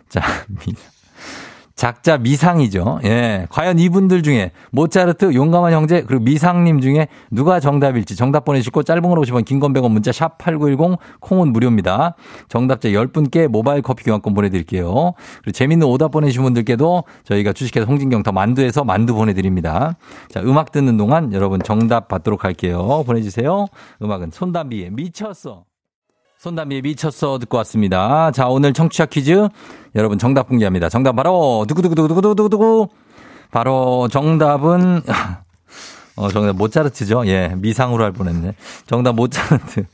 자, 0.08 0.20
미상. 0.48 0.99
작자 1.80 2.18
미상이죠. 2.18 3.00
예. 3.04 3.46
과연 3.48 3.78
이분들 3.78 4.22
중에 4.22 4.50
모차르트, 4.70 5.32
용감한 5.32 5.72
형제, 5.72 6.02
그리고 6.02 6.22
미상님 6.22 6.82
중에 6.82 7.08
누가 7.30 7.58
정답일지 7.58 8.16
정답 8.16 8.44
보내주시고 8.44 8.82
짧은 8.82 9.00
걸 9.00 9.18
오시면 9.18 9.44
긴건 9.44 9.72
100원 9.72 9.90
문자 9.90 10.12
샵 10.12 10.36
8910 10.36 10.98
콩은 11.20 11.54
무료입니다. 11.54 12.16
정답자 12.50 12.90
10분께 12.90 13.48
모바일 13.48 13.80
커피 13.80 14.04
교환권 14.04 14.34
보내드릴게요. 14.34 15.14
그리고 15.40 15.52
재밌는 15.52 15.86
오답 15.86 16.10
보내주신 16.10 16.42
분들께도 16.42 17.04
저희가 17.24 17.54
주식회사 17.54 17.86
홍진경 17.86 18.24
더 18.24 18.30
만두에서 18.30 18.84
만두 18.84 19.14
보내드립니다. 19.14 19.96
자, 20.28 20.42
음악 20.42 20.72
듣는 20.72 20.98
동안 20.98 21.32
여러분 21.32 21.62
정답 21.62 22.08
받도록 22.08 22.44
할게요. 22.44 23.04
보내주세요. 23.06 23.68
음악은 24.02 24.32
손담비의 24.32 24.90
미쳤어. 24.90 25.69
손담비의 26.40 26.80
미쳤어 26.80 27.38
듣고 27.38 27.58
왔습니다. 27.58 28.30
자, 28.30 28.48
오늘 28.48 28.72
청취자 28.72 29.04
퀴즈 29.04 29.46
여러분 29.94 30.16
정답 30.16 30.48
공개합니다. 30.48 30.88
정답 30.88 31.14
바로 31.14 31.66
두구두구두구두구두구 31.68 32.88
바로 33.50 34.08
정답은 34.08 35.02
어, 36.16 36.28
정답 36.30 36.56
모차르트죠. 36.56 37.26
예, 37.26 37.52
미상으로 37.58 38.02
할 38.02 38.12
뻔했네. 38.12 38.54
정답 38.86 39.16
모차르트. 39.16 39.84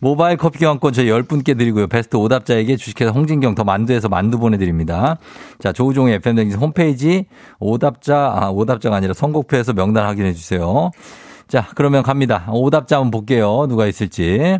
모바일 0.00 0.38
커피 0.38 0.58
교환권 0.58 0.92
저희 0.92 1.06
10분께 1.06 1.56
드리고요. 1.56 1.86
베스트 1.86 2.16
오답자에게 2.16 2.76
주식회사 2.76 3.12
홍진경 3.12 3.54
더 3.54 3.62
만두에서 3.62 4.08
만두 4.08 4.40
보내드립니다. 4.40 5.18
자, 5.60 5.72
조우종의 5.72 6.16
FM댕진 6.16 6.58
홈페이지 6.58 7.26
오답자, 7.60 8.32
아, 8.34 8.50
오답자가 8.50 8.96
아니라 8.96 9.14
선곡표에서 9.14 9.72
명단 9.72 10.06
확인해 10.06 10.32
주세요. 10.32 10.90
자, 11.52 11.68
그러면 11.74 12.02
갑니다. 12.02 12.46
오답자 12.48 12.96
한번 12.96 13.10
볼게요. 13.10 13.66
누가 13.68 13.86
있을지. 13.86 14.58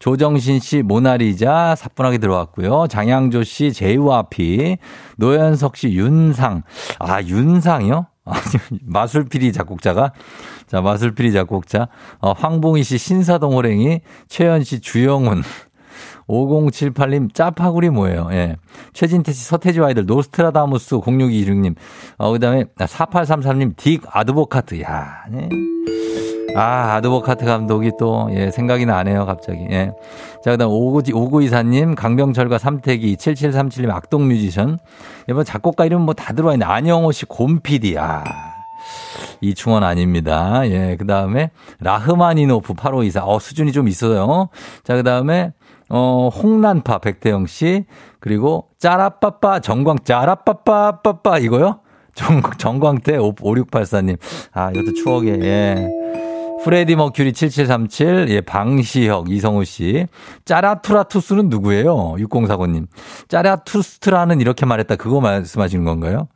조정신 0.00 0.58
씨, 0.58 0.82
모나리자, 0.82 1.76
사뿐하게 1.76 2.18
들어왔고요. 2.18 2.88
장양조 2.88 3.44
씨, 3.44 3.72
제이와피, 3.72 4.78
노현석 5.18 5.76
씨, 5.76 5.90
윤상. 5.92 6.64
아, 6.98 7.22
윤상이요? 7.22 8.06
마술피리 8.82 9.52
작곡자가 9.52 10.12
자 10.68 10.80
마술피리 10.80 11.32
작곡자 11.32 11.88
어, 12.20 12.30
황봉희 12.30 12.84
씨 12.84 12.96
신사동 12.96 13.54
호랭이 13.54 14.00
최현 14.28 14.62
씨 14.62 14.80
주영훈 14.80 15.42
5078님 16.28 17.34
짜파구리 17.34 17.90
뭐예요? 17.90 18.28
예. 18.30 18.56
최진태 18.92 19.32
씨 19.32 19.44
서태지 19.44 19.80
아이들 19.80 20.06
노스트라다무스 20.06 20.98
0626님 20.98 21.74
어 22.18 22.30
그다음에 22.30 22.66
4833님 22.76 23.74
딕 23.74 24.02
아드보카트 24.08 24.80
야. 24.82 25.24
네. 25.28 25.48
아, 26.54 26.94
아드보카트 26.96 27.44
감독이 27.46 27.92
또, 27.98 28.28
예, 28.32 28.50
생각이 28.50 28.84
나네요, 28.84 29.24
갑자기. 29.24 29.66
예. 29.70 29.92
자, 30.44 30.50
그 30.50 30.58
다음, 30.58 30.70
오구이사님, 30.70 31.94
강병철과 31.94 32.58
삼태기, 32.58 33.16
7737님, 33.16 33.90
악동 33.90 34.28
뮤지션. 34.28 34.78
이번 35.30 35.44
작곡가 35.44 35.86
이름 35.86 36.02
뭐 36.02 36.12
다 36.14 36.34
들어와 36.34 36.52
있네. 36.54 36.66
안영호 36.66 37.12
씨, 37.12 37.24
곰피디. 37.24 37.96
아. 37.98 38.22
이충원 39.40 39.82
아닙니다. 39.82 40.60
예, 40.66 40.96
그 40.98 41.06
다음에, 41.06 41.50
라흐마니노프 41.80 42.74
8524. 42.74 43.24
어, 43.24 43.38
수준이 43.38 43.72
좀 43.72 43.88
있어요. 43.88 44.48
자, 44.84 44.94
그 44.94 45.02
다음에, 45.02 45.52
어, 45.88 46.28
홍난파 46.28 46.98
백태영 46.98 47.46
씨. 47.46 47.86
그리고, 48.20 48.68
짜라빠빠, 48.78 49.60
정광, 49.60 50.00
짜라빠빠빠빠, 50.04 51.38
이거요? 51.38 51.80
정, 52.14 52.42
정광태 52.58 53.16
5684님. 53.16 54.18
아, 54.52 54.70
이것도 54.70 54.92
추억에, 54.94 55.38
예. 55.40 55.88
프레디 56.64 56.94
머큐리 56.94 57.32
7737, 57.32 58.26
예, 58.30 58.40
방시혁, 58.40 59.30
이성우 59.30 59.64
씨. 59.64 60.06
짜라투라투스는 60.44 61.48
누구예요? 61.48 62.14
6049님. 62.18 62.86
짜라투스트라는 63.28 64.40
이렇게 64.40 64.64
말했다. 64.64 64.96
그거 64.96 65.20
말씀하시는 65.20 65.84
건가요? 65.84 66.28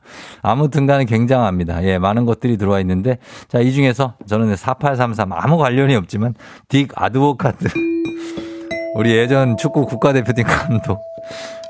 아무튼 0.43 0.87
간에 0.87 1.05
굉장합니다. 1.05 1.85
예, 1.85 1.99
많은 1.99 2.24
것들이 2.24 2.57
들어와 2.57 2.81
있는데. 2.81 3.18
자, 3.49 3.61
이 3.61 3.72
중에서 3.72 4.14
저는 4.27 4.57
4833 4.57 5.33
아무 5.33 5.59
관련이 5.59 5.95
없지만, 5.95 6.35
딕 6.68 6.91
아드보카트. 6.95 7.68
우리 8.97 9.14
예전 9.14 9.57
축구 9.57 9.87
국가대표팀 9.87 10.45
감독. 10.45 11.01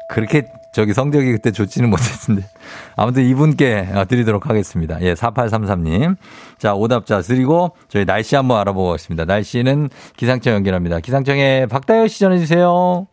그렇게 0.08 0.46
저기 0.76 0.92
성적이 0.92 1.32
그때 1.32 1.52
좋지는 1.52 1.88
못했는데. 1.88 2.46
아무튼 2.96 3.24
이분께 3.24 3.88
드리도록 4.08 4.50
하겠습니다. 4.50 4.98
예, 5.00 5.14
4833님. 5.14 6.16
자, 6.58 6.74
오답자 6.74 7.22
드리고 7.22 7.74
저희 7.88 8.04
날씨 8.04 8.36
한번 8.36 8.58
알아보고 8.58 8.88
가겠습니다. 8.88 9.24
날씨는 9.24 9.88
기상청 10.18 10.52
연결합니다. 10.52 11.00
기상청에 11.00 11.64
박다현 11.64 12.08
씨 12.08 12.20
전해주세요. 12.20 13.06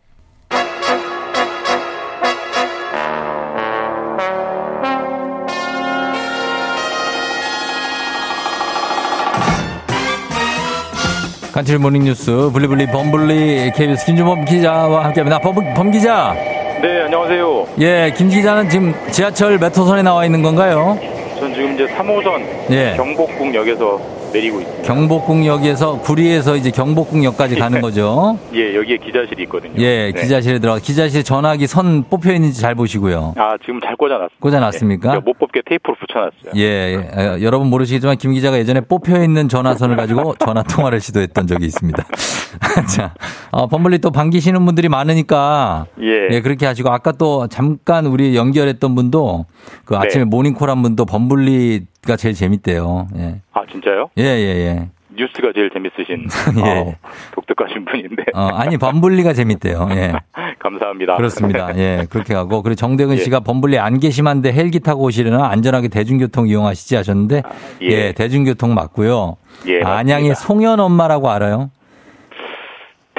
간추린 11.54 11.78
모닝 11.78 12.04
뉴스 12.04 12.50
블리블리 12.52 12.88
범블리 12.88 13.72
KBS 13.74 14.04
김주범 14.04 14.44
기자와 14.44 15.06
함께합니다. 15.06 15.38
범, 15.38 15.54
범 15.74 15.90
기자. 15.90 16.53
네, 16.84 17.00
안녕하세요. 17.00 17.66
예, 17.80 18.12
김 18.14 18.28
기자는 18.28 18.68
지금 18.68 18.94
지하철 19.10 19.58
몇 19.58 19.74
호선에 19.74 20.02
나와 20.02 20.26
있는 20.26 20.42
건가요? 20.42 20.98
전 21.38 21.54
지금 21.54 21.72
이제 21.72 21.86
3호선 21.86 22.42
예. 22.72 22.92
경복궁역에서 22.94 23.98
내리고 24.34 24.60
있습니다. 24.60 24.82
경복궁역에서 24.82 26.00
구리에서 26.00 26.56
이제 26.56 26.70
경복궁역까지 26.70 27.54
가는 27.56 27.80
거죠. 27.80 28.38
예, 28.52 28.74
여기에 28.74 28.98
기자실이 28.98 29.44
있거든요. 29.44 29.74
예, 29.78 30.12
네. 30.12 30.20
기자실에 30.20 30.58
들어가 30.58 30.78
기자실 30.80 31.22
전화기 31.22 31.66
선 31.68 32.04
뽑혀 32.10 32.32
있는지 32.32 32.60
잘 32.60 32.74
보시고요. 32.74 33.34
아, 33.36 33.56
지금 33.64 33.80
잘 33.80 33.96
꽂아놨습니다. 33.96 34.40
꽂아놨습니까? 34.40 35.14
예, 35.14 35.18
못 35.20 35.38
뽑게 35.38 35.62
테이프로 35.64 35.94
붙여놨어요. 35.94 36.52
예, 36.56 37.08
예, 37.16 37.42
여러분 37.42 37.68
모르시겠지만 37.70 38.16
김 38.16 38.32
기자가 38.32 38.58
예전에 38.58 38.80
뽑혀 38.80 39.22
있는 39.22 39.48
전화선을 39.48 39.96
가지고 39.96 40.34
전화 40.44 40.62
통화를 40.64 41.00
시도했던 41.00 41.46
적이 41.46 41.66
있습니다. 41.66 42.04
자, 42.94 43.14
어, 43.52 43.68
범블리 43.68 43.98
또 43.98 44.10
반기시는 44.10 44.64
분들이 44.66 44.88
많으니까 44.88 45.86
예. 46.00 46.28
예, 46.30 46.40
그렇게 46.40 46.66
하시고 46.66 46.90
아까 46.90 47.12
또 47.12 47.46
잠깐 47.46 48.06
우리 48.06 48.36
연결했던 48.36 48.94
분도 48.94 49.46
그 49.84 49.96
아침에 49.96 50.24
네. 50.24 50.30
모닝콜 50.30 50.68
한 50.70 50.82
분도 50.82 51.04
범블리 51.04 51.82
가 52.06 52.16
제일 52.16 52.34
재밌대요. 52.34 53.08
예. 53.16 53.40
아, 53.52 53.62
진짜요? 53.70 54.10
예, 54.18 54.22
예, 54.22 54.66
예. 54.66 54.88
뉴스가 55.16 55.52
제일 55.54 55.70
재밌으신 55.70 56.26
예. 56.66 56.70
어, 56.80 56.94
독특하신 57.34 57.84
분인데. 57.84 58.24
어, 58.34 58.48
아니 58.52 58.76
범블리가 58.76 59.32
재밌대요. 59.32 59.88
예. 59.92 60.12
감사합니다. 60.58 61.16
그렇습니다. 61.16 61.76
예, 61.76 62.06
그렇게 62.10 62.34
하고 62.34 62.62
그리고 62.62 62.74
정대근 62.74 63.16
예. 63.16 63.20
씨가 63.20 63.40
범블리 63.40 63.78
안 63.78 64.00
계시만데 64.00 64.52
헬기 64.52 64.80
타고 64.80 65.04
오시려나 65.04 65.48
안전하게 65.48 65.88
대중교통 65.88 66.48
이용하시지 66.48 66.96
하셨는데 66.96 67.42
아, 67.44 67.50
예. 67.82 67.86
예. 67.86 68.12
대중교통 68.12 68.74
맞고요. 68.74 69.36
예, 69.66 69.82
안양의 69.82 70.34
송현 70.34 70.80
엄마라고 70.80 71.30
알아요? 71.30 71.70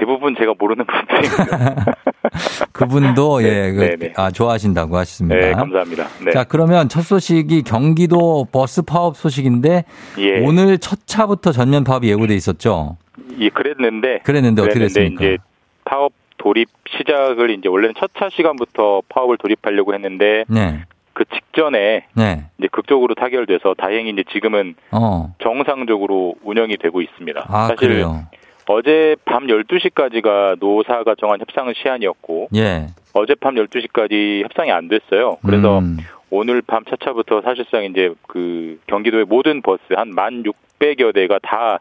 대부분 0.06 0.36
제가 0.38 0.54
모르는 0.58 0.86
분들입니다. 0.86 1.96
그분도 2.72 3.40
네, 3.40 3.48
예, 3.48 3.72
그, 3.72 3.80
네, 3.80 3.96
네. 3.98 4.14
아 4.16 4.30
좋아하신다고 4.30 4.96
하셨습니다. 4.98 5.36
네, 5.36 5.52
감사합니다. 5.54 6.08
네. 6.24 6.32
자, 6.32 6.44
그러면 6.44 6.90
첫 6.90 7.02
소식이 7.02 7.64
경기도 7.64 8.46
버스 8.52 8.84
파업 8.84 9.18
소식인데 9.18 9.86
예. 10.20 10.40
오늘 10.46 10.78
첫 10.78 11.00
차부터 11.08 11.52
전면 11.52 11.84
파업이 11.84 12.08
예고돼 12.10 12.36
있었죠. 12.36 12.98
예, 13.40 13.50
그랬는데 13.50 14.20
그랬는데 14.20 14.62
어떻게 14.62 14.80
됐습니까? 14.80 15.24
이제 15.24 15.38
파업 15.86 16.14
돌입 16.38 16.70
시작을 16.98 17.50
이제 17.50 17.68
원래는 17.68 17.96
첫 17.98 18.12
차 18.18 18.30
시간부터 18.30 19.02
파업을 19.10 19.38
돌입하려고 19.38 19.94
했는데 19.94 20.46
네. 20.48 20.84
그 21.14 21.24
직전에 21.34 22.06
네. 22.14 22.46
이제 22.60 22.68
극적으로 22.72 23.16
타결돼서 23.16 23.74
다행히 23.78 24.12
이제 24.12 24.24
지금은 24.32 24.76
어. 24.92 25.34
정상적으로 25.42 26.36
운영이 26.44 26.78
되고 26.78 27.02
있습니다. 27.02 27.46
아, 27.48 27.68
사실 27.68 27.76
그래요? 27.76 28.26
어제 28.68 29.16
밤 29.26 29.48
12시까지가 29.48 30.58
노사가 30.60 31.16
정한 31.20 31.40
협상 31.40 31.72
시한이었고 31.76 32.50
예. 32.56 32.88
어젯밤 33.14 33.56
12시까지 33.56 34.44
협상이 34.44 34.72
안 34.72 34.88
됐어요. 34.88 35.38
그래서 35.46 35.80
음. 35.80 35.98
오늘 36.30 36.62
밤 36.62 36.84
차차부터 36.86 37.42
사실상 37.42 37.84
이제 37.86 38.14
그 38.28 38.80
경기도의 38.88 39.26
모든 39.26 39.62
버스 39.62 39.82
한 39.96 40.12
1,600여 40.16 41.14
대가 41.14 41.40
다 41.42 41.80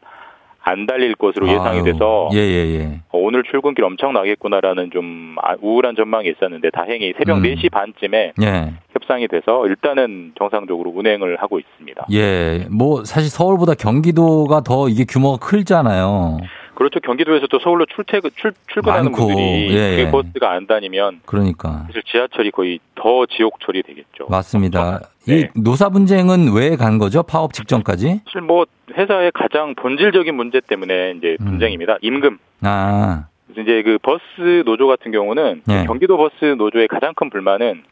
안 0.67 0.87
달릴 0.87 1.15
것으로 1.15 1.47
예상이 1.47 1.85
돼서 1.85 2.31
예, 2.33 2.39
예, 2.39 2.79
예. 2.79 3.01
어, 3.11 3.19
오늘 3.19 3.43
출근길 3.43 3.85
엄청 3.85 4.15
나겠구나라는 4.15 4.91
좀 4.93 5.37
아, 5.43 5.55
우울한 5.61 5.95
전망이 5.95 6.31
있었는데 6.31 6.71
다행히 6.71 7.13
새벽 7.19 7.37
음. 7.37 7.43
4시 7.43 7.71
반쯤에 7.71 8.33
예. 8.43 8.73
협상이 8.93 9.29
돼서 9.29 9.67
일단은 9.67 10.33
정상적으로 10.39 10.91
운행을 10.95 11.37
하고 11.37 11.59
있습니다. 11.59 12.07
예, 12.13 12.67
뭐 12.71 13.05
사실 13.05 13.29
서울보다 13.29 13.75
경기도가 13.75 14.63
더 14.63 14.89
이게 14.89 15.05
규모가 15.07 15.37
크잖아요. 15.47 16.39
그렇죠. 16.75 17.01
경기도에서 17.01 17.47
또 17.49 17.59
서울로 17.61 17.87
출퇴근 17.87 18.31
출, 18.37 18.53
출근하는 18.73 19.13
많고. 19.13 19.27
분들이 19.27 19.75
예, 19.75 19.99
예. 20.01 20.11
버스가 20.11 20.51
안 20.53 20.67
다니면 20.67 21.21
그러니까 21.27 21.85
사실 21.87 22.03
지하철이 22.05 22.51
거의 22.51 22.79
더 22.95 23.27
지옥철이 23.27 23.83
되겠죠. 23.83 24.27
맞습니다. 24.29 25.01
네. 25.27 25.51
이 25.55 25.61
노사 25.61 25.89
분쟁은 25.89 26.53
왜 26.55 26.77
간 26.77 26.99
거죠? 26.99 27.23
파업 27.23 27.53
직전까지? 27.53 28.23
사실 28.27 28.41
뭐 28.41 28.67
회사의 28.97 29.31
가장 29.33 29.75
본질적인 29.77 30.35
문제 30.35 30.61
때문에 30.61 31.15
이제 31.17 31.37
음. 31.41 31.47
분쟁입니다. 31.47 31.97
임금. 32.03 32.39
아. 32.63 33.27
이제 33.53 33.83
그 33.83 33.99
버스 34.03 34.23
노조 34.67 34.87
같은 34.89 35.13
경우는 35.13 35.63
예. 35.71 35.85
경기도 35.87 36.17
버스 36.17 36.45
노조의 36.45 36.89
가장 36.89 37.15
큰 37.15 37.31
불만은 37.31 37.85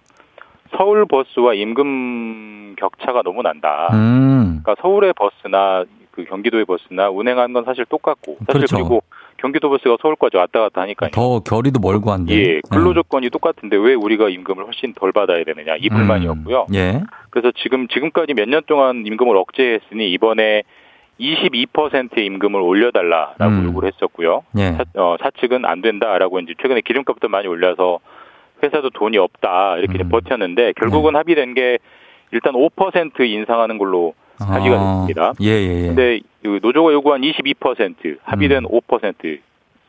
서울 0.76 1.06
버스와 1.06 1.54
임금 1.54 2.76
격차가 2.76 3.22
너무 3.22 3.42
난다. 3.42 3.88
음. 3.92 4.60
그러니까 4.62 4.74
서울의 4.80 5.12
버스나 5.14 5.84
그 6.10 6.24
경기도의 6.24 6.64
버스나 6.66 7.08
운행하는 7.08 7.52
건 7.54 7.64
사실 7.64 7.84
똑같고 7.86 8.36
사실 8.46 8.52
그렇죠. 8.52 8.76
그리고 8.76 9.02
경기도 9.38 9.70
버스가 9.70 9.96
서울까지 10.02 10.36
왔다 10.36 10.60
갔다 10.60 10.82
하니까 10.82 11.08
더 11.10 11.40
거리도 11.40 11.80
멀고 11.80 12.10
한데 12.12 12.34
예 12.34 12.60
근로 12.70 12.88
네. 12.88 12.94
조건이 12.94 13.26
네. 13.26 13.30
똑같은데 13.30 13.76
왜 13.76 13.94
우리가 13.94 14.28
임금을 14.28 14.64
훨씬 14.66 14.92
덜 14.94 15.12
받아야 15.12 15.42
되느냐 15.44 15.76
이 15.80 15.88
불만이었고요. 15.88 16.66
음. 16.68 16.74
예. 16.74 17.02
그래서 17.30 17.50
지금 17.62 17.88
지금까지 17.88 18.34
몇 18.34 18.46
년 18.48 18.62
동안 18.66 19.04
임금을 19.06 19.36
억제했으니 19.36 20.10
이번에 20.12 20.64
22%의 21.20 22.26
임금을 22.26 22.60
올려달라라고 22.60 23.44
음. 23.52 23.64
요구를 23.66 23.90
했었고요. 23.94 24.42
예. 24.58 24.72
사, 24.72 24.84
어, 24.96 25.16
사측은 25.20 25.64
안 25.64 25.80
된다라고 25.80 26.40
이제 26.40 26.54
최근에 26.60 26.80
기름값도 26.82 27.28
많이 27.28 27.46
올려서 27.48 28.00
회사도 28.62 28.90
돈이 28.90 29.18
없다 29.18 29.78
이렇게 29.78 30.02
음. 30.02 30.08
버텼는데 30.08 30.72
결국은 30.74 31.12
네. 31.12 31.18
합의된 31.18 31.54
게 31.54 31.78
일단 32.30 32.54
5% 32.54 33.20
인상하는 33.20 33.78
걸로 33.78 34.14
합의가 34.38 34.78
됐습니다. 34.78 35.32
예, 35.42 35.48
예, 35.48 35.82
예. 35.82 35.86
근데 35.88 36.20
노조가 36.42 36.92
요구한 36.92 37.20
22% 37.20 38.18
합의된 38.22 38.64
음. 38.64 38.68
5% 38.68 39.38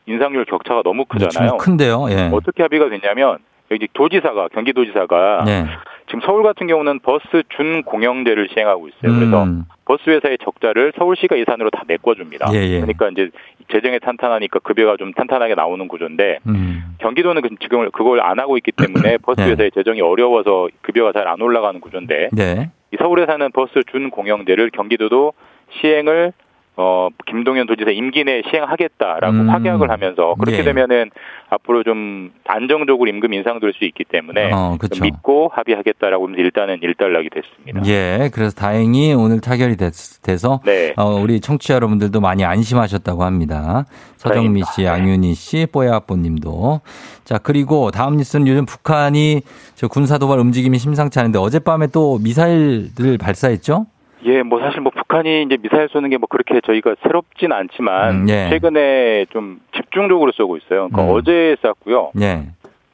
인상률 0.05 0.45
격차가 0.45 0.81
너무 0.83 1.05
크잖아요. 1.05 1.57
큰데요. 1.57 2.07
예. 2.09 2.29
어떻게 2.33 2.63
합의가 2.63 2.89
됐냐면 2.89 3.37
여기 3.73 3.87
도지사가 3.93 4.49
경기도지사가 4.49 5.43
네. 5.45 5.65
지금 6.07 6.21
서울 6.25 6.43
같은 6.43 6.67
경우는 6.67 6.99
버스 6.99 7.43
준공영제를 7.55 8.49
시행하고 8.53 8.87
있어요. 8.87 9.11
음. 9.11 9.19
그래서 9.19 9.47
버스 9.85 10.09
회사의 10.09 10.37
적자를 10.43 10.93
서울시가 10.97 11.37
예산으로 11.37 11.69
다 11.69 11.83
메꿔줍니다. 11.87 12.53
예, 12.53 12.57
예. 12.59 12.79
그러니까 12.81 13.09
이제 13.09 13.29
재정에 13.71 13.99
탄탄하니까 13.99 14.59
급여가 14.59 14.97
좀 14.97 15.13
탄탄하게 15.13 15.55
나오는 15.55 15.87
구조인데 15.87 16.39
음. 16.47 16.95
경기도는 16.99 17.41
그 17.41 17.49
지금 17.61 17.89
그걸 17.91 18.21
안 18.21 18.39
하고 18.39 18.57
있기 18.57 18.71
때문에 18.73 19.17
버스 19.23 19.41
네. 19.41 19.51
회사의 19.51 19.71
재정이 19.71 20.01
어려워서 20.01 20.67
급여가 20.81 21.11
잘 21.11 21.27
안 21.27 21.41
올라가는 21.41 21.79
구조인데 21.79 22.29
네. 22.33 22.69
이 22.91 22.97
서울에서 22.97 23.30
하는 23.30 23.51
버스 23.53 23.81
준공영제를 23.91 24.69
경기도도 24.71 25.33
시행을 25.81 26.33
어, 26.75 27.09
김동연 27.27 27.67
도지사 27.67 27.91
임기 27.91 28.23
내에 28.23 28.41
시행하겠다라고 28.49 29.33
음. 29.33 29.49
확약을 29.49 29.91
하면서 29.91 30.33
그렇게 30.39 30.59
예. 30.59 30.63
되면은 30.63 31.11
앞으로 31.49 31.83
좀 31.83 32.31
안정적으로 32.45 33.07
임금 33.09 33.31
인상될 33.31 33.73
수 33.73 33.85
있기 33.85 34.05
때문에 34.05 34.51
어, 34.51 34.75
믿고 35.01 35.51
합의하겠다라고 35.53 36.25
하면서 36.25 36.41
일단은 36.41 36.79
일단락이 36.81 37.29
됐습니다. 37.29 37.81
예, 37.85 38.31
그래서 38.33 38.55
다행히 38.55 39.13
오늘 39.13 39.39
타결이 39.39 39.77
됐, 39.77 39.93
돼서 40.23 40.61
네. 40.65 40.93
어, 40.97 41.13
우리 41.13 41.41
청취자 41.41 41.75
여러분들도 41.75 42.19
많이 42.21 42.43
안심하셨다고 42.43 43.23
합니다. 43.23 43.85
서정미 44.17 44.63
씨, 44.73 44.85
양윤희 44.85 45.35
씨, 45.35 45.67
뽀야뽀님도 45.71 46.81
자 47.23 47.37
그리고 47.37 47.91
다음 47.91 48.17
뉴스는 48.17 48.47
요즘 48.47 48.65
북한이 48.65 49.41
저 49.75 49.87
군사 49.87 50.17
도발 50.17 50.39
움직임이 50.39 50.79
심상치 50.79 51.19
않은데 51.19 51.37
어젯밤에 51.37 51.87
또 51.87 52.17
미사일을 52.17 53.19
발사했죠? 53.19 53.85
예, 54.25 54.41
뭐 54.43 54.59
사실 54.59 54.79
뭐 54.81 54.91
북한이 54.91 55.43
이제 55.43 55.57
미사일 55.57 55.89
쏘는 55.89 56.09
게 56.09 56.17
뭐 56.17 56.27
그렇게 56.29 56.61
저희가 56.61 56.95
새롭진 57.03 57.51
않지만 57.51 58.11
음, 58.23 58.29
예. 58.29 58.49
최근에 58.49 59.25
좀 59.31 59.59
집중적으로 59.75 60.31
쏘고 60.31 60.57
있어요. 60.57 60.87
그러니까 60.89 61.03
음. 61.03 61.09
어제 61.11 61.55
쐈고요. 61.61 62.11
예. 62.21 62.43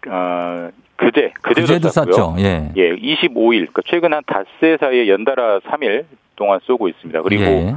어, 0.07 0.69
그제 0.95 1.31
그제도, 1.41 1.67
그제도 1.67 1.89
쐈고요. 1.89 2.11
쐈죠. 2.13 2.35
예. 2.39 2.71
예, 2.77 2.95
25일 2.95 3.67
그러니까 3.67 3.81
최근 3.85 4.13
한 4.13 4.21
닷새 4.25 4.77
사이에 4.79 5.07
연달아 5.09 5.59
3일 5.59 6.05
동안 6.35 6.59
쏘고 6.63 6.87
있습니다. 6.87 7.21
그리고 7.21 7.43
예. 7.43 7.75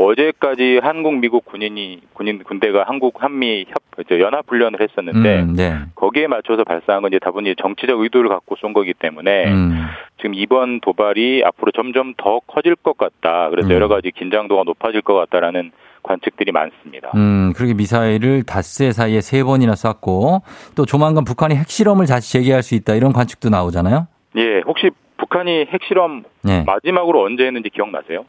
어제까지 0.00 0.80
한국 0.82 1.18
미국 1.18 1.44
군인이 1.44 2.00
군인 2.14 2.42
군대가 2.42 2.84
한국 2.86 3.22
한미 3.22 3.66
협 3.68 3.80
연합 4.18 4.46
훈련을 4.48 4.80
했었는데 4.80 5.40
음, 5.42 5.54
네. 5.54 5.78
거기에 5.94 6.26
맞춰서 6.26 6.64
발사한 6.64 7.02
건 7.02 7.10
이제 7.12 7.18
다분히 7.18 7.54
정치적 7.54 8.00
의도를 8.00 8.30
갖고 8.30 8.56
쏜 8.56 8.72
거기 8.72 8.94
때문에 8.94 9.52
음. 9.52 9.86
지금 10.16 10.34
이번 10.34 10.80
도발이 10.80 11.42
앞으로 11.44 11.72
점점 11.72 12.14
더 12.16 12.40
커질 12.46 12.76
것 12.76 12.96
같다. 12.96 13.50
그래서 13.50 13.68
음. 13.68 13.74
여러 13.74 13.88
가지 13.88 14.10
긴장도가 14.10 14.62
높아질 14.64 15.02
것 15.02 15.14
같다라는 15.14 15.70
관측들이 16.02 16.50
많습니다. 16.50 17.10
음, 17.14 17.52
그렇게 17.54 17.74
미사일을 17.74 18.44
닷새 18.44 18.92
사이에 18.92 19.20
세 19.20 19.44
번이나 19.44 19.74
쐈고 19.74 20.42
또 20.74 20.86
조만간 20.86 21.24
북한이 21.24 21.54
핵실험을 21.56 22.06
다시 22.06 22.32
재개할 22.32 22.62
수 22.62 22.74
있다 22.74 22.94
이런 22.94 23.12
관측도 23.12 23.50
나오잖아요. 23.50 24.06
예, 24.36 24.62
혹시 24.66 24.90
북한이 25.18 25.66
핵실험 25.70 26.24
네. 26.42 26.64
마지막으로 26.64 27.22
언제 27.22 27.44
했는지 27.44 27.68
기억나세요? 27.68 28.24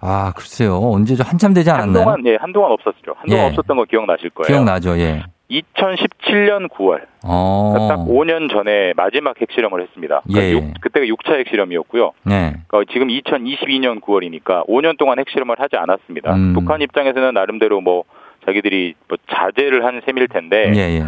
아, 0.00 0.32
글쎄요. 0.36 0.76
언제죠? 0.78 1.24
한참 1.24 1.54
되지 1.54 1.70
않았나요? 1.70 2.04
한동안, 2.04 2.26
예, 2.26 2.36
한동안 2.36 2.72
없었죠. 2.72 3.14
한동안 3.16 3.44
예. 3.44 3.48
없었던 3.48 3.76
거 3.76 3.84
기억나실 3.84 4.30
거예요. 4.30 4.46
기억나죠, 4.46 4.98
예. 4.98 5.22
2017년 5.50 6.68
9월. 6.70 7.02
어. 7.24 7.72
그러니까 7.74 7.96
딱 7.96 8.06
5년 8.06 8.50
전에 8.50 8.92
마지막 8.96 9.40
핵실험을 9.40 9.82
했습니다. 9.82 10.22
그러니까 10.26 10.44
예. 10.44 10.52
6, 10.52 10.62
예. 10.64 10.72
그때가 10.80 11.06
6차 11.06 11.38
핵실험이었고요. 11.38 12.12
네. 12.24 12.54
그러니까 12.66 12.92
지금 12.92 13.08
2022년 13.08 14.00
9월이니까 14.00 14.66
5년 14.68 14.98
동안 14.98 15.18
핵실험을 15.20 15.56
하지 15.58 15.76
않았습니다. 15.76 16.34
음. 16.34 16.52
북한 16.54 16.82
입장에서는 16.82 17.34
나름대로 17.34 17.80
뭐 17.80 18.04
자기들이 18.44 18.94
뭐 19.08 19.18
자제를 19.30 19.84
한 19.84 20.02
셈일 20.06 20.28
텐데 20.28 20.72
예, 20.74 20.98
예. 20.98 21.04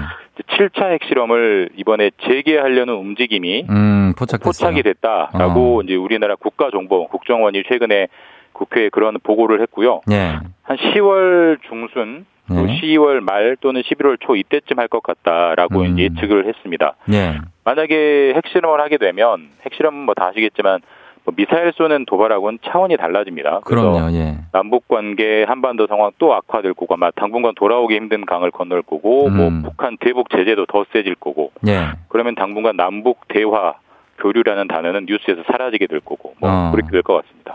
7차 0.56 0.92
핵실험을 0.92 1.70
이번에 1.76 2.10
재개하려는 2.22 2.94
움직임이 2.94 3.66
음, 3.68 4.12
포착이 4.16 4.82
됐다라고 4.82 5.78
어. 5.78 5.82
이제 5.82 5.94
우리나라 5.94 6.36
국가정보 6.36 7.08
국정원이 7.08 7.64
최근에 7.68 8.08
국회에 8.52 8.88
그런 8.90 9.18
보고를 9.22 9.60
했고요. 9.62 10.00
네. 10.06 10.36
한 10.62 10.76
10월 10.76 11.58
중순 11.68 12.26
네. 12.50 12.56
12월 12.80 13.20
말 13.20 13.56
또는 13.60 13.82
11월 13.82 14.16
초 14.20 14.34
이때쯤 14.34 14.78
할 14.78 14.88
것 14.88 15.02
같다라고 15.02 15.80
음. 15.82 15.98
예측을 15.98 16.46
했습니다. 16.48 16.94
네. 17.06 17.38
만약에 17.64 18.32
핵실험을 18.36 18.80
하게 18.80 18.96
되면 18.96 19.48
핵실험 19.66 19.94
뭐다 19.94 20.28
아시겠지만 20.28 20.80
뭐 21.24 21.34
미사일 21.36 21.72
쏘는 21.76 22.06
도발하고는 22.06 22.60
차원이 22.64 22.96
달라집니다. 22.96 23.60
그럼요. 23.66 24.10
예. 24.14 24.38
남북 24.52 24.88
관계 24.88 25.44
한반도 25.44 25.86
상황 25.86 26.10
또 26.16 26.32
악화될 26.34 26.72
거고 26.72 26.94
아마 26.94 27.10
당분간 27.10 27.52
돌아오기 27.54 27.94
힘든 27.94 28.24
강을 28.24 28.50
건널 28.50 28.80
거고 28.80 29.28
뭐 29.28 29.48
음. 29.48 29.60
뭐 29.60 29.70
북한 29.70 29.98
대북 30.00 30.30
제재도 30.30 30.64
더 30.64 30.86
세질 30.90 31.16
거고. 31.16 31.52
예. 31.66 31.90
그러면 32.08 32.34
당분간 32.34 32.76
남북 32.78 33.28
대화 33.28 33.74
교류라는 34.20 34.68
단어는 34.68 35.06
뉴스에서 35.08 35.42
사라지게 35.50 35.86
될 35.86 36.00
거고 36.00 36.34
뭐 36.40 36.50
어. 36.50 36.70
그렇게 36.72 36.90
될 36.90 37.02
것 37.02 37.22
같습니다. 37.22 37.54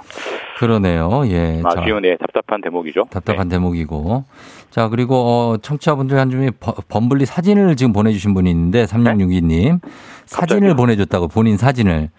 그러네요. 0.57 1.23
예. 1.27 1.61
아쉬운 1.63 2.01
네, 2.03 2.15
답답한 2.17 2.61
대목이죠. 2.61 3.03
답답한 3.11 3.47
네. 3.49 3.55
대목이고. 3.55 4.23
자, 4.69 4.89
그리고 4.89 5.15
어, 5.15 5.57
청취자분들 5.57 6.17
한 6.17 6.29
중에 6.29 6.49
범블리 6.89 7.25
사진을 7.25 7.75
지금 7.75 7.93
보내주신 7.93 8.33
분이 8.33 8.49
있는데 8.49 8.85
3662님 8.85 9.47
네? 9.47 9.89
사진을 10.25 10.75
보내줬다고 10.75 11.27
본인 11.27 11.57
사진을. 11.57 12.09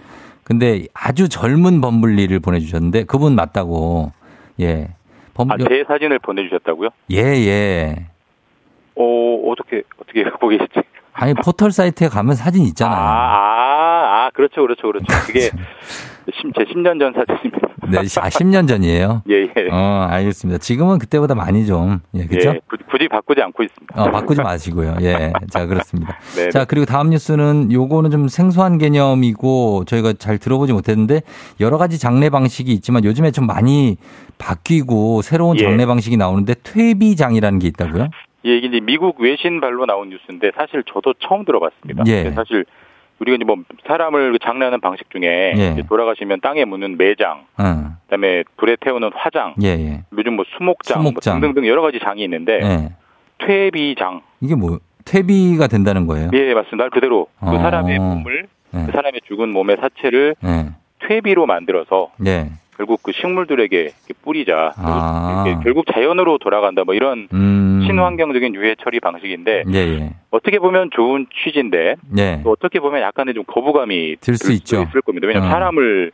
근데 0.45 0.84
아주 0.92 1.28
젊은 1.28 1.80
범블리를 1.80 2.38
보내주셨는데 2.40 3.05
그분 3.05 3.34
맞다고. 3.34 4.12
예. 4.61 4.88
범블리. 5.34 5.64
아, 5.64 5.68
제 5.68 5.84
사진을 5.88 6.18
보내주셨다고요? 6.20 6.90
예, 7.12 7.16
예. 7.18 8.07
어, 8.97 9.34
어떻게, 9.51 9.82
어떻게 9.99 10.22
보기 10.38 10.59
계셨지? 10.59 10.80
아니, 11.15 11.33
포털 11.35 11.71
사이트에 11.71 12.09
가면 12.09 12.35
사진 12.35 12.65
있잖아요. 12.67 12.97
아, 12.97 13.05
아, 13.05 14.27
아 14.27 14.31
그렇죠, 14.35 14.62
그렇죠, 14.62 14.83
그렇죠. 14.89 15.07
그게 15.27 15.51
제 16.57 16.65
10년 16.65 16.99
전 16.99 17.12
사진입니다. 17.12 17.69
네, 17.91 17.99
아, 17.99 18.29
10년 18.29 18.67
전이에요? 18.67 19.23
예, 19.31 19.43
예. 19.43 19.69
어, 19.71 20.07
알겠습니다. 20.11 20.59
지금은 20.59 20.99
그때보다 20.99 21.35
많이 21.35 21.67
좀, 21.67 22.01
예, 22.15 22.27
그죠? 22.27 22.51
예, 22.51 22.61
굳이 22.91 23.09
바꾸지 23.09 23.43
않고 23.43 23.62
있습니다. 23.62 24.03
어, 24.03 24.11
바꾸지 24.11 24.43
마시고요. 24.43 24.97
예. 25.03 25.33
자, 25.51 25.67
그렇습니다. 25.67 26.19
네, 26.37 26.45
네. 26.45 26.51
자, 26.51 26.65
그리고 26.65 26.87
다음 26.87 27.11
뉴스는 27.11 27.71
요거는 27.71 28.11
좀 28.11 28.29
생소한 28.29 28.79
개념이고 28.79 29.85
저희가 29.87 30.15
잘 30.15 30.39
들어보지 30.39 30.73
못했는데 30.73 31.23
여러 31.61 31.79
가지 31.79 31.99
장례 31.99 32.31
방식이 32.31 32.73
있지만 32.73 33.05
요즘에 33.05 33.31
좀 33.31 33.47
많이 33.47 33.97
바뀌고 34.39 35.23
새로운 35.23 35.59
예. 35.59 35.65
장례 35.65 35.87
방식이 35.87 36.17
나오는데 36.17 36.55
퇴비장이라는 36.62 37.59
게 37.59 37.69
있다고요? 37.69 38.09
예, 38.47 38.57
이게 38.57 38.66
이제 38.66 38.80
미국 38.80 39.20
외신 39.20 39.61
발로 39.61 39.86
나온 39.86 40.11
뉴스인데 40.11 40.53
사실 40.57 40.82
저도 40.84 41.14
처음 41.20 41.45
들어봤습니다. 41.45 42.05
예. 42.09 42.30
사실 42.32 42.66
우리가 43.18 43.36
이제 43.36 43.45
뭐 43.45 43.57
사람을 43.86 44.32
그 44.32 44.38
장례하는 44.38 44.80
방식 44.80 45.09
중에 45.11 45.55
예. 45.57 45.82
돌아가시면 45.88 46.40
땅에 46.40 46.64
묻는 46.64 46.99
매장, 46.99 47.47
어. 47.57 47.97
그다음에 48.05 48.45
불에 48.57 48.76
태우는 48.80 49.11
화장, 49.14 49.55
예, 49.62 49.68
예. 49.68 50.05
요즘 50.16 50.34
뭐 50.36 50.45
수목장, 50.57 51.03
뭐 51.03 51.11
수목장. 51.11 51.40
뭐 51.40 51.49
등등등 51.49 51.68
여러 51.68 51.80
가지 51.80 51.99
장이 52.01 52.22
있는데 52.24 52.61
예. 52.62 52.92
퇴비장 53.38 54.22
이게 54.40 54.55
뭐 54.55 54.78
퇴비가 55.05 55.66
된다는 55.66 56.07
거예요? 56.07 56.30
예, 56.32 56.55
맞습니다. 56.55 56.88
그대로 56.90 57.28
그 57.40 57.47
어. 57.47 57.59
사람의 57.59 57.99
몸을 57.99 58.47
그 58.70 58.92
사람의 58.92 59.20
죽은 59.26 59.51
몸의 59.51 59.76
사체를 59.80 60.34
퇴비로 61.07 61.47
만들어서 61.47 62.11
결국 62.77 63.03
그 63.03 63.12
식물들에게 63.12 63.91
뿌리자. 64.22 64.72
아. 64.77 65.45
결국 65.62 65.87
자연으로 65.93 66.39
돌아간다. 66.39 66.83
뭐 66.85 66.95
이런 66.95 67.29
음. 67.33 67.85
친환경적인 67.87 68.55
유해 68.55 68.75
처리 68.83 69.01
방식인데 69.01 69.64
예, 69.72 69.79
예. 69.79 70.11
어떻게 70.31 70.59
보면 70.59 70.91
좋은 70.93 71.27
취지인데 71.45 71.97
예. 72.18 72.41
또 72.43 72.51
어떻게 72.51 72.81
보면 72.81 73.03
약간의 73.03 73.35
좀 73.35 73.45
거부감이 73.47 74.16
들 74.20 74.37
수 74.37 74.53
있죠. 74.53 74.83
있을 74.83 75.03
겁니다. 75.03 75.27
왜냐하면 75.27 75.51
어. 75.51 75.53
사람을 75.53 76.12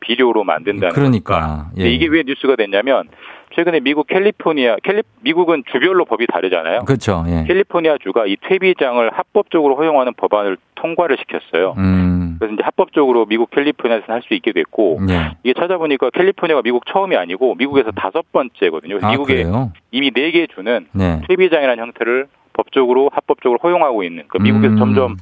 비료로 0.00 0.44
만든다는 0.44 0.94
그러니까 0.94 1.70
예. 1.78 1.88
이게 1.90 2.06
왜 2.06 2.22
뉴스가 2.26 2.56
됐냐면 2.56 3.08
최근에 3.54 3.80
미국 3.80 4.06
캘리포니아 4.06 4.76
캘리 4.82 5.02
미국은 5.20 5.62
주별로 5.70 6.04
법이 6.04 6.26
다르잖아요. 6.26 6.84
그렇죠. 6.84 7.24
예. 7.28 7.44
캘리포니아 7.46 7.96
주가 8.02 8.26
이 8.26 8.36
퇴비장을 8.36 9.08
합법적으로 9.12 9.76
허용하는 9.76 10.12
법안을 10.14 10.56
통과를 10.74 11.16
시켰어요. 11.18 11.74
음. 11.78 12.36
그래서 12.38 12.54
이제 12.54 12.62
합법적으로 12.64 13.26
미국 13.26 13.50
캘리포니아에서 13.50 14.12
할 14.12 14.22
수 14.22 14.34
있게 14.34 14.52
됐고 14.52 15.00
예. 15.10 15.36
이게 15.44 15.54
찾아보니까 15.58 16.10
캘리포니아가 16.10 16.62
미국 16.62 16.84
처음이 16.86 17.16
아니고 17.16 17.54
미국에서 17.56 17.90
다섯 17.92 18.24
번째거든요. 18.32 18.98
아, 19.02 19.10
미국에 19.10 19.34
그래요? 19.44 19.72
이미 19.92 20.10
네 20.10 20.30
개 20.32 20.46
주는 20.46 20.86
네. 20.92 21.20
퇴비장이라는 21.28 21.80
형태를 21.82 22.26
법적으로 22.54 23.10
합법적으로 23.12 23.58
허용하고 23.62 24.02
있는 24.02 24.24
그 24.28 24.38
미국에서 24.38 24.74
음. 24.74 24.78
점점 24.78 25.16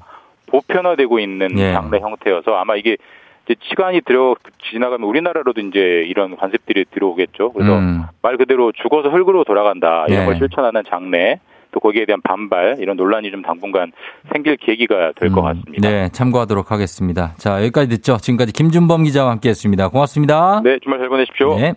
보편화되고 0.47 1.19
있는 1.19 1.59
예. 1.59 1.73
장래 1.73 1.99
형태여서 1.99 2.55
아마 2.55 2.77
이게 2.77 2.97
이제 3.45 3.57
시간이 3.69 4.03
들어 4.03 4.37
지나가면 4.71 5.09
우리나라로도 5.09 5.61
이제 5.61 6.05
이런 6.07 6.37
관습들이 6.37 6.85
들어오겠죠. 6.91 7.53
그래서 7.53 7.79
음. 7.79 8.03
말 8.23 8.37
그대로 8.37 8.73
죽어서 8.73 9.09
흙으로 9.09 9.45
돌아간다 9.45 10.07
이런 10.09 10.21
네. 10.21 10.27
걸 10.27 10.37
실천하는 10.37 10.83
장례 10.89 11.41
또 11.73 11.81
거기에 11.81 12.05
대한 12.05 12.21
반발 12.23 12.77
이런 12.79 12.97
논란이 12.97 13.31
좀 13.31 13.43
당분간 13.43 13.93
생길 14.31 14.57
계기가 14.57 15.13
될것 15.17 15.39
음, 15.39 15.43
같습니다. 15.43 15.91
네, 15.91 16.09
참고하도록 16.11 16.71
하겠습니다. 16.71 17.35
자, 17.39 17.59
여기까지 17.63 17.89
듣죠. 17.89 18.19
지금까지 18.19 18.53
김준범 18.53 19.05
기자와 19.05 19.31
함께했습니다. 19.33 19.89
고맙습니다. 19.89 20.61
네, 20.63 20.79
주말 20.83 20.99
잘 20.99 21.09
보내십시오. 21.09 21.57
네. 21.57 21.75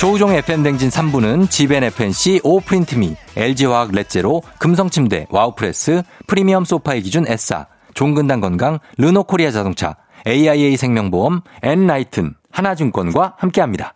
조우종 0.00 0.32
FM대행진 0.32 0.88
3부는 0.88 1.50
지벤 1.50 1.84
F&C, 1.84 2.40
오프린트미, 2.42 3.16
LG화학 3.36 3.92
렛제로, 3.92 4.40
금성침대, 4.58 5.26
와우프레스, 5.28 6.02
프리미엄 6.26 6.64
소파의 6.64 7.02
기준 7.02 7.28
S사, 7.28 7.66
종근당 7.92 8.40
건강, 8.40 8.78
르노코리아 8.96 9.50
자동차, 9.50 9.96
AIA 10.26 10.78
생명보험, 10.78 11.42
엔라이튼, 11.62 12.32
하나증권과 12.50 13.34
함께합니다. 13.36 13.92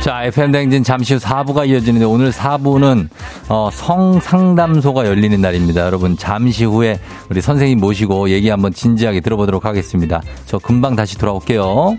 자, 0.00 0.24
FM댕진 0.24 0.82
잠시 0.82 1.14
후 1.14 1.20
4부가 1.20 1.68
이어지는데 1.68 2.04
오늘 2.06 2.30
4부는 2.32 3.08
어, 3.48 3.68
성상담소가 3.72 5.06
열리는 5.06 5.38
날입니다. 5.40 5.82
여러분, 5.82 6.16
잠시 6.16 6.64
후에 6.64 6.98
우리 7.28 7.40
선생님 7.40 7.78
모시고 7.78 8.30
얘기 8.30 8.48
한번 8.48 8.72
진지하게 8.72 9.20
들어보도록 9.20 9.64
하겠습니다. 9.64 10.22
저 10.46 10.58
금방 10.58 10.96
다시 10.96 11.18
돌아올게요. 11.18 11.98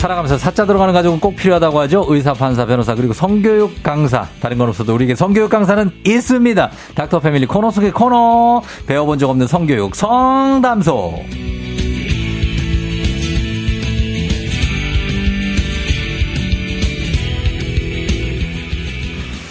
살아가면서 0.00 0.38
사자 0.38 0.64
들어가는 0.64 0.94
가족은 0.94 1.20
꼭 1.20 1.36
필요하다고 1.36 1.78
하죠. 1.80 2.06
의사, 2.08 2.32
판사, 2.32 2.64
변호사, 2.64 2.94
그리고 2.94 3.12
성교육 3.12 3.82
강사. 3.82 4.26
다른 4.40 4.56
건 4.56 4.70
없어도 4.70 4.94
우리에게 4.94 5.14
성교육 5.14 5.50
강사는 5.50 5.90
있습니다. 6.06 6.70
닥터 6.94 7.20
패밀리 7.20 7.44
코너 7.44 7.70
속의 7.70 7.90
코너. 7.90 8.62
배워본 8.86 9.18
적 9.18 9.28
없는 9.28 9.46
성교육 9.46 9.94
성담소. 9.94 11.69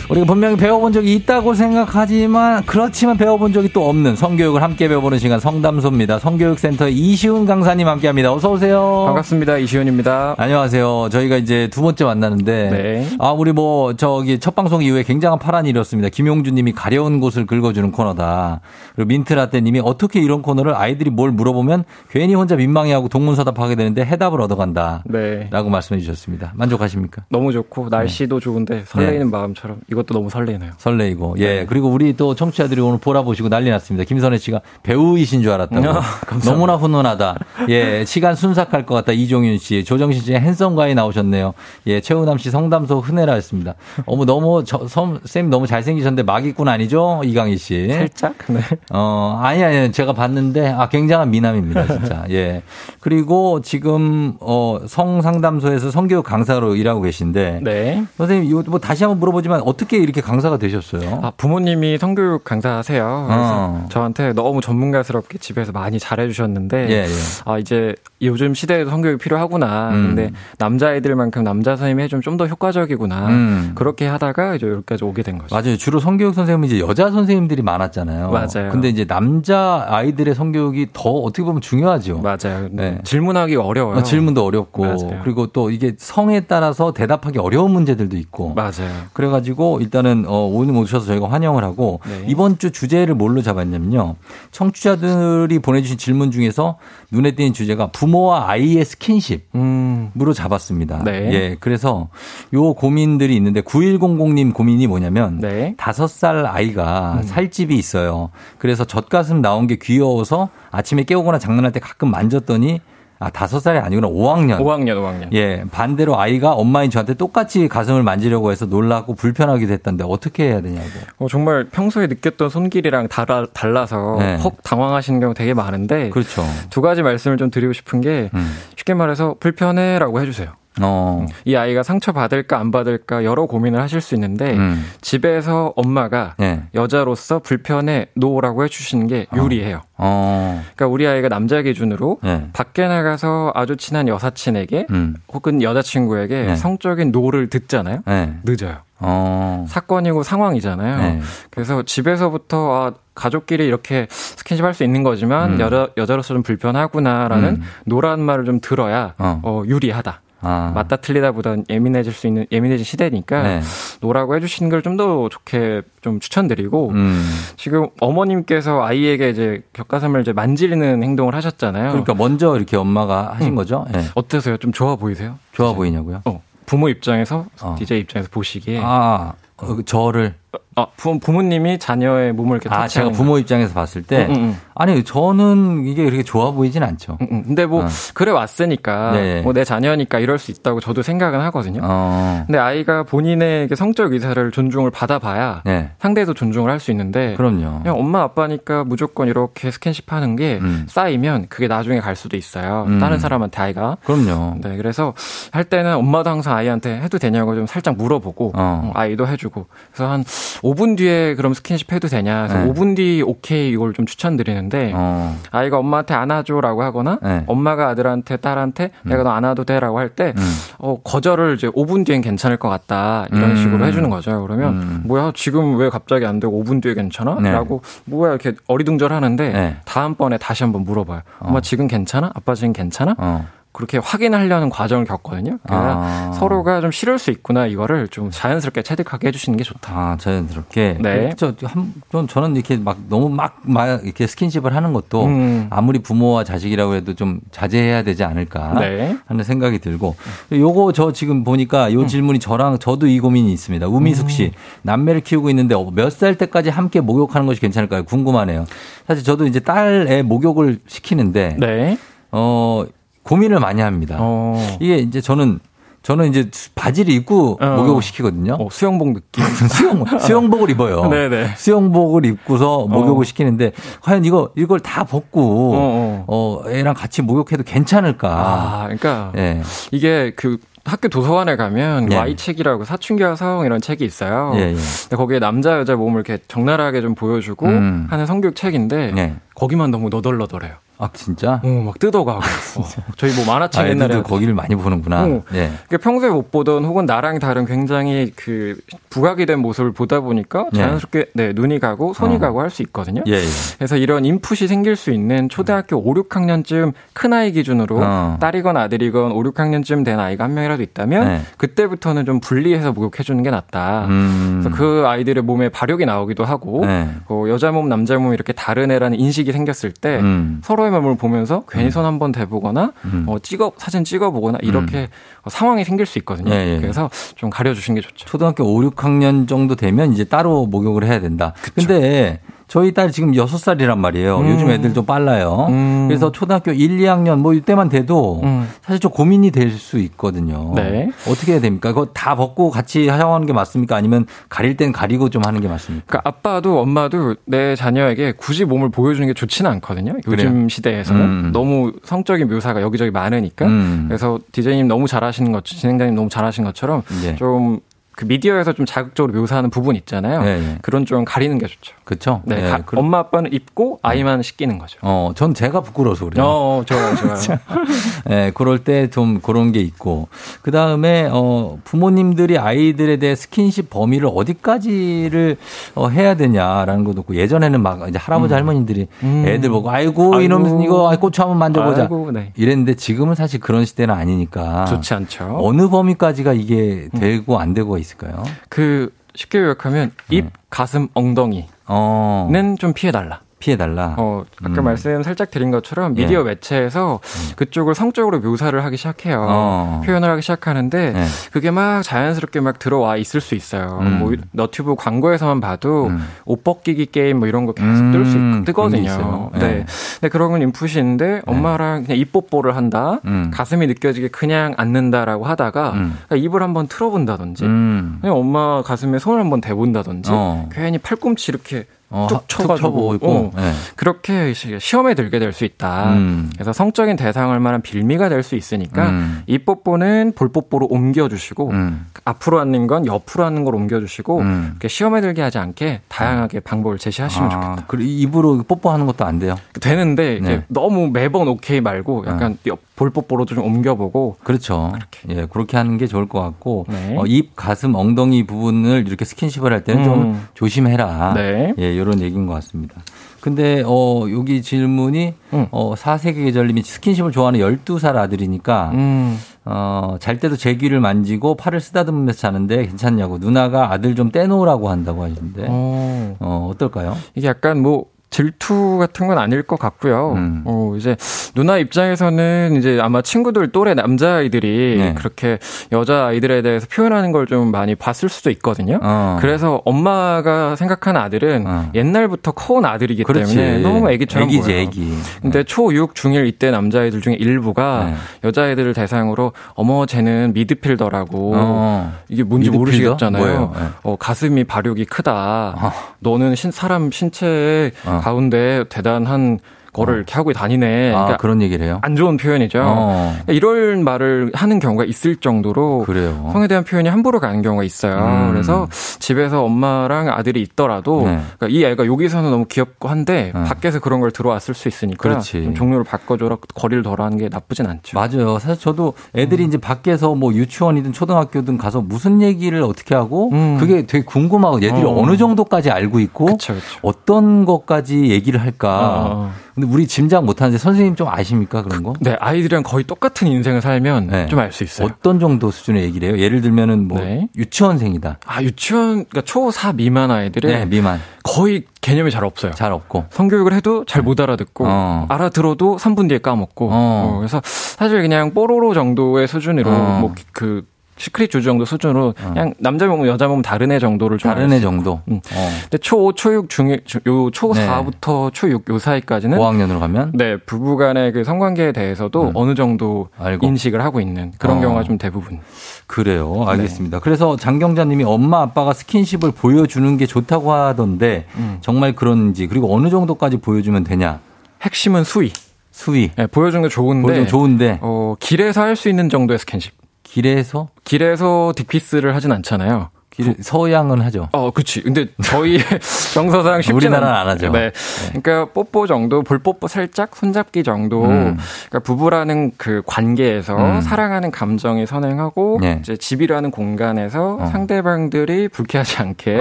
우리가 0.09 0.25
분명히 0.25 0.55
배워본 0.55 0.91
적이 0.91 1.13
있다고 1.15 1.53
생각하지만 1.53 2.63
그렇지만 2.65 3.15
배워본 3.15 3.53
적이 3.53 3.69
또 3.71 3.87
없는 3.87 4.15
성교육을 4.15 4.63
함께 4.63 4.87
배워보는 4.87 5.19
시간 5.19 5.39
성담소입니다. 5.39 6.17
성교육센터 6.17 6.89
이시훈 6.89 7.45
강사님 7.45 7.87
함께합니다. 7.87 8.33
어서 8.33 8.51
오세요. 8.51 9.03
반갑습니다. 9.05 9.57
이시훈입니다. 9.57 10.33
안녕하세요. 10.39 11.09
저희가 11.11 11.37
이제 11.37 11.69
두 11.71 11.83
번째 11.83 12.05
만나는데 12.05 12.69
네. 12.71 13.07
아 13.19 13.31
우리 13.31 13.51
뭐 13.51 13.93
저기 13.95 14.39
첫 14.39 14.55
방송 14.55 14.81
이후에 14.81 15.03
굉장한 15.03 15.37
파란이 15.37 15.69
일었습니다. 15.69 16.09
김용주님이 16.09 16.71
가려운 16.71 17.19
곳을 17.19 17.45
긁어주는 17.45 17.91
코너다. 17.91 18.61
그리고 18.95 19.09
민트라떼님이 19.09 19.81
어떻게 19.83 20.19
이런 20.21 20.41
코너를 20.41 20.73
아이들이 20.73 21.11
뭘 21.11 21.31
물어보면 21.31 21.83
괜히 22.09 22.33
혼자 22.33 22.55
민망해하고 22.55 23.09
동문서답하게 23.09 23.75
되는데 23.75 24.03
해답을 24.03 24.41
얻어간다. 24.41 25.03
네. 25.05 25.49
라고 25.51 25.69
말씀해 25.69 26.01
주셨습니다. 26.01 26.51
만족하십니까? 26.55 27.25
너무 27.29 27.53
좋고 27.53 27.89
날씨도 27.89 28.39
네. 28.39 28.43
좋은데 28.43 28.83
설레이는 28.87 29.27
네. 29.27 29.31
마음처럼 29.31 29.77
이것도 29.99 30.13
너무 30.13 30.29
설레네요. 30.29 30.71
설레이고. 30.77 31.35
예. 31.39 31.45
네. 31.45 31.65
그리고 31.65 31.89
우리 31.89 32.15
또 32.15 32.35
청취자들이 32.35 32.81
오늘 32.81 32.99
보라 32.99 33.23
보시고 33.23 33.49
난리 33.49 33.69
났습니다. 33.69 34.05
김선혜 34.05 34.37
씨가 34.37 34.61
배우이신 34.83 35.41
줄 35.41 35.51
알았다고. 35.51 35.89
아, 35.89 36.01
너무나 36.45 36.75
훈훈하다. 36.75 37.37
예. 37.69 38.05
시간 38.05 38.35
순삭할 38.35 38.85
것 38.85 38.95
같다. 38.95 39.11
이종윤 39.11 39.57
씨. 39.57 39.83
조정신 39.83 40.21
씨의 40.21 40.39
핸섬가에 40.39 40.93
나오셨네요. 40.93 41.53
예. 41.87 42.01
최우남 42.01 42.37
씨 42.37 42.49
성담소 42.51 42.99
흔해라 43.01 43.33
했습니다. 43.33 43.75
어머, 44.05 44.25
너무, 44.25 44.63
저, 44.63 44.87
선, 44.87 45.19
쌤 45.25 45.49
너무 45.49 45.67
잘생기셨는데 45.67 46.23
막이꾼 46.23 46.67
아니죠? 46.67 47.21
이강희 47.25 47.57
씨. 47.57 47.87
살짝? 47.89 48.35
네. 48.47 48.61
어, 48.91 49.39
아니, 49.41 49.63
아니, 49.63 49.91
제가 49.91 50.13
봤는데, 50.13 50.69
아, 50.69 50.89
굉장한 50.89 51.29
미남입니다. 51.31 51.87
진짜. 51.87 52.25
예. 52.31 52.61
그리고 52.99 53.61
지금, 53.61 54.35
어, 54.39 54.79
성상담소에서 54.87 55.91
성교육 55.91 56.23
강사로 56.23 56.75
일하고 56.75 57.01
계신데. 57.01 57.61
네. 57.63 58.03
선생님, 58.17 58.49
이거 58.49 58.63
뭐 58.67 58.79
다시 58.79 59.03
한번 59.03 59.19
물어보지만 59.19 59.61
어떻게 59.61 59.88
어떻게 59.89 59.97
이렇게 59.97 60.21
강사가 60.21 60.57
되셨어요? 60.57 61.19
아, 61.23 61.31
부모님이 61.35 61.97
성교육 61.97 62.43
강사하세요. 62.43 63.25
그래서 63.27 63.55
어. 63.55 63.85
저한테 63.89 64.33
너무 64.33 64.61
전문가스럽게 64.61 65.39
집에서 65.39 65.71
많이 65.71 65.97
잘해주셨는데, 65.97 66.89
예, 66.89 66.93
예. 66.93 67.07
아, 67.45 67.57
이제 67.57 67.95
요즘 68.21 68.53
시대에도 68.53 68.91
성교육이 68.91 69.17
필요하구나. 69.17 69.89
음. 69.89 70.07
근데 70.07 70.31
남자아이들만큼 70.59 71.43
남자 71.43 71.71
선생님이 71.71 72.03
해주면 72.03 72.21
좀더 72.21 72.45
효과적이구나. 72.45 73.27
음. 73.29 73.71
그렇게 73.73 74.05
하다가 74.05 74.55
이제 74.55 74.67
여기까지 74.67 75.03
오게 75.03 75.23
된 75.23 75.39
거죠. 75.39 75.55
맞아요. 75.55 75.75
주로 75.75 75.99
성교육 75.99 76.35
선생님은 76.35 76.67
이제 76.67 76.79
여자 76.79 77.09
선생님들이 77.09 77.63
많았잖아요. 77.63 78.29
맞아요. 78.29 78.71
근데 78.71 78.89
이제 78.89 79.05
남자 79.05 79.85
아이들의 79.89 80.35
성교육이 80.35 80.89
더 80.93 81.09
어떻게 81.09 81.43
보면 81.43 81.61
중요하죠. 81.61 82.19
맞아요. 82.19 82.67
네. 82.71 82.99
질문하기 83.03 83.55
어려워요. 83.55 83.97
어, 83.97 84.03
질문도 84.03 84.45
어렵고. 84.45 84.83
맞아요. 84.83 85.21
그리고 85.23 85.47
또 85.47 85.71
이게 85.71 85.95
성에 85.97 86.41
따라서 86.41 86.93
대답하기 86.93 87.39
어려운 87.39 87.71
문제들도 87.71 88.15
있고. 88.17 88.53
맞아요. 88.53 88.89
그래가지고 89.13 89.78
일단은 89.79 90.25
어, 90.27 90.45
오늘 90.45 90.75
오셔서 90.75 91.05
저희가 91.05 91.29
환영을 91.29 91.63
하고 91.63 91.99
네. 92.07 92.25
이번 92.27 92.57
주 92.57 92.71
주제를 92.71 93.15
뭘로 93.15 93.41
잡았냐면요. 93.41 94.15
청취자들이 94.51 95.59
보내주신 95.59 95.97
질문 95.97 96.31
중에서 96.31 96.77
눈에 97.11 97.31
띄는 97.31 97.53
주제가 97.53 97.87
부모와 97.91 98.49
아이의 98.49 98.85
스킨십으로 98.85 99.41
음. 99.55 100.11
잡았습니다. 100.33 101.03
네. 101.03 101.33
예, 101.33 101.57
그래서 101.59 102.09
요 102.53 102.73
고민들이 102.73 103.35
있는데 103.35 103.61
9100님 103.61 104.53
고민이 104.53 104.87
뭐냐면 104.87 105.39
네. 105.39 105.75
5살 105.77 106.45
아이가 106.45 107.17
음. 107.17 107.23
살집이 107.23 107.75
있어요. 107.75 108.29
그래서 108.57 108.85
젖가슴 108.85 109.41
나온 109.41 109.67
게 109.67 109.77
귀여워서 109.81 110.49
아침에 110.71 111.03
깨우거나 111.03 111.39
장난할 111.39 111.71
때 111.71 111.79
가끔 111.79 112.11
만졌더니 112.11 112.81
아, 113.19 113.29
다섯 113.29 113.59
살이 113.59 113.77
아니구나. 113.79 114.07
5학년. 114.07 114.59
5학년, 114.59 114.95
5학년. 114.95 115.33
예. 115.33 115.63
반대로 115.71 116.17
아이가 116.17 116.53
엄마인 116.53 116.89
저한테 116.89 117.15
똑같이 117.15 117.67
가슴을 117.67 118.01
만지려고 118.01 118.51
해서 118.51 118.65
놀라고 118.65 119.13
불편하기도 119.13 119.73
했던데 119.73 120.05
어떻게 120.07 120.45
해야 120.45 120.61
되냐고. 120.61 120.87
어, 121.17 121.27
정말 121.27 121.65
평소에 121.69 122.07
느꼈던 122.07 122.49
손길이랑 122.49 123.09
달아, 123.09 123.47
달라서 123.53 124.15
네. 124.19 124.39
헉 124.41 124.55
당황하시는 124.63 125.19
경우 125.19 125.33
되게 125.33 125.53
많은데. 125.53 126.09
그렇죠. 126.11 126.43
두 126.69 126.81
가지 126.81 127.01
말씀을 127.01 127.35
좀 127.35 127.51
드리고 127.51 127.73
싶은 127.73 127.99
게 127.99 128.29
음. 128.33 128.57
쉽게 128.77 128.93
말해서 128.93 129.35
불편해라고 129.39 130.21
해주세요. 130.21 130.53
어. 130.81 131.25
이 131.45 131.55
아이가 131.55 131.83
상처 131.83 132.11
받을까 132.11 132.59
안 132.59 132.71
받을까 132.71 133.23
여러 133.23 133.45
고민을 133.45 133.81
하실 133.81 134.01
수 134.01 134.15
있는데 134.15 134.53
음. 134.55 134.85
집에서 135.01 135.73
엄마가 135.75 136.35
네. 136.37 136.63
여자로서 136.73 137.39
불편해 137.39 138.07
no라고 138.15 138.63
해주시는 138.63 139.07
게 139.07 139.27
어. 139.31 139.37
유리해요. 139.37 139.81
어. 139.97 140.63
그러니까 140.75 140.87
우리 140.87 141.07
아이가 141.07 141.29
남자 141.29 141.61
기준으로 141.61 142.19
네. 142.23 142.47
밖에 142.53 142.87
나가서 142.87 143.51
아주 143.55 143.75
친한 143.77 144.07
여사친에게 144.07 144.87
음. 144.91 145.15
혹은 145.33 145.61
여자친구에게 145.61 146.43
네. 146.43 146.55
성적인 146.55 147.11
no를 147.11 147.49
듣잖아요. 147.49 147.99
네. 148.05 148.33
늦어요. 148.43 148.77
어. 149.01 149.65
사건이고 149.69 150.23
상황이잖아요. 150.23 150.97
네. 150.97 151.21
그래서 151.51 151.83
집에서부터 151.83 152.87
아, 152.87 152.91
가족끼리 153.15 153.65
이렇게 153.65 154.07
스킨십 154.09 154.65
할 154.65 154.73
수 154.73 154.83
있는 154.83 155.03
거지만 155.03 155.53
음. 155.53 155.59
여자 155.59 155.87
여자로서 155.97 156.33
좀 156.33 156.43
불편하구나라는 156.43 157.49
음. 157.49 157.61
no란 157.85 158.21
말을 158.21 158.45
좀 158.45 158.59
들어야 158.61 159.13
어. 159.17 159.39
어 159.43 159.63
유리하다. 159.65 160.21
아. 160.41 160.71
맞다 160.73 160.95
틀리다 160.97 161.31
보단 161.33 161.65
예민해질 161.69 162.13
수 162.13 162.27
있는 162.27 162.45
예민해진 162.51 162.83
시대니까 162.85 163.43
네. 163.43 163.61
no라고 164.01 164.35
해주시는 164.35 164.69
걸 164.69 164.81
좀 164.81 164.97
더 164.97 165.29
좋게 165.29 165.81
좀 166.01 166.19
추천드리고 166.19 166.89
음. 166.91 167.29
지금 167.57 167.87
어머님께서 167.99 168.83
아이에게 168.83 169.29
이제 169.29 169.61
젖가슴을 169.73 170.21
이제 170.21 170.33
만지는 170.33 171.03
행동을 171.03 171.35
하셨잖아요. 171.35 171.89
그러니까 171.89 172.13
먼저 172.13 172.55
이렇게 172.55 172.75
엄마가 172.77 173.33
하신 173.35 173.49
음. 173.49 173.55
거죠. 173.55 173.85
네. 173.91 174.05
어떠세요? 174.15 174.57
좀 174.57 174.71
좋아 174.71 174.95
보이세요? 174.95 175.37
좋아 175.51 175.73
보이냐고요? 175.73 176.21
어. 176.25 176.41
부모 176.65 176.87
입장에서 176.89 177.45
어. 177.61 177.75
DJ 177.79 177.99
입장에서 178.01 178.29
보시기에 178.31 178.79
아 178.83 179.33
어, 179.57 179.77
저를 179.85 180.35
아, 180.79 180.87
부, 180.97 181.19
모님이 181.31 181.79
자녀의 181.79 182.33
몸을 182.33 182.57
이렇게 182.61 182.69
아, 182.73 182.87
제가 182.87 183.09
부모 183.11 183.37
입장에서 183.37 183.73
봤을 183.73 184.03
때 184.03 184.25
음, 184.27 184.31
음, 184.31 184.35
음. 184.35 184.57
아니, 184.75 185.03
저는 185.03 185.85
이게 185.85 186.03
그렇게 186.05 186.23
좋아 186.23 186.51
보이진 186.51 186.83
않죠. 186.83 187.17
음, 187.21 187.27
음. 187.31 187.43
근데 187.43 187.65
뭐 187.65 187.85
어. 187.85 187.87
그래 188.13 188.31
왔으니까 188.31 189.11
네. 189.11 189.41
뭐내 189.41 189.63
자녀니까 189.63 190.19
이럴 190.19 190.37
수 190.37 190.51
있다고 190.51 190.79
저도 190.79 191.01
생각은 191.01 191.39
하거든요. 191.41 191.81
어. 191.83 192.43
근데 192.47 192.57
아이가 192.57 193.03
본인의 193.03 193.69
성적 193.75 194.13
의사를 194.13 194.51
존중을 194.51 194.91
받아봐야 194.91 195.61
네. 195.65 195.91
상대도 195.99 196.33
존중을 196.33 196.69
할 196.71 196.79
수 196.79 196.91
있는데 196.91 197.33
그럼요. 197.35 197.79
그냥 197.83 197.99
엄마 197.99 198.21
아빠니까 198.21 198.85
무조건 198.85 199.27
이렇게 199.27 199.69
스킨십 199.69 200.13
하는 200.13 200.37
게 200.37 200.59
음. 200.61 200.85
쌓이면 200.87 201.47
그게 201.49 201.67
나중에 201.67 201.99
갈 201.99 202.15
수도 202.15 202.37
있어요. 202.37 202.87
다른 203.01 203.19
사람한테 203.19 203.61
아이가. 203.61 203.97
그럼요. 204.05 204.55
네, 204.61 204.77
그래서 204.77 205.13
할 205.51 205.65
때는 205.65 205.95
엄마도 205.95 206.29
항상 206.29 206.55
아이한테 206.55 207.01
해도 207.01 207.17
되냐고 207.19 207.53
좀 207.55 207.67
살짝 207.67 207.97
물어보고 207.97 208.53
어. 208.55 208.91
아이도 208.95 209.27
해주고 209.27 209.65
그래서 209.91 210.09
한 210.09 210.23
5분 210.69 210.97
뒤에 210.97 211.35
그럼 211.35 211.53
스킨십 211.53 211.91
해도 211.91 212.07
되냐. 212.07 212.47
그래서 212.47 212.65
네. 212.65 212.71
5분 212.71 212.95
뒤 212.95 213.23
오케이 213.25 213.71
이걸 213.71 213.93
좀 213.93 214.05
추천드리는데 214.05 214.91
어. 214.93 215.35
아이가 215.51 215.77
엄마한테 215.79 216.13
안아줘라고 216.13 216.83
하거나 216.83 217.19
네. 217.23 217.43
엄마가 217.47 217.87
아들한테 217.89 218.37
딸한테 218.37 218.91
음. 219.05 219.09
내가 219.09 219.23
너 219.23 219.31
안아도 219.31 219.63
돼라고 219.63 219.97
할때 219.99 220.33
음. 220.37 220.53
어, 220.77 220.99
거절을 221.03 221.55
이제 221.55 221.67
5분 221.67 222.05
뒤엔 222.05 222.21
괜찮을 222.21 222.57
것 222.57 222.69
같다 222.69 223.25
이런 223.31 223.51
음. 223.51 223.55
식으로 223.55 223.85
해주는 223.85 224.09
거죠. 224.09 224.41
그러면 224.43 224.73
음. 224.73 225.01
뭐야 225.05 225.31
지금 225.35 225.77
왜 225.77 225.89
갑자기 225.89 226.25
안 226.25 226.39
되고 226.39 226.63
5분 226.63 226.81
뒤에 226.81 226.93
괜찮아? 226.93 227.39
네. 227.41 227.51
라고 227.51 227.81
뭐야 228.05 228.31
이렇게 228.31 228.53
어리둥절하는데 228.67 229.49
네. 229.49 229.77
다음번에 229.85 230.37
다시 230.37 230.63
한번 230.63 230.83
물어봐요. 230.83 231.21
엄마 231.39 231.57
어. 231.57 231.61
지금 231.61 231.87
괜찮아? 231.87 232.31
아빠 232.35 232.53
지금 232.53 232.73
괜찮아? 232.73 233.15
어. 233.17 233.47
그렇게 233.71 233.97
확인하려는 233.97 234.69
과정을 234.69 235.05
겪거든요. 235.05 235.59
그러니까 235.63 235.93
아. 235.97 236.31
서로가 236.33 236.81
좀 236.81 236.91
싫을 236.91 237.19
수 237.19 237.31
있구나 237.31 237.67
이거를 237.67 238.07
좀 238.07 238.29
자연스럽게 238.31 238.81
체득하게 238.81 239.27
해주시는 239.27 239.57
게 239.57 239.63
좋다. 239.63 239.93
아 239.93 240.17
자연스럽게. 240.19 240.97
네. 241.01 241.33
저, 241.37 241.53
한, 241.63 241.93
저는 242.27 242.55
이렇게 242.55 242.77
막 242.77 242.97
너무 243.09 243.29
막, 243.29 243.59
막 243.61 244.03
이렇게 244.03 244.27
스킨십을 244.27 244.75
하는 244.75 244.91
것도 244.93 245.25
음. 245.25 245.67
아무리 245.69 245.99
부모와 245.99 246.43
자식이라고 246.43 246.95
해도 246.95 247.13
좀 247.13 247.39
자제해야 247.51 248.03
되지 248.03 248.23
않을까 248.23 248.73
네. 248.79 249.15
하는 249.27 249.43
생각이 249.43 249.79
들고. 249.79 250.15
요거 250.51 250.91
저 250.93 251.11
지금 251.13 251.43
보니까 251.43 251.93
요 251.93 252.01
음. 252.01 252.07
질문이 252.07 252.39
저랑 252.39 252.79
저도 252.79 253.07
이 253.07 253.19
고민이 253.19 253.53
있습니다. 253.53 253.87
우미숙 253.87 254.29
씨 254.31 254.45
음. 254.45 254.51
남매를 254.81 255.21
키우고 255.21 255.49
있는데 255.51 255.75
몇 255.93 256.09
살 256.19 256.35
때까지 256.35 256.69
함께 256.69 256.99
목욕하는 257.01 257.45
것이 257.47 257.61
괜찮을까요? 257.61 258.03
궁금하네요. 258.03 258.65
사실 259.07 259.23
저도 259.23 259.45
이제 259.45 259.59
딸의 259.59 260.23
목욕을 260.23 260.79
시키는데. 260.87 261.55
네. 261.59 261.97
어, 262.31 262.83
고민을 263.29 263.59
많이 263.59 263.81
합니다. 263.81 264.17
어. 264.19 264.77
이게 264.79 264.97
이제 264.97 265.21
저는 265.21 265.59
저는 266.01 266.29
이제 266.29 266.49
바지를 266.73 267.13
입고 267.13 267.59
어. 267.61 267.65
목욕을 267.75 268.01
시키거든요. 268.01 268.57
어, 268.59 268.69
수영복 268.71 269.13
느낌. 269.13 269.43
수영, 269.69 270.03
수영복을 270.19 270.71
입어요. 270.71 271.07
네네. 271.09 271.55
수영복을 271.55 272.25
입고서 272.25 272.87
목욕을 272.87 273.21
어. 273.21 273.23
시키는데, 273.23 273.73
과연 274.01 274.23
이거, 274.25 274.49
이걸 274.55 274.79
다 274.79 275.03
벗고, 275.03 275.41
어, 275.73 276.25
어. 276.25 276.25
어 276.27 276.69
애랑 276.69 276.95
같이 276.95 277.21
목욕해도 277.21 277.63
괜찮을까. 277.63 278.29
아, 278.29 278.83
그러니까. 278.83 279.31
네. 279.35 279.61
이게 279.91 280.31
그, 280.35 280.57
학교 280.85 281.07
도서관에 281.07 281.55
가면 281.55 282.11
예. 282.11 282.17
Y 282.17 282.35
책이라고 282.35 282.83
사춘기와 282.83 283.35
사용 283.35 283.65
이런 283.65 283.79
책이 283.79 284.03
있어요. 284.03 284.53
예, 284.55 284.71
예. 284.71 284.73
근데 284.73 285.15
거기에 285.15 285.37
남자 285.39 285.77
여자 285.77 285.95
몸을 285.95 286.23
이렇게 286.25 286.41
적나라하게 286.47 287.01
좀 287.01 287.15
보여주고 287.15 287.67
음. 287.67 288.07
하는 288.09 288.25
성교육 288.25 288.55
책인데 288.55 289.13
예. 289.17 289.35
거기만 289.59 289.91
너무 289.91 290.09
너덜너덜해요. 290.09 290.73
아 291.01 291.09
진짜? 291.13 291.61
어, 291.63 291.67
막 291.85 291.97
뜯어가고. 291.97 292.39
어. 292.41 292.83
저희 293.15 293.31
뭐 293.33 293.45
만화책 293.45 293.81
아, 293.85 293.87
옛날에 293.87 294.21
거기를 294.21 294.53
많이 294.53 294.75
보는구나. 294.75 295.23
어. 295.23 295.43
예. 295.53 295.71
그러니까 295.87 295.97
평소에 296.03 296.29
못 296.29 296.51
보던 296.51 296.83
혹은 296.83 297.05
나랑 297.05 297.39
다른 297.39 297.65
굉장히 297.65 298.33
그 298.35 298.77
부각이 299.09 299.45
된 299.45 299.59
모습을 299.59 299.93
보다 299.93 300.19
보니까 300.19 300.65
예. 300.73 300.77
자연스럽게 300.77 301.27
네, 301.35 301.53
눈이 301.53 301.79
가고 301.79 302.13
손이 302.13 302.35
어. 302.35 302.39
가고 302.39 302.59
할 302.59 302.69
수 302.69 302.81
있거든요. 302.83 303.23
예, 303.27 303.31
예, 303.35 303.45
그래서 303.77 303.95
이런 303.95 304.25
인풋이 304.25 304.67
생길 304.67 304.97
수 304.97 305.11
있는 305.11 305.47
초등학교 305.47 305.95
5, 305.97 306.13
6학년쯤 306.15 306.91
큰 307.13 307.31
아이 307.33 307.53
기준으로 307.53 307.99
어. 308.03 308.37
딸이건 308.41 308.75
아들이건 308.75 309.31
5, 309.31 309.41
6학년쯤 309.43 310.03
된 310.03 310.19
아이가 310.19 310.43
한 310.43 310.53
명이라도 310.53 310.83
있다면 310.83 311.25
네. 311.27 311.41
그때부터는 311.57 312.25
좀 312.25 312.41
분리해서 312.41 312.91
목욕해 312.91 313.23
주는 313.23 313.41
게 313.41 313.49
낫다. 313.49 314.05
음. 314.09 314.59
그래서 314.61 314.75
그 314.75 315.05
아이들의 315.07 315.43
몸에 315.43 315.69
발육이 315.69 316.05
나오기도 316.05 316.43
하고 316.43 316.85
네. 316.85 317.09
그 317.27 317.49
여자 317.49 317.71
몸 317.71 317.87
남자 317.87 318.17
몸 318.17 318.33
이렇게 318.33 318.51
다른 318.51 318.91
애라는 318.91 319.17
인식이 319.17 319.48
생겼을 319.51 319.91
때 319.91 320.19
음. 320.19 320.61
서로 320.63 320.79
서로의 320.79 320.91
몸을 320.91 321.17
보면서 321.17 321.63
괜히 321.69 321.85
음. 321.85 321.91
손한 321.91 322.19
번 322.19 322.31
대보거나 322.31 322.93
음. 323.05 323.25
어, 323.27 323.39
찍어 323.39 323.73
사진 323.77 324.03
찍어보거나 324.03 324.59
이렇게 324.61 325.01
음. 325.01 325.49
상황이 325.49 325.83
생길 325.83 326.05
수 326.05 326.17
있거든요. 326.19 326.53
예, 326.53 326.75
예. 326.75 326.79
그래서 326.79 327.09
좀 327.35 327.49
가려주시는 327.49 327.95
게 328.01 328.07
좋죠. 328.07 328.25
초등학교 328.25 328.63
5, 328.63 328.89
6학년 328.91 329.47
정도 329.47 329.75
되면 329.75 330.13
이제 330.13 330.23
따로 330.23 330.65
목욕을 330.65 331.03
해야 331.03 331.19
된다. 331.19 331.53
그쵸. 331.61 331.73
근데 331.75 332.39
저희 332.69 332.93
딸 332.93 333.11
지금 333.11 333.31
6살이란 333.31 333.97
말이에요. 333.97 334.37
음. 334.41 334.49
요즘 334.51 334.69
애들 334.69 334.93
좀 334.93 335.03
빨라요. 335.03 335.65
음. 335.69 336.05
그래서 336.07 336.31
초등학교 336.31 336.71
1, 336.71 336.99
2학년 336.99 337.39
뭐 337.39 337.53
이때만 337.55 337.89
돼도 337.89 338.41
음. 338.43 338.69
사실 338.83 338.99
좀 338.99 339.11
고민이 339.11 339.49
될 339.51 339.69
수 339.71 339.97
있거든요. 339.99 340.73
네. 340.75 341.09
어떻게 341.27 341.53
해야 341.53 341.61
됩니까? 341.61 341.89
그거 341.93 342.07
다 342.13 342.35
벗고 342.35 342.69
같이 342.69 343.05
사용하는 343.05 343.47
게 343.47 343.53
맞습니까? 343.53 343.95
아니면 343.95 344.25
가릴 344.49 344.77
땐 344.77 344.91
가리고 344.91 345.29
좀 345.29 345.43
하는 345.45 345.61
게 345.61 345.67
맞습니까? 345.67 346.05
그러니까 346.07 346.27
아빠도 346.29 346.79
엄마도 346.79 347.35
내 347.45 347.75
자녀에게 347.75 348.33
굳이 348.33 348.65
몸을 348.65 348.89
보여주는 348.89 349.25
게 349.27 349.33
좋지는 349.33 349.69
않거든요. 349.71 350.13
요즘 350.27 350.29
그래요? 350.51 350.67
시대에서는 350.69 351.21
음. 351.21 351.49
너무 351.53 351.93
성적인 352.03 352.47
묘사가 352.49 352.81
여기저기 352.81 353.09
많으니까. 353.11 353.65
음. 353.65 354.05
그래서 354.07 354.39
디제이님 354.51 354.87
너무 354.87 355.07
잘하시는 355.07 355.51
것, 355.51 355.65
진행자님 355.65 356.13
너무 356.15 356.29
잘하신 356.29 356.63
것처럼 356.65 357.01
네. 357.23 357.35
좀 357.35 357.79
그 358.19 358.25
미디어에서 358.25 358.73
좀 358.73 358.85
자극적으로 358.85 359.39
묘사하는 359.39 359.69
부분 359.69 359.95
있잖아요. 359.95 360.41
네, 360.43 360.59
네. 360.59 360.77
그런 360.81 361.05
좀 361.05 361.23
가리는 361.23 361.57
게 361.57 361.67
좋죠. 361.67 361.95
그렇죠. 362.03 362.41
네, 362.43 362.61
네. 362.61 362.69
가, 362.69 362.83
엄마 362.95 363.19
아빠는 363.19 363.53
입고 363.53 363.99
아이만 364.01 364.41
씻기는 364.41 364.77
거죠. 364.77 364.97
어, 365.03 365.31
전 365.35 365.53
제가 365.53 365.81
부끄러워서 365.81 366.25
그래요. 366.25 366.45
어, 366.45 366.79
어 366.79 366.83
좋아요, 366.85 367.15
좋아요. 367.15 367.59
네, 368.27 368.51
그럴 368.53 368.79
때 368.79 369.09
좀 369.09 369.39
그런 369.41 369.71
게 369.71 369.79
있고 369.79 370.27
그 370.61 370.71
다음에 370.71 371.29
어 371.31 371.77
부모님들이 371.83 372.57
아이들에 372.57 373.17
대해 373.17 373.35
스킨십 373.35 373.89
범위를 373.89 374.29
어디까지를 374.33 375.57
어, 375.95 376.09
해야 376.09 376.35
되냐라는 376.35 377.03
것도 377.03 377.21
있고 377.21 377.35
예전에는 377.35 377.81
막 377.81 378.07
이제 378.09 378.17
할아버지 378.17 378.53
음. 378.53 378.55
할머니들이 378.55 379.07
음. 379.23 379.45
애들 379.47 379.69
보고 379.69 379.89
아이고, 379.89 380.35
아이고. 380.35 380.41
이놈 380.41 380.81
이거 380.81 381.15
고추 381.19 381.41
한번 381.41 381.57
만져보자 381.59 382.03
아이고, 382.03 382.31
네. 382.31 382.51
이랬는데 382.55 382.95
지금은 382.95 383.35
사실 383.35 383.59
그런 383.59 383.85
시대는 383.85 384.13
아니니까 384.13 384.85
좋지 384.85 385.13
않죠. 385.13 385.57
어느 385.61 385.89
범위까지가 385.89 386.53
이게 386.53 387.07
음. 387.13 387.19
되고 387.19 387.59
안 387.59 387.73
되고가 387.73 387.97
있 387.99 388.08
을까요? 388.13 388.43
그 388.69 389.13
쉽게 389.35 389.59
요약하면 389.59 390.11
입, 390.29 390.45
네. 390.45 390.51
가슴, 390.69 391.07
엉덩이는 391.13 391.67
어. 391.87 392.49
좀 392.79 392.93
피해달라. 392.93 393.41
피해달라. 393.59 394.15
어, 394.17 394.43
아까 394.63 394.81
음. 394.81 394.85
말씀 394.85 395.21
살짝 395.21 395.51
드린 395.51 395.69
것처럼 395.71 396.13
미디어 396.13 396.39
예. 396.39 396.43
매체에서 396.43 397.19
음. 397.21 397.55
그쪽을 397.57 397.93
성적으로 397.93 398.39
묘사를 398.39 398.83
하기 398.83 398.97
시작해요. 398.97 399.45
어. 399.47 400.01
표현을 400.05 400.29
하기 400.29 400.41
시작하는데 400.41 401.13
예. 401.15 401.25
그게 401.51 401.69
막 401.69 402.01
자연스럽게 402.01 402.61
막 402.61 402.79
들어와 402.79 403.17
있을 403.17 403.41
수 403.41 403.55
있어요. 403.55 403.99
음. 404.01 404.19
뭐 404.19 404.33
너튜브 404.51 404.95
광고에서만 404.95 405.59
봐도 405.59 406.07
음. 406.07 406.25
옷 406.45 406.63
벗기기 406.63 407.07
게임 407.07 407.39
뭐 407.39 407.47
이런 407.47 407.65
거 407.65 407.73
계속 407.73 408.11
뜰수 408.11 408.37
음. 408.37 408.63
뜨거든요. 408.65 409.51
네. 409.53 409.59
네. 409.59 409.85
근데 410.15 410.29
그런 410.29 410.51
건 410.51 410.61
인풋이 410.61 410.99
있는데 410.99 411.25
네. 411.35 411.41
엄마랑 411.45 412.03
그냥 412.03 412.17
입 412.17 412.31
뽀뽀를 412.31 412.75
한다. 412.75 413.19
음. 413.25 413.51
가슴이 413.53 413.87
느껴지게 413.87 414.29
그냥 414.29 414.73
앉는다라고 414.77 415.45
하다가 415.45 415.91
그러니까 415.91 416.35
입을 416.35 416.63
한번 416.63 416.87
틀어본다든지 416.87 417.63
그냥 417.63 418.19
엄마 418.23 418.81
가슴에 418.81 419.19
손을 419.19 419.41
한번 419.41 419.61
대본다든지 419.61 420.31
어. 420.33 420.69
괜히 420.71 420.97
팔꿈치 420.97 421.51
이렇게 421.51 421.85
어, 422.11 422.27
툭 422.29 422.47
쳐가지고 422.49 423.15
있고 423.15 423.31
어, 423.31 423.51
네. 423.55 423.71
그렇게 423.95 424.53
시험에 424.53 425.13
들게 425.13 425.37
될 425.37 425.53
수 425.53 425.63
있다. 425.65 426.13
음. 426.13 426.49
그래서 426.55 426.73
성적인 426.73 427.15
대상을 427.17 427.59
만한 427.59 427.81
빌미가 427.81 428.29
될 428.29 428.43
수 428.43 428.55
있으니까 428.55 429.09
음. 429.09 429.43
이 429.47 429.57
뽀뽀는 429.59 430.33
볼 430.35 430.51
뽀뽀로 430.51 430.87
옮겨주시고 430.89 431.69
음. 431.69 432.05
앞으로 432.25 432.59
앉는 432.61 432.87
건 432.87 433.05
옆으로 433.05 433.45
앉는 433.45 433.63
걸 433.65 433.75
옮겨주시고 433.75 434.39
음. 434.39 434.79
시험에 434.87 435.21
들게 435.21 435.41
하지 435.41 435.57
않게 435.57 436.01
다양하게 436.07 436.61
방법을 436.61 436.97
제시하시면 436.97 437.51
아, 437.51 437.53
좋겠다. 437.53 437.83
그리고 437.87 438.09
입으로 438.09 438.63
뽀뽀하는 438.63 439.05
것도 439.05 439.25
안 439.25 439.39
돼요? 439.39 439.55
되는데 439.79 440.39
네. 440.41 440.63
너무 440.67 441.09
매번 441.11 441.47
오케이 441.47 441.81
말고 441.81 442.25
약간 442.27 442.53
어. 442.53 442.55
볼뽀뽀로도 442.99 443.55
좀 443.55 443.63
옮겨보고 443.63 444.35
그렇죠. 444.43 444.91
그렇게. 444.93 445.19
예, 445.29 445.45
그렇게 445.45 445.77
하는 445.77 445.97
게 445.97 446.05
좋을 446.05 446.27
것 446.27 446.41
같고 446.41 446.85
네. 446.89 447.15
어, 447.17 447.25
입, 447.25 447.55
가슴, 447.55 447.95
엉덩이 447.95 448.45
부분을 448.45 449.05
이렇게 449.07 449.23
스킨십을 449.23 449.71
할 449.71 449.85
때는 449.85 450.01
음. 450.01 450.05
좀 450.05 450.41
조심해라. 450.53 451.33
네. 451.33 451.73
예, 451.79 451.95
이런 451.95 452.19
얘기인 452.19 452.45
것 452.45 452.53
같습니다. 452.55 452.95
근데 453.39 453.83
어 453.85 454.27
여기 454.31 454.61
질문이 454.61 455.33
음. 455.53 455.67
어 455.71 455.93
4세기 455.95 456.43
계절님이 456.43 456.81
스킨십을 456.81 457.31
좋아하는 457.31 457.61
12살 457.61 458.17
아들이니까 458.17 458.91
음. 458.93 459.39
어잘 459.63 460.39
때도 460.39 460.57
제 460.57 460.75
귀를 460.75 460.99
만지고 460.99 461.55
팔을 461.55 461.79
쓰다듬으면서 461.79 462.37
자는데 462.37 462.85
괜찮냐고 462.85 463.37
누나가 463.37 463.93
아들 463.93 464.13
좀 464.15 464.29
떼놓으라고 464.29 464.89
한다고 464.89 465.23
하시는데 465.23 465.67
어, 465.69 466.35
어 466.41 466.69
어떨까요? 466.69 467.15
이게 467.35 467.47
약간 467.47 467.81
뭐 467.81 468.07
질투 468.29 468.97
같은 468.99 469.27
건 469.27 469.37
아닐 469.37 469.63
것 469.63 469.77
같고요. 469.79 470.33
음. 470.35 470.61
어, 470.65 470.93
이제 470.95 471.15
누나 471.55 471.77
입장에서는 471.77 472.75
이제 472.77 472.99
아마 473.01 473.21
친구들 473.21 473.71
또래 473.71 473.93
남자아이들이 473.95 474.97
네. 474.99 475.13
그렇게 475.15 475.57
여자아이들에 475.91 476.61
대해서 476.61 476.87
표현하는 476.89 477.31
걸 477.33 477.49
좀 477.49 477.71
많이 477.71 477.95
봤을 477.95 478.29
수도 478.29 478.51
있거든요. 478.51 478.99
어. 479.01 479.37
그래서 479.41 479.81
엄마가 479.83 480.75
생각하는 480.75 481.19
아들은 481.19 481.63
어. 481.65 481.89
옛날부터 481.95 482.51
커온 482.51 482.85
아들이기 482.85 483.23
그렇지. 483.23 483.55
때문에 483.55 483.79
너무 483.79 484.11
애기처럼 484.11 484.47
애기지, 484.49 484.67
보여요. 484.67 484.81
애기. 484.81 485.13
근데 485.41 485.63
네. 485.63 485.65
초6, 485.65 486.13
중1 486.13 486.47
이때 486.47 486.69
남자아이들 486.69 487.21
중에 487.21 487.33
일부가 487.39 488.05
네. 488.11 488.15
여자아이들을 488.43 488.93
대상으로 488.93 489.53
어머 489.73 490.05
쟤는 490.05 490.53
미드필더라고 490.53 491.53
어. 491.55 492.13
이게 492.27 492.43
뭔지 492.43 492.69
미드필더? 492.69 492.77
모르시겠잖아요. 492.77 493.73
네. 493.75 493.81
어, 494.03 494.15
가슴이 494.17 494.65
발육이 494.65 495.05
크다. 495.05 495.73
어. 495.75 495.91
너는 496.19 496.53
신, 496.55 496.69
사람 496.71 497.09
신체에 497.09 497.91
어. 498.05 498.18
가운데 498.19 498.83
대단한 498.89 499.59
거를 499.93 500.13
어. 500.13 500.17
이렇게 500.17 500.33
하고 500.33 500.53
다니네. 500.53 501.09
아, 501.09 501.13
그러니까 501.13 501.37
그런 501.37 501.61
얘기를 501.61 501.85
해요? 501.85 501.99
안 502.01 502.15
좋은 502.15 502.37
표현이죠. 502.37 502.81
어. 502.83 503.35
그러니까 503.45 503.53
이런 503.53 504.03
말을 504.03 504.51
하는 504.53 504.79
경우가 504.79 505.05
있을 505.05 505.35
정도로 505.37 506.03
그래요. 506.05 506.49
성에 506.53 506.67
대한 506.67 506.83
표현이 506.83 507.09
함부로 507.09 507.39
가는 507.39 507.61
경우가 507.61 507.83
있어요. 507.83 508.17
음. 508.17 508.51
그래서 508.51 508.87
집에서 509.19 509.63
엄마랑 509.63 510.29
아들이 510.29 510.61
있더라도 510.61 511.23
네. 511.25 511.39
그러니까 511.57 511.67
이 511.69 511.83
애가 511.83 512.05
여기서는 512.05 512.49
너무 512.49 512.65
귀엽고 512.65 513.07
한데 513.09 513.51
네. 513.53 513.63
밖에서 513.63 513.99
그런 513.99 514.19
걸 514.19 514.31
들어왔을 514.31 514.73
수 514.73 514.87
있으니까 514.87 515.21
그렇지. 515.21 515.63
좀 515.63 515.75
종류를 515.75 516.03
바꿔줘라 516.03 516.57
거리를 516.75 517.03
덜하는 517.03 517.37
게 517.37 517.49
나쁘진 517.49 517.85
않죠. 517.87 518.17
맞아요. 518.17 518.59
사실 518.59 518.81
저도 518.81 519.13
애들이 519.35 519.63
음. 519.63 519.67
이제 519.67 519.77
밖에서 519.77 520.35
뭐 520.35 520.53
유치원이든 520.53 521.13
초등학교든 521.13 521.77
가서 521.77 522.01
무슨 522.01 522.41
얘기를 522.41 522.81
어떻게 522.83 523.15
하고 523.15 523.49
음. 523.51 523.77
그게 523.79 524.05
되게 524.05 524.23
궁금하고 524.23 524.81
얘들이 524.81 525.03
어. 525.03 525.25
느 525.25 525.37
정도까지 525.37 525.91
알고 525.91 526.19
있고 526.19 526.45
그쵸, 526.45 526.73
그쵸. 526.73 526.99
어떤 527.01 527.65
것까지 527.65 528.29
얘기를 528.29 528.61
할까. 528.61 529.25
어. 529.29 529.51
근데 529.79 529.93
우리 529.93 530.07
짐작 530.07 530.43
못하는데 530.45 530.77
선생님 530.77 531.15
좀 531.15 531.27
아십니까 531.29 531.81
그런 531.83 532.03
거? 532.03 532.13
네, 532.19 532.35
아이들이랑 532.39 532.83
거의 532.83 533.03
똑같은 533.05 533.47
인생을 533.47 533.81
살면 533.81 534.27
네. 534.27 534.47
좀알 534.47 534.71
수 534.71 534.83
있어요. 534.83 535.07
어떤 535.07 535.39
정도 535.39 535.71
수준의 535.71 536.03
얘기를 536.03 536.29
해요? 536.29 536.37
예를 536.37 536.61
들면은 536.61 537.07
뭐 537.07 537.19
네. 537.19 537.47
유치원생이다. 537.55 538.39
아, 538.45 538.61
유치원 538.61 539.25
그러니까 539.25 539.41
초4 539.41 539.95
미만 539.95 540.31
아이들은 540.31 540.69
네, 540.69 540.85
미만. 540.85 541.19
거의 541.43 541.83
개념이 542.01 542.29
잘 542.31 542.43
없어요. 542.45 542.71
잘 542.73 542.91
없고. 542.91 543.25
성교육을 543.31 543.73
해도 543.73 544.05
잘 544.05 544.21
못 544.21 544.39
알아듣고 544.41 544.85
어. 544.87 545.25
알아들어도 545.29 545.97
3분 545.97 546.27
뒤에 546.27 546.39
까먹고. 546.39 546.89
어. 546.91 546.91
어, 546.91 547.37
그래서 547.39 547.61
사실 547.63 548.21
그냥 548.21 548.53
뽀로로 548.53 548.93
정도의 548.93 549.47
수준으로 549.47 549.89
어. 549.89 550.17
뭐그 550.21 550.85
시크릿 551.19 551.51
조주 551.51 551.65
정도 551.65 551.83
수준으로 551.85 552.27
어. 552.29 552.33
그냥 552.53 552.73
남자 552.79 553.05
몸 553.05 553.27
여자 553.27 553.47
몸 553.49 553.61
다른 553.61 553.91
애 553.91 553.99
정도를 553.99 554.37
좀 554.37 554.51
다른 554.51 554.71
애 554.71 554.79
정도. 554.79 555.19
음. 555.27 555.41
어. 555.53 555.69
근데 555.83 555.97
초5, 555.97 556.35
초6 556.35 556.69
중에 556.69 556.99
요 557.27 557.51
초 557.51 557.71
4부터 557.71 558.51
네. 558.53 558.59
초6 558.79 558.93
요 558.93 558.97
사이까지는 558.99 559.57
5학년으로 559.57 559.99
가면 559.99 560.31
네, 560.33 560.55
부부 560.57 560.95
간의 560.95 561.33
그 561.33 561.43
성관계에 561.43 561.91
대해서도 561.91 562.41
음. 562.43 562.51
어느 562.55 562.73
정도 562.73 563.27
알고. 563.37 563.67
인식을 563.67 564.01
하고 564.01 564.21
있는 564.21 564.53
그런 564.57 564.77
어. 564.77 564.81
경우가 564.81 565.03
좀 565.03 565.17
대부분. 565.17 565.59
그래요. 566.07 566.63
알겠습니다. 566.65 567.17
네. 567.17 567.21
그래서 567.21 567.57
장경자 567.57 568.05
님이 568.05 568.23
엄마 568.23 568.61
아빠가 568.61 568.93
스킨십을 568.93 569.51
보여주는 569.51 570.15
게 570.17 570.25
좋다고 570.25 570.71
하던데 570.71 571.45
음. 571.57 571.77
정말 571.81 572.13
그런지 572.15 572.67
그리고 572.67 572.95
어느 572.95 573.09
정도까지 573.09 573.57
보여주면 573.57 574.05
되냐? 574.05 574.39
핵심은 574.83 575.25
수위. 575.25 575.51
수위. 575.91 576.31
네, 576.37 576.47
보여주는 576.47 576.81
게 576.81 576.87
좋은데. 576.87 577.21
보여주는 577.23 577.47
좋은데. 577.47 577.99
어, 578.01 578.35
길에서 578.39 578.81
할 578.81 578.95
수 578.95 579.09
있는 579.09 579.27
정도의 579.27 579.59
스킨십. 579.59 579.98
길에서? 580.29 580.89
길에서 581.03 581.73
딕피스를 581.75 582.31
하진 582.33 582.51
않잖아요. 582.51 583.09
길, 583.31 583.55
서양은 583.59 584.21
하죠. 584.21 584.49
어, 584.51 584.69
그치. 584.71 585.01
근데 585.01 585.27
저희 585.43 585.79
정서상 586.33 586.81
쉽지 586.81 586.93
우리나라는 586.93 587.33
안 587.33 587.47
하죠. 587.47 587.71
네. 587.71 587.91
네. 587.91 588.39
그러니까 588.41 588.71
뽀뽀 588.73 589.07
정도, 589.07 589.43
볼뽀뽀 589.43 589.87
살짝, 589.87 590.35
손잡기 590.35 590.83
정도. 590.83 591.23
음. 591.23 591.57
그러니까 591.87 591.99
부부라는 592.03 592.73
그 592.77 593.01
관계에서 593.05 593.77
음. 593.77 594.01
사랑하는 594.01 594.51
감정이 594.51 595.05
선행하고 595.05 595.79
네. 595.81 595.97
이제 596.01 596.17
집이라는 596.17 596.69
공간에서 596.69 597.57
어. 597.61 597.65
상대방들이 597.67 598.67
불쾌하지 598.67 599.17
않게 599.17 599.59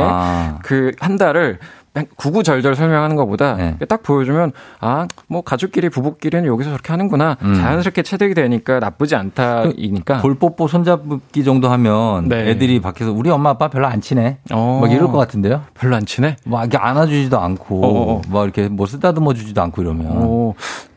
아. 0.00 0.58
그한 0.64 1.16
달을 1.16 1.60
구구절절 2.16 2.74
설명하는 2.76 3.16
것보다 3.16 3.56
네. 3.56 3.76
딱 3.88 4.02
보여주면 4.02 4.52
아 4.80 5.06
뭐 5.26 5.42
가족끼리 5.42 5.88
부부끼리는 5.90 6.46
여기서 6.46 6.70
저렇게 6.70 6.92
하는구나 6.92 7.36
음. 7.42 7.54
자연스럽게 7.54 8.02
체득이 8.02 8.34
되니까 8.34 8.78
나쁘지 8.80 9.14
않다이니까 9.14 10.18
볼뽀뽀 10.22 10.68
손잡기 10.68 11.44
정도 11.44 11.68
하면 11.70 12.28
네. 12.28 12.48
애들이 12.50 12.80
밖에서 12.80 13.12
우리 13.12 13.30
엄마 13.30 13.50
아빠 13.50 13.68
별로 13.68 13.86
안 13.86 14.00
친해 14.00 14.38
어. 14.50 14.78
막 14.80 14.90
이럴 14.90 15.08
것 15.08 15.18
같은데요 15.18 15.62
별로 15.74 15.96
안 15.96 16.06
친해 16.06 16.36
막 16.44 16.60
이렇게 16.62 16.78
안아주지도 16.78 17.38
않고 17.38 17.84
어어. 17.84 18.12
어. 18.14 18.22
막 18.28 18.44
이렇게 18.44 18.68
뭐 18.68 18.86
쓰다듬어 18.86 19.34
주지도 19.34 19.60
않고 19.62 19.82
이러면 19.82 20.06
어. 20.08 20.54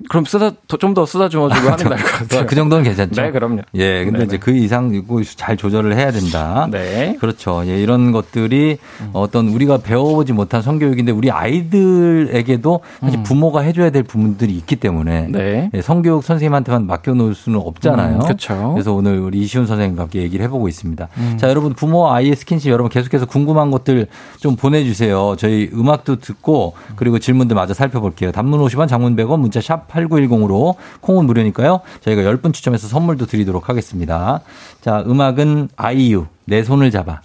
그럼 0.09 0.25
쓰다 0.25 0.51
좀 0.67 0.91
더 0.93 1.05
쓰다듬어 1.05 1.47
주고 1.49 1.69
하는 1.69 1.77
게 1.77 1.83
나을 1.89 1.97
것 2.03 2.11
같아요 2.19 2.45
그 2.45 2.55
정도는 2.55 2.83
괜찮죠 2.83 3.21
네 3.21 3.31
그럼요 3.31 3.61
예 3.75 4.03
근데 4.03 4.19
네네. 4.19 4.23
이제 4.25 4.37
그 4.37 4.51
이상 4.51 4.93
이거 4.93 5.21
잘 5.23 5.55
조절을 5.55 5.95
해야 5.95 6.11
된다 6.11 6.67
네 6.69 7.15
그렇죠 7.19 7.63
예 7.65 7.81
이런 7.81 8.11
것들이 8.11 8.77
음. 9.01 9.09
어떤 9.13 9.47
우리가 9.49 9.77
배워보지 9.77 10.33
못한 10.33 10.61
성 10.61 10.79
교육인데 10.81 11.11
우리 11.11 11.29
아이들에게도 11.31 12.81
사실 12.99 13.19
음. 13.19 13.23
부모가 13.23 13.61
해줘야 13.61 13.91
될 13.91 14.03
부분들이 14.03 14.53
있기 14.53 14.77
때문에 14.77 15.27
네. 15.29 15.69
예, 15.73 15.81
성교육 15.81 16.23
선생님한테만 16.23 16.87
맡겨놓을 16.87 17.35
수는 17.35 17.59
없잖아요. 17.59 18.15
음, 18.15 18.19
그렇죠. 18.19 18.71
그래서 18.73 18.93
오늘 18.93 19.19
우리 19.19 19.39
이시훈 19.39 19.67
선생님과 19.67 20.03
함께 20.03 20.21
얘기를 20.21 20.43
해보고 20.45 20.67
있습니다. 20.67 21.07
음. 21.17 21.37
자, 21.39 21.49
여러분 21.49 21.73
부모 21.73 22.09
아이의 22.11 22.35
스킨십 22.35 22.71
여러분 22.71 22.89
계속해서 22.89 23.25
궁금한 23.25 23.71
것들 23.71 24.07
좀 24.39 24.55
보내주세요. 24.55 25.35
저희 25.37 25.69
음악도 25.73 26.17
듣고 26.17 26.73
그리고 26.95 27.19
질문들 27.19 27.55
마저 27.55 27.73
살펴볼게요. 27.73 28.31
단문 28.31 28.59
50원, 28.61 28.87
장문 28.87 29.15
100원, 29.15 29.39
문자 29.39 29.61
샵 29.61 29.87
8910으로 29.87 30.75
콩은 31.01 31.25
무료니까요. 31.25 31.81
저희가 32.01 32.23
10분 32.23 32.53
추첨해서 32.53 32.87
선물도 32.87 33.27
드리도록 33.27 33.69
하겠습니다. 33.69 34.41
자, 34.81 35.03
음악은 35.05 35.69
아이유 35.75 36.25
내 36.45 36.63
손을 36.63 36.91
잡아. 36.91 37.21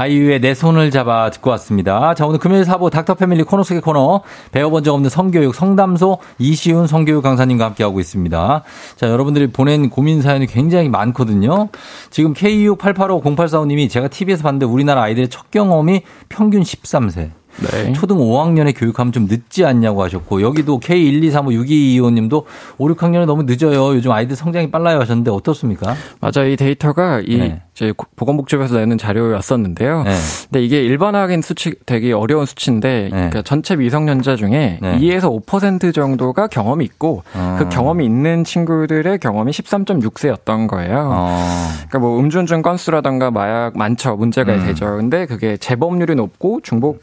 아이유의 0.00 0.40
내 0.40 0.54
손을 0.54 0.90
잡아 0.90 1.28
듣고 1.28 1.50
왔습니다. 1.50 2.14
자, 2.14 2.24
오늘 2.24 2.38
금요일 2.38 2.64
사부 2.64 2.88
닥터 2.88 3.16
패밀리 3.16 3.42
코너 3.42 3.62
속의 3.62 3.82
코너 3.82 4.22
배워본 4.50 4.82
적 4.82 4.94
없는 4.94 5.10
성교육 5.10 5.54
성담소 5.54 6.16
이시훈 6.38 6.86
성교육 6.86 7.22
강사님과 7.22 7.66
함께하고 7.66 8.00
있습니다. 8.00 8.62
자, 8.96 9.08
여러분들이 9.10 9.48
보낸 9.48 9.90
고민 9.90 10.22
사연이 10.22 10.46
굉장히 10.46 10.88
많거든요. 10.88 11.68
지금 12.08 12.32
K26885084님이 12.32 13.90
제가 13.90 14.08
TV에서 14.08 14.42
봤는데 14.42 14.64
우리나라 14.64 15.02
아이들의 15.02 15.28
첫 15.28 15.50
경험이 15.50 16.00
평균 16.30 16.62
13세. 16.62 17.39
네. 17.60 17.92
초등 17.92 18.16
5학년에 18.18 18.74
교육하면 18.76 19.12
좀 19.12 19.26
늦지 19.26 19.64
않냐고 19.64 20.02
하셨고 20.02 20.42
여기도 20.42 20.80
K123562225님도 20.80 22.44
5, 22.78 22.88
6학년은 22.88 23.26
너무 23.26 23.42
늦어요. 23.44 23.94
요즘 23.94 24.12
아이들 24.12 24.36
성장이 24.36 24.70
빨라요 24.70 25.00
하셨는데 25.00 25.30
어떻습니까? 25.30 25.94
맞아. 26.20 26.44
이 26.44 26.56
데이터가 26.56 27.20
이 27.24 27.38
네. 27.38 27.62
제 27.74 27.94
보건복지부에서 28.16 28.76
내는 28.76 28.98
자료였었는데요. 28.98 30.02
네. 30.02 30.10
근데 30.44 30.62
이게 30.62 30.82
일반화된 30.82 31.40
수치 31.40 31.74
되게 31.86 32.12
어려운 32.12 32.44
수치인데 32.44 33.04
네. 33.04 33.08
그러니까 33.10 33.42
전체 33.42 33.76
미성년자 33.76 34.36
중에 34.36 34.78
네. 34.82 34.98
2에서 34.98 35.44
5% 35.46 35.94
정도가 35.94 36.48
경험이 36.48 36.84
있고 36.84 37.22
어. 37.34 37.56
그 37.58 37.68
경험이 37.70 38.04
있는 38.04 38.44
친구들의 38.44 39.18
경험이 39.18 39.52
13.6세였던 39.52 40.66
거예요. 40.68 41.08
어. 41.10 41.46
그러니까 41.88 41.98
뭐 42.00 42.18
음주운전 42.20 42.62
건수라던가 42.62 43.30
마약 43.30 43.76
많죠. 43.76 44.16
문제가 44.16 44.54
음. 44.54 44.66
되죠. 44.66 44.96
근데 44.96 45.24
그게 45.26 45.56
재범률이 45.56 46.14
높고 46.16 46.60
중복 46.62 47.02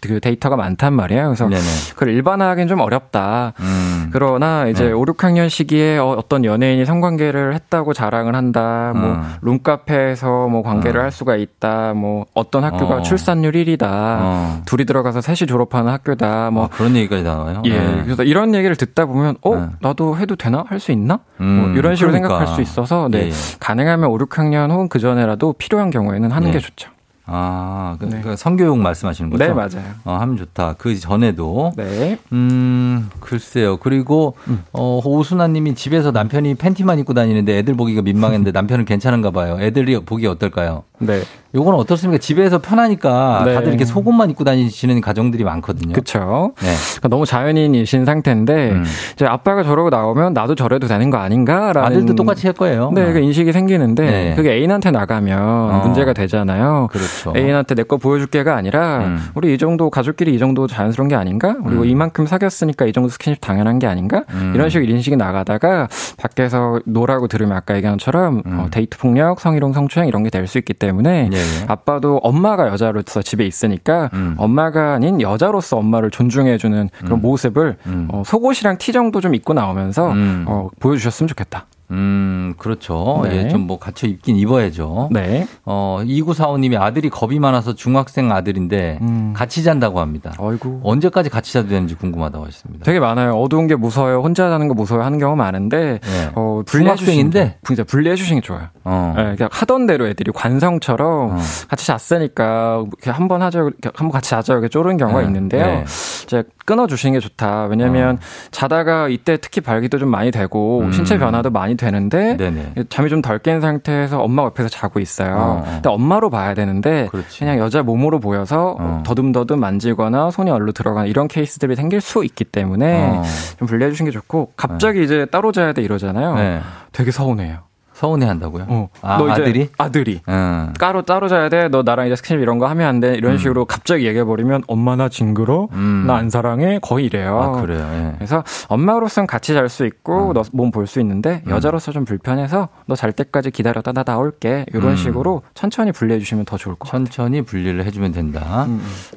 그 0.00 0.20
데이터가 0.20 0.56
많단 0.56 0.92
말이에요. 0.94 1.24
그래서 1.26 1.48
네네. 1.48 1.60
그걸 1.94 2.10
일반화하기는 2.14 2.68
좀 2.68 2.80
어렵다. 2.80 3.52
음. 3.60 4.10
그러나 4.12 4.66
이제 4.66 4.86
네. 4.86 4.92
5, 4.92 5.04
6학년 5.04 5.48
시기에 5.48 5.98
어, 5.98 6.14
어떤 6.18 6.44
연예인이 6.44 6.84
성관계를 6.84 7.54
했다고 7.54 7.92
자랑을 7.92 8.34
한다. 8.34 8.92
뭐 8.94 9.02
음. 9.12 9.22
룸카페에서 9.42 10.48
뭐 10.48 10.62
관계를 10.62 11.00
음. 11.00 11.04
할 11.04 11.10
수가 11.12 11.36
있다. 11.36 11.92
뭐 11.94 12.26
어떤 12.34 12.64
학교가 12.64 12.96
어. 12.96 13.02
출산율 13.02 13.52
1위다. 13.52 13.82
어. 13.82 14.62
둘이 14.66 14.84
들어가서 14.84 15.20
셋이 15.20 15.46
졸업하는 15.46 15.92
학교다. 15.92 16.50
뭐 16.50 16.64
아, 16.64 16.68
그런 16.68 16.96
얘기까지 16.96 17.22
나와요. 17.22 17.62
예. 17.66 17.78
네. 17.78 18.02
그래서 18.04 18.22
이런 18.22 18.54
얘기를 18.54 18.74
듣다 18.76 19.06
보면 19.06 19.36
어 19.42 19.54
네. 19.56 19.66
나도 19.80 20.16
해도 20.16 20.34
되나 20.36 20.64
할 20.66 20.78
수 20.78 20.92
있나? 20.92 21.18
뭐 21.38 21.46
음, 21.46 21.74
이런 21.76 21.96
식으로 21.96 22.12
그러니까. 22.12 22.28
생각할 22.38 22.54
수 22.54 22.62
있어서 22.62 23.08
네. 23.10 23.26
예. 23.28 23.32
가능하면 23.58 24.10
5, 24.10 24.18
6학년 24.18 24.70
혹은 24.70 24.88
그 24.88 25.00
전에라도 25.00 25.52
필요한 25.54 25.90
경우에는 25.90 26.30
하는 26.30 26.48
예. 26.48 26.52
게 26.52 26.58
좋죠. 26.60 26.88
아, 27.30 27.96
그, 28.00 28.06
네. 28.06 28.20
그 28.22 28.36
성교육 28.36 28.78
말씀하시는 28.78 29.30
거죠? 29.30 29.44
네, 29.44 29.52
맞아요. 29.52 29.84
어, 30.04 30.14
하면 30.14 30.36
좋다. 30.38 30.74
그 30.78 30.98
전에도. 30.98 31.72
네. 31.76 32.18
음, 32.32 33.10
글쎄요. 33.20 33.76
그리고, 33.76 34.34
음. 34.48 34.64
어, 34.72 35.00
오순아 35.04 35.48
님이 35.48 35.74
집에서 35.74 36.10
남편이 36.10 36.54
팬티만 36.54 36.98
입고 37.00 37.12
다니는데 37.12 37.58
애들 37.58 37.74
보기가 37.74 38.02
민망했는데 38.02 38.52
남편은 38.52 38.86
괜찮은가 38.86 39.30
봐요. 39.30 39.58
애들이 39.60 39.98
보기 40.00 40.26
어떨까요? 40.26 40.84
네. 40.98 41.22
요건 41.54 41.74
어떻습니까? 41.74 42.18
집에서 42.20 42.58
편하니까 42.58 43.42
네. 43.44 43.54
다들 43.54 43.68
이렇게 43.68 43.84
속옷만 43.84 44.30
입고 44.30 44.44
다니시는 44.44 45.00
가정들이 45.00 45.44
많거든요. 45.44 45.92
그렇죠. 45.92 46.52
네. 46.60 46.66
그러니까 46.98 47.08
너무 47.08 47.24
자연인이신 47.24 48.04
상태인데 48.04 48.70
음. 48.72 48.84
이제 49.14 49.24
아빠가 49.26 49.62
저러고 49.62 49.88
나오면 49.90 50.34
나도 50.34 50.54
저래도 50.54 50.86
되는 50.86 51.08
거 51.10 51.16
아닌가라는 51.16 51.82
아들도 51.88 52.14
똑같이 52.14 52.46
할 52.46 52.54
거예요. 52.54 52.90
네, 52.94 53.12
그 53.12 53.18
인식이 53.20 53.52
생기는데 53.52 54.04
네. 54.10 54.34
그게 54.36 54.52
애인한테 54.52 54.90
나가면 54.90 55.38
어. 55.40 55.80
문제가 55.84 56.12
되잖아요. 56.12 56.88
그렇죠. 56.92 57.32
애인한테 57.36 57.74
내 57.74 57.82
거 57.88 57.96
보여줄게가 57.96 58.54
아니라 58.54 58.98
음. 58.98 59.18
우리 59.34 59.54
이 59.54 59.56
정도 59.58 59.88
가족끼리 59.88 60.34
이 60.34 60.38
정도 60.38 60.66
자연스러운 60.66 61.08
게 61.08 61.14
아닌가? 61.14 61.56
그리고 61.64 61.82
음. 61.84 61.88
이만큼 61.88 62.26
사귀었으니까 62.26 62.84
이 62.84 62.92
정도 62.92 63.08
스킨십 63.08 63.40
당연한 63.40 63.78
게 63.78 63.86
아닌가? 63.86 64.24
음. 64.34 64.52
이런 64.54 64.68
식으로 64.68 64.90
인식이 64.90 65.16
나가다가 65.16 65.88
밖에서 66.18 66.78
no라고 66.84 67.28
들으면 67.28 67.56
아까 67.56 67.74
얘기한 67.76 67.96
것처럼 67.96 68.42
음. 68.44 68.58
어, 68.60 68.66
데이트 68.70 68.98
폭력, 68.98 69.40
성희롱, 69.40 69.72
성추행 69.72 70.06
이런 70.08 70.22
게 70.22 70.28
될 70.28 70.46
수 70.46 70.58
있기 70.58 70.74
때문에 70.74 71.30
예, 71.38 71.62
예. 71.62 71.66
아빠도 71.68 72.18
엄마가 72.18 72.68
여자로서 72.68 73.22
집에 73.22 73.46
있으니까 73.46 74.10
음. 74.12 74.34
엄마가 74.36 74.94
아닌 74.94 75.20
여자로서 75.20 75.76
엄마를 75.78 76.10
존중해주는 76.10 76.90
그런 76.98 77.18
음. 77.18 77.22
모습을 77.22 77.76
음. 77.86 78.08
어, 78.10 78.22
속옷이랑 78.24 78.78
티 78.78 78.92
정도 78.92 79.20
좀 79.20 79.34
입고 79.34 79.54
나오면서 79.54 80.10
음. 80.12 80.44
어, 80.48 80.68
보여주셨으면 80.80 81.28
좋겠다. 81.28 81.66
음, 81.90 82.54
그렇죠. 82.58 83.22
네. 83.24 83.44
예, 83.44 83.48
좀 83.48 83.61
뭐 83.61 83.78
갖춰 83.78 84.06
입긴 84.06 84.36
입어야죠. 84.36 85.08
네. 85.10 85.46
어, 85.64 86.00
2945님이 86.02 86.78
아들이 86.80 87.08
겁이 87.08 87.38
많아서 87.38 87.74
중학생 87.74 88.30
아들인데 88.30 88.98
음. 89.00 89.32
같이 89.34 89.64
잔다고 89.64 90.00
합니다. 90.00 90.32
아이고. 90.38 90.80
언제까지 90.84 91.30
같이 91.30 91.52
자도 91.52 91.68
되는지 91.68 91.94
궁금하다고 91.94 92.44
하셨습니다. 92.46 92.84
되게 92.84 93.00
많아요. 93.00 93.32
어두운 93.34 93.66
게 93.66 93.74
무서워요. 93.74 94.20
혼자 94.20 94.50
자는 94.50 94.68
거 94.68 94.74
무서워요 94.74 95.04
하는 95.04 95.18
경우 95.18 95.34
많은데 95.34 95.98
네. 96.02 96.30
어, 96.34 96.62
중학생인데 96.66 97.58
진짜 97.66 97.84
분리해 97.84 98.16
주시는 98.16 98.42
게 98.42 98.46
좋아요. 98.46 98.68
어. 98.84 99.14
네, 99.16 99.36
그냥 99.36 99.48
하던 99.50 99.86
대로 99.86 100.06
애들이 100.06 100.30
관성처럼 100.32 101.30
어. 101.32 101.38
같이 101.68 101.86
잤으니까 101.86 102.84
한번 103.06 103.42
하자 103.42 103.70
한번 103.94 104.10
같이 104.10 104.30
자자 104.30 104.52
이렇게 104.52 104.68
쪼르는 104.68 104.98
경우가 104.98 105.20
네. 105.20 105.26
있는데요. 105.26 105.64
네. 105.64 105.84
이제 106.24 106.44
끊어 106.68 106.86
주시는 106.86 107.14
게 107.14 107.20
좋다. 107.20 107.64
왜냐면 107.70 108.16
어. 108.16 108.18
자다가 108.50 109.08
이때 109.08 109.38
특히 109.38 109.62
발기도 109.62 109.96
좀 109.98 110.10
많이 110.10 110.30
되고 110.30 110.80
음. 110.80 110.92
신체 110.92 111.16
변화도 111.16 111.48
많이 111.48 111.78
되는데 111.78 112.36
네네. 112.36 112.74
잠이 112.90 113.08
좀 113.08 113.22
덜 113.22 113.38
깬 113.38 113.62
상태에서 113.62 114.20
엄마 114.20 114.42
옆에서 114.42 114.68
자고 114.68 115.00
있어요. 115.00 115.34
어, 115.34 115.62
어. 115.66 115.70
근데 115.76 115.88
엄마로 115.88 116.28
봐야 116.28 116.52
되는데 116.52 117.08
그렇지. 117.10 117.38
그냥 117.38 117.58
여자 117.58 117.82
몸으로 117.82 118.20
보여서 118.20 118.76
어. 118.78 119.02
더듬더듬 119.06 119.58
만지거나 119.60 120.30
손이 120.30 120.50
얼로 120.50 120.72
들어가는 120.72 121.08
이런 121.08 121.26
케이스들이 121.26 121.74
생길 121.74 122.02
수 122.02 122.22
있기 122.22 122.44
때문에 122.44 123.18
어. 123.18 123.22
좀 123.58 123.66
분리해 123.66 123.90
주시는 123.90 124.10
게 124.10 124.12
좋고 124.12 124.52
갑자기 124.56 124.98
네. 124.98 125.04
이제 125.04 125.26
따로 125.30 125.52
자야 125.52 125.72
돼 125.72 125.80
이러잖아요. 125.80 126.34
네. 126.34 126.60
되게 126.92 127.10
서운해요. 127.10 127.67
서운해 127.98 128.26
한다고요? 128.26 128.66
어. 128.68 128.88
아, 129.02 129.18
너 129.18 129.28
아들이? 129.28 129.68
아들이. 129.76 130.20
음. 130.28 130.72
따로 130.78 131.02
따로 131.02 131.26
자야 131.26 131.48
돼. 131.48 131.66
너 131.68 131.82
나랑 131.82 132.06
이제 132.06 132.14
스킨십 132.14 132.40
이런 132.40 132.58
거 132.58 132.66
하면 132.68 132.86
안 132.86 133.00
돼. 133.00 133.14
이런 133.16 133.32
음. 133.32 133.38
식으로 133.38 133.64
갑자기 133.64 134.06
얘기해 134.06 134.22
버리면 134.24 134.62
엄마 134.68 134.94
나 134.94 135.08
징그러. 135.08 135.66
음. 135.72 136.04
나안 136.06 136.30
사랑해. 136.30 136.78
거의 136.80 137.06
이래요. 137.06 137.40
아, 137.40 137.60
그래요. 137.60 137.80
예. 137.80 138.12
그래서 138.14 138.44
엄마로서는 138.68 139.26
같이 139.26 139.52
잘 139.52 139.68
수 139.68 139.84
있고 139.84 140.28
음. 140.30 140.32
너몸 140.34 140.70
볼 140.70 140.86
수 140.86 141.00
있는데 141.00 141.42
음. 141.46 141.50
여자로서 141.50 141.90
좀 141.90 142.04
불편해서 142.04 142.68
너 142.86 142.94
잘 142.94 143.10
때까지 143.12 143.50
기다렸다 143.50 143.90
나 143.92 144.04
나올게. 144.04 144.64
이런 144.72 144.90
음. 144.92 144.96
식으로 144.96 145.42
천천히 145.54 145.90
분리해 145.90 146.20
주시면 146.20 146.44
더 146.44 146.56
좋을 146.56 146.76
것 146.76 146.88
같아요. 146.88 147.04
천천히 147.04 147.42
분리를 147.42 147.84
해 147.84 147.90
주면 147.90 148.12
된다. 148.12 148.66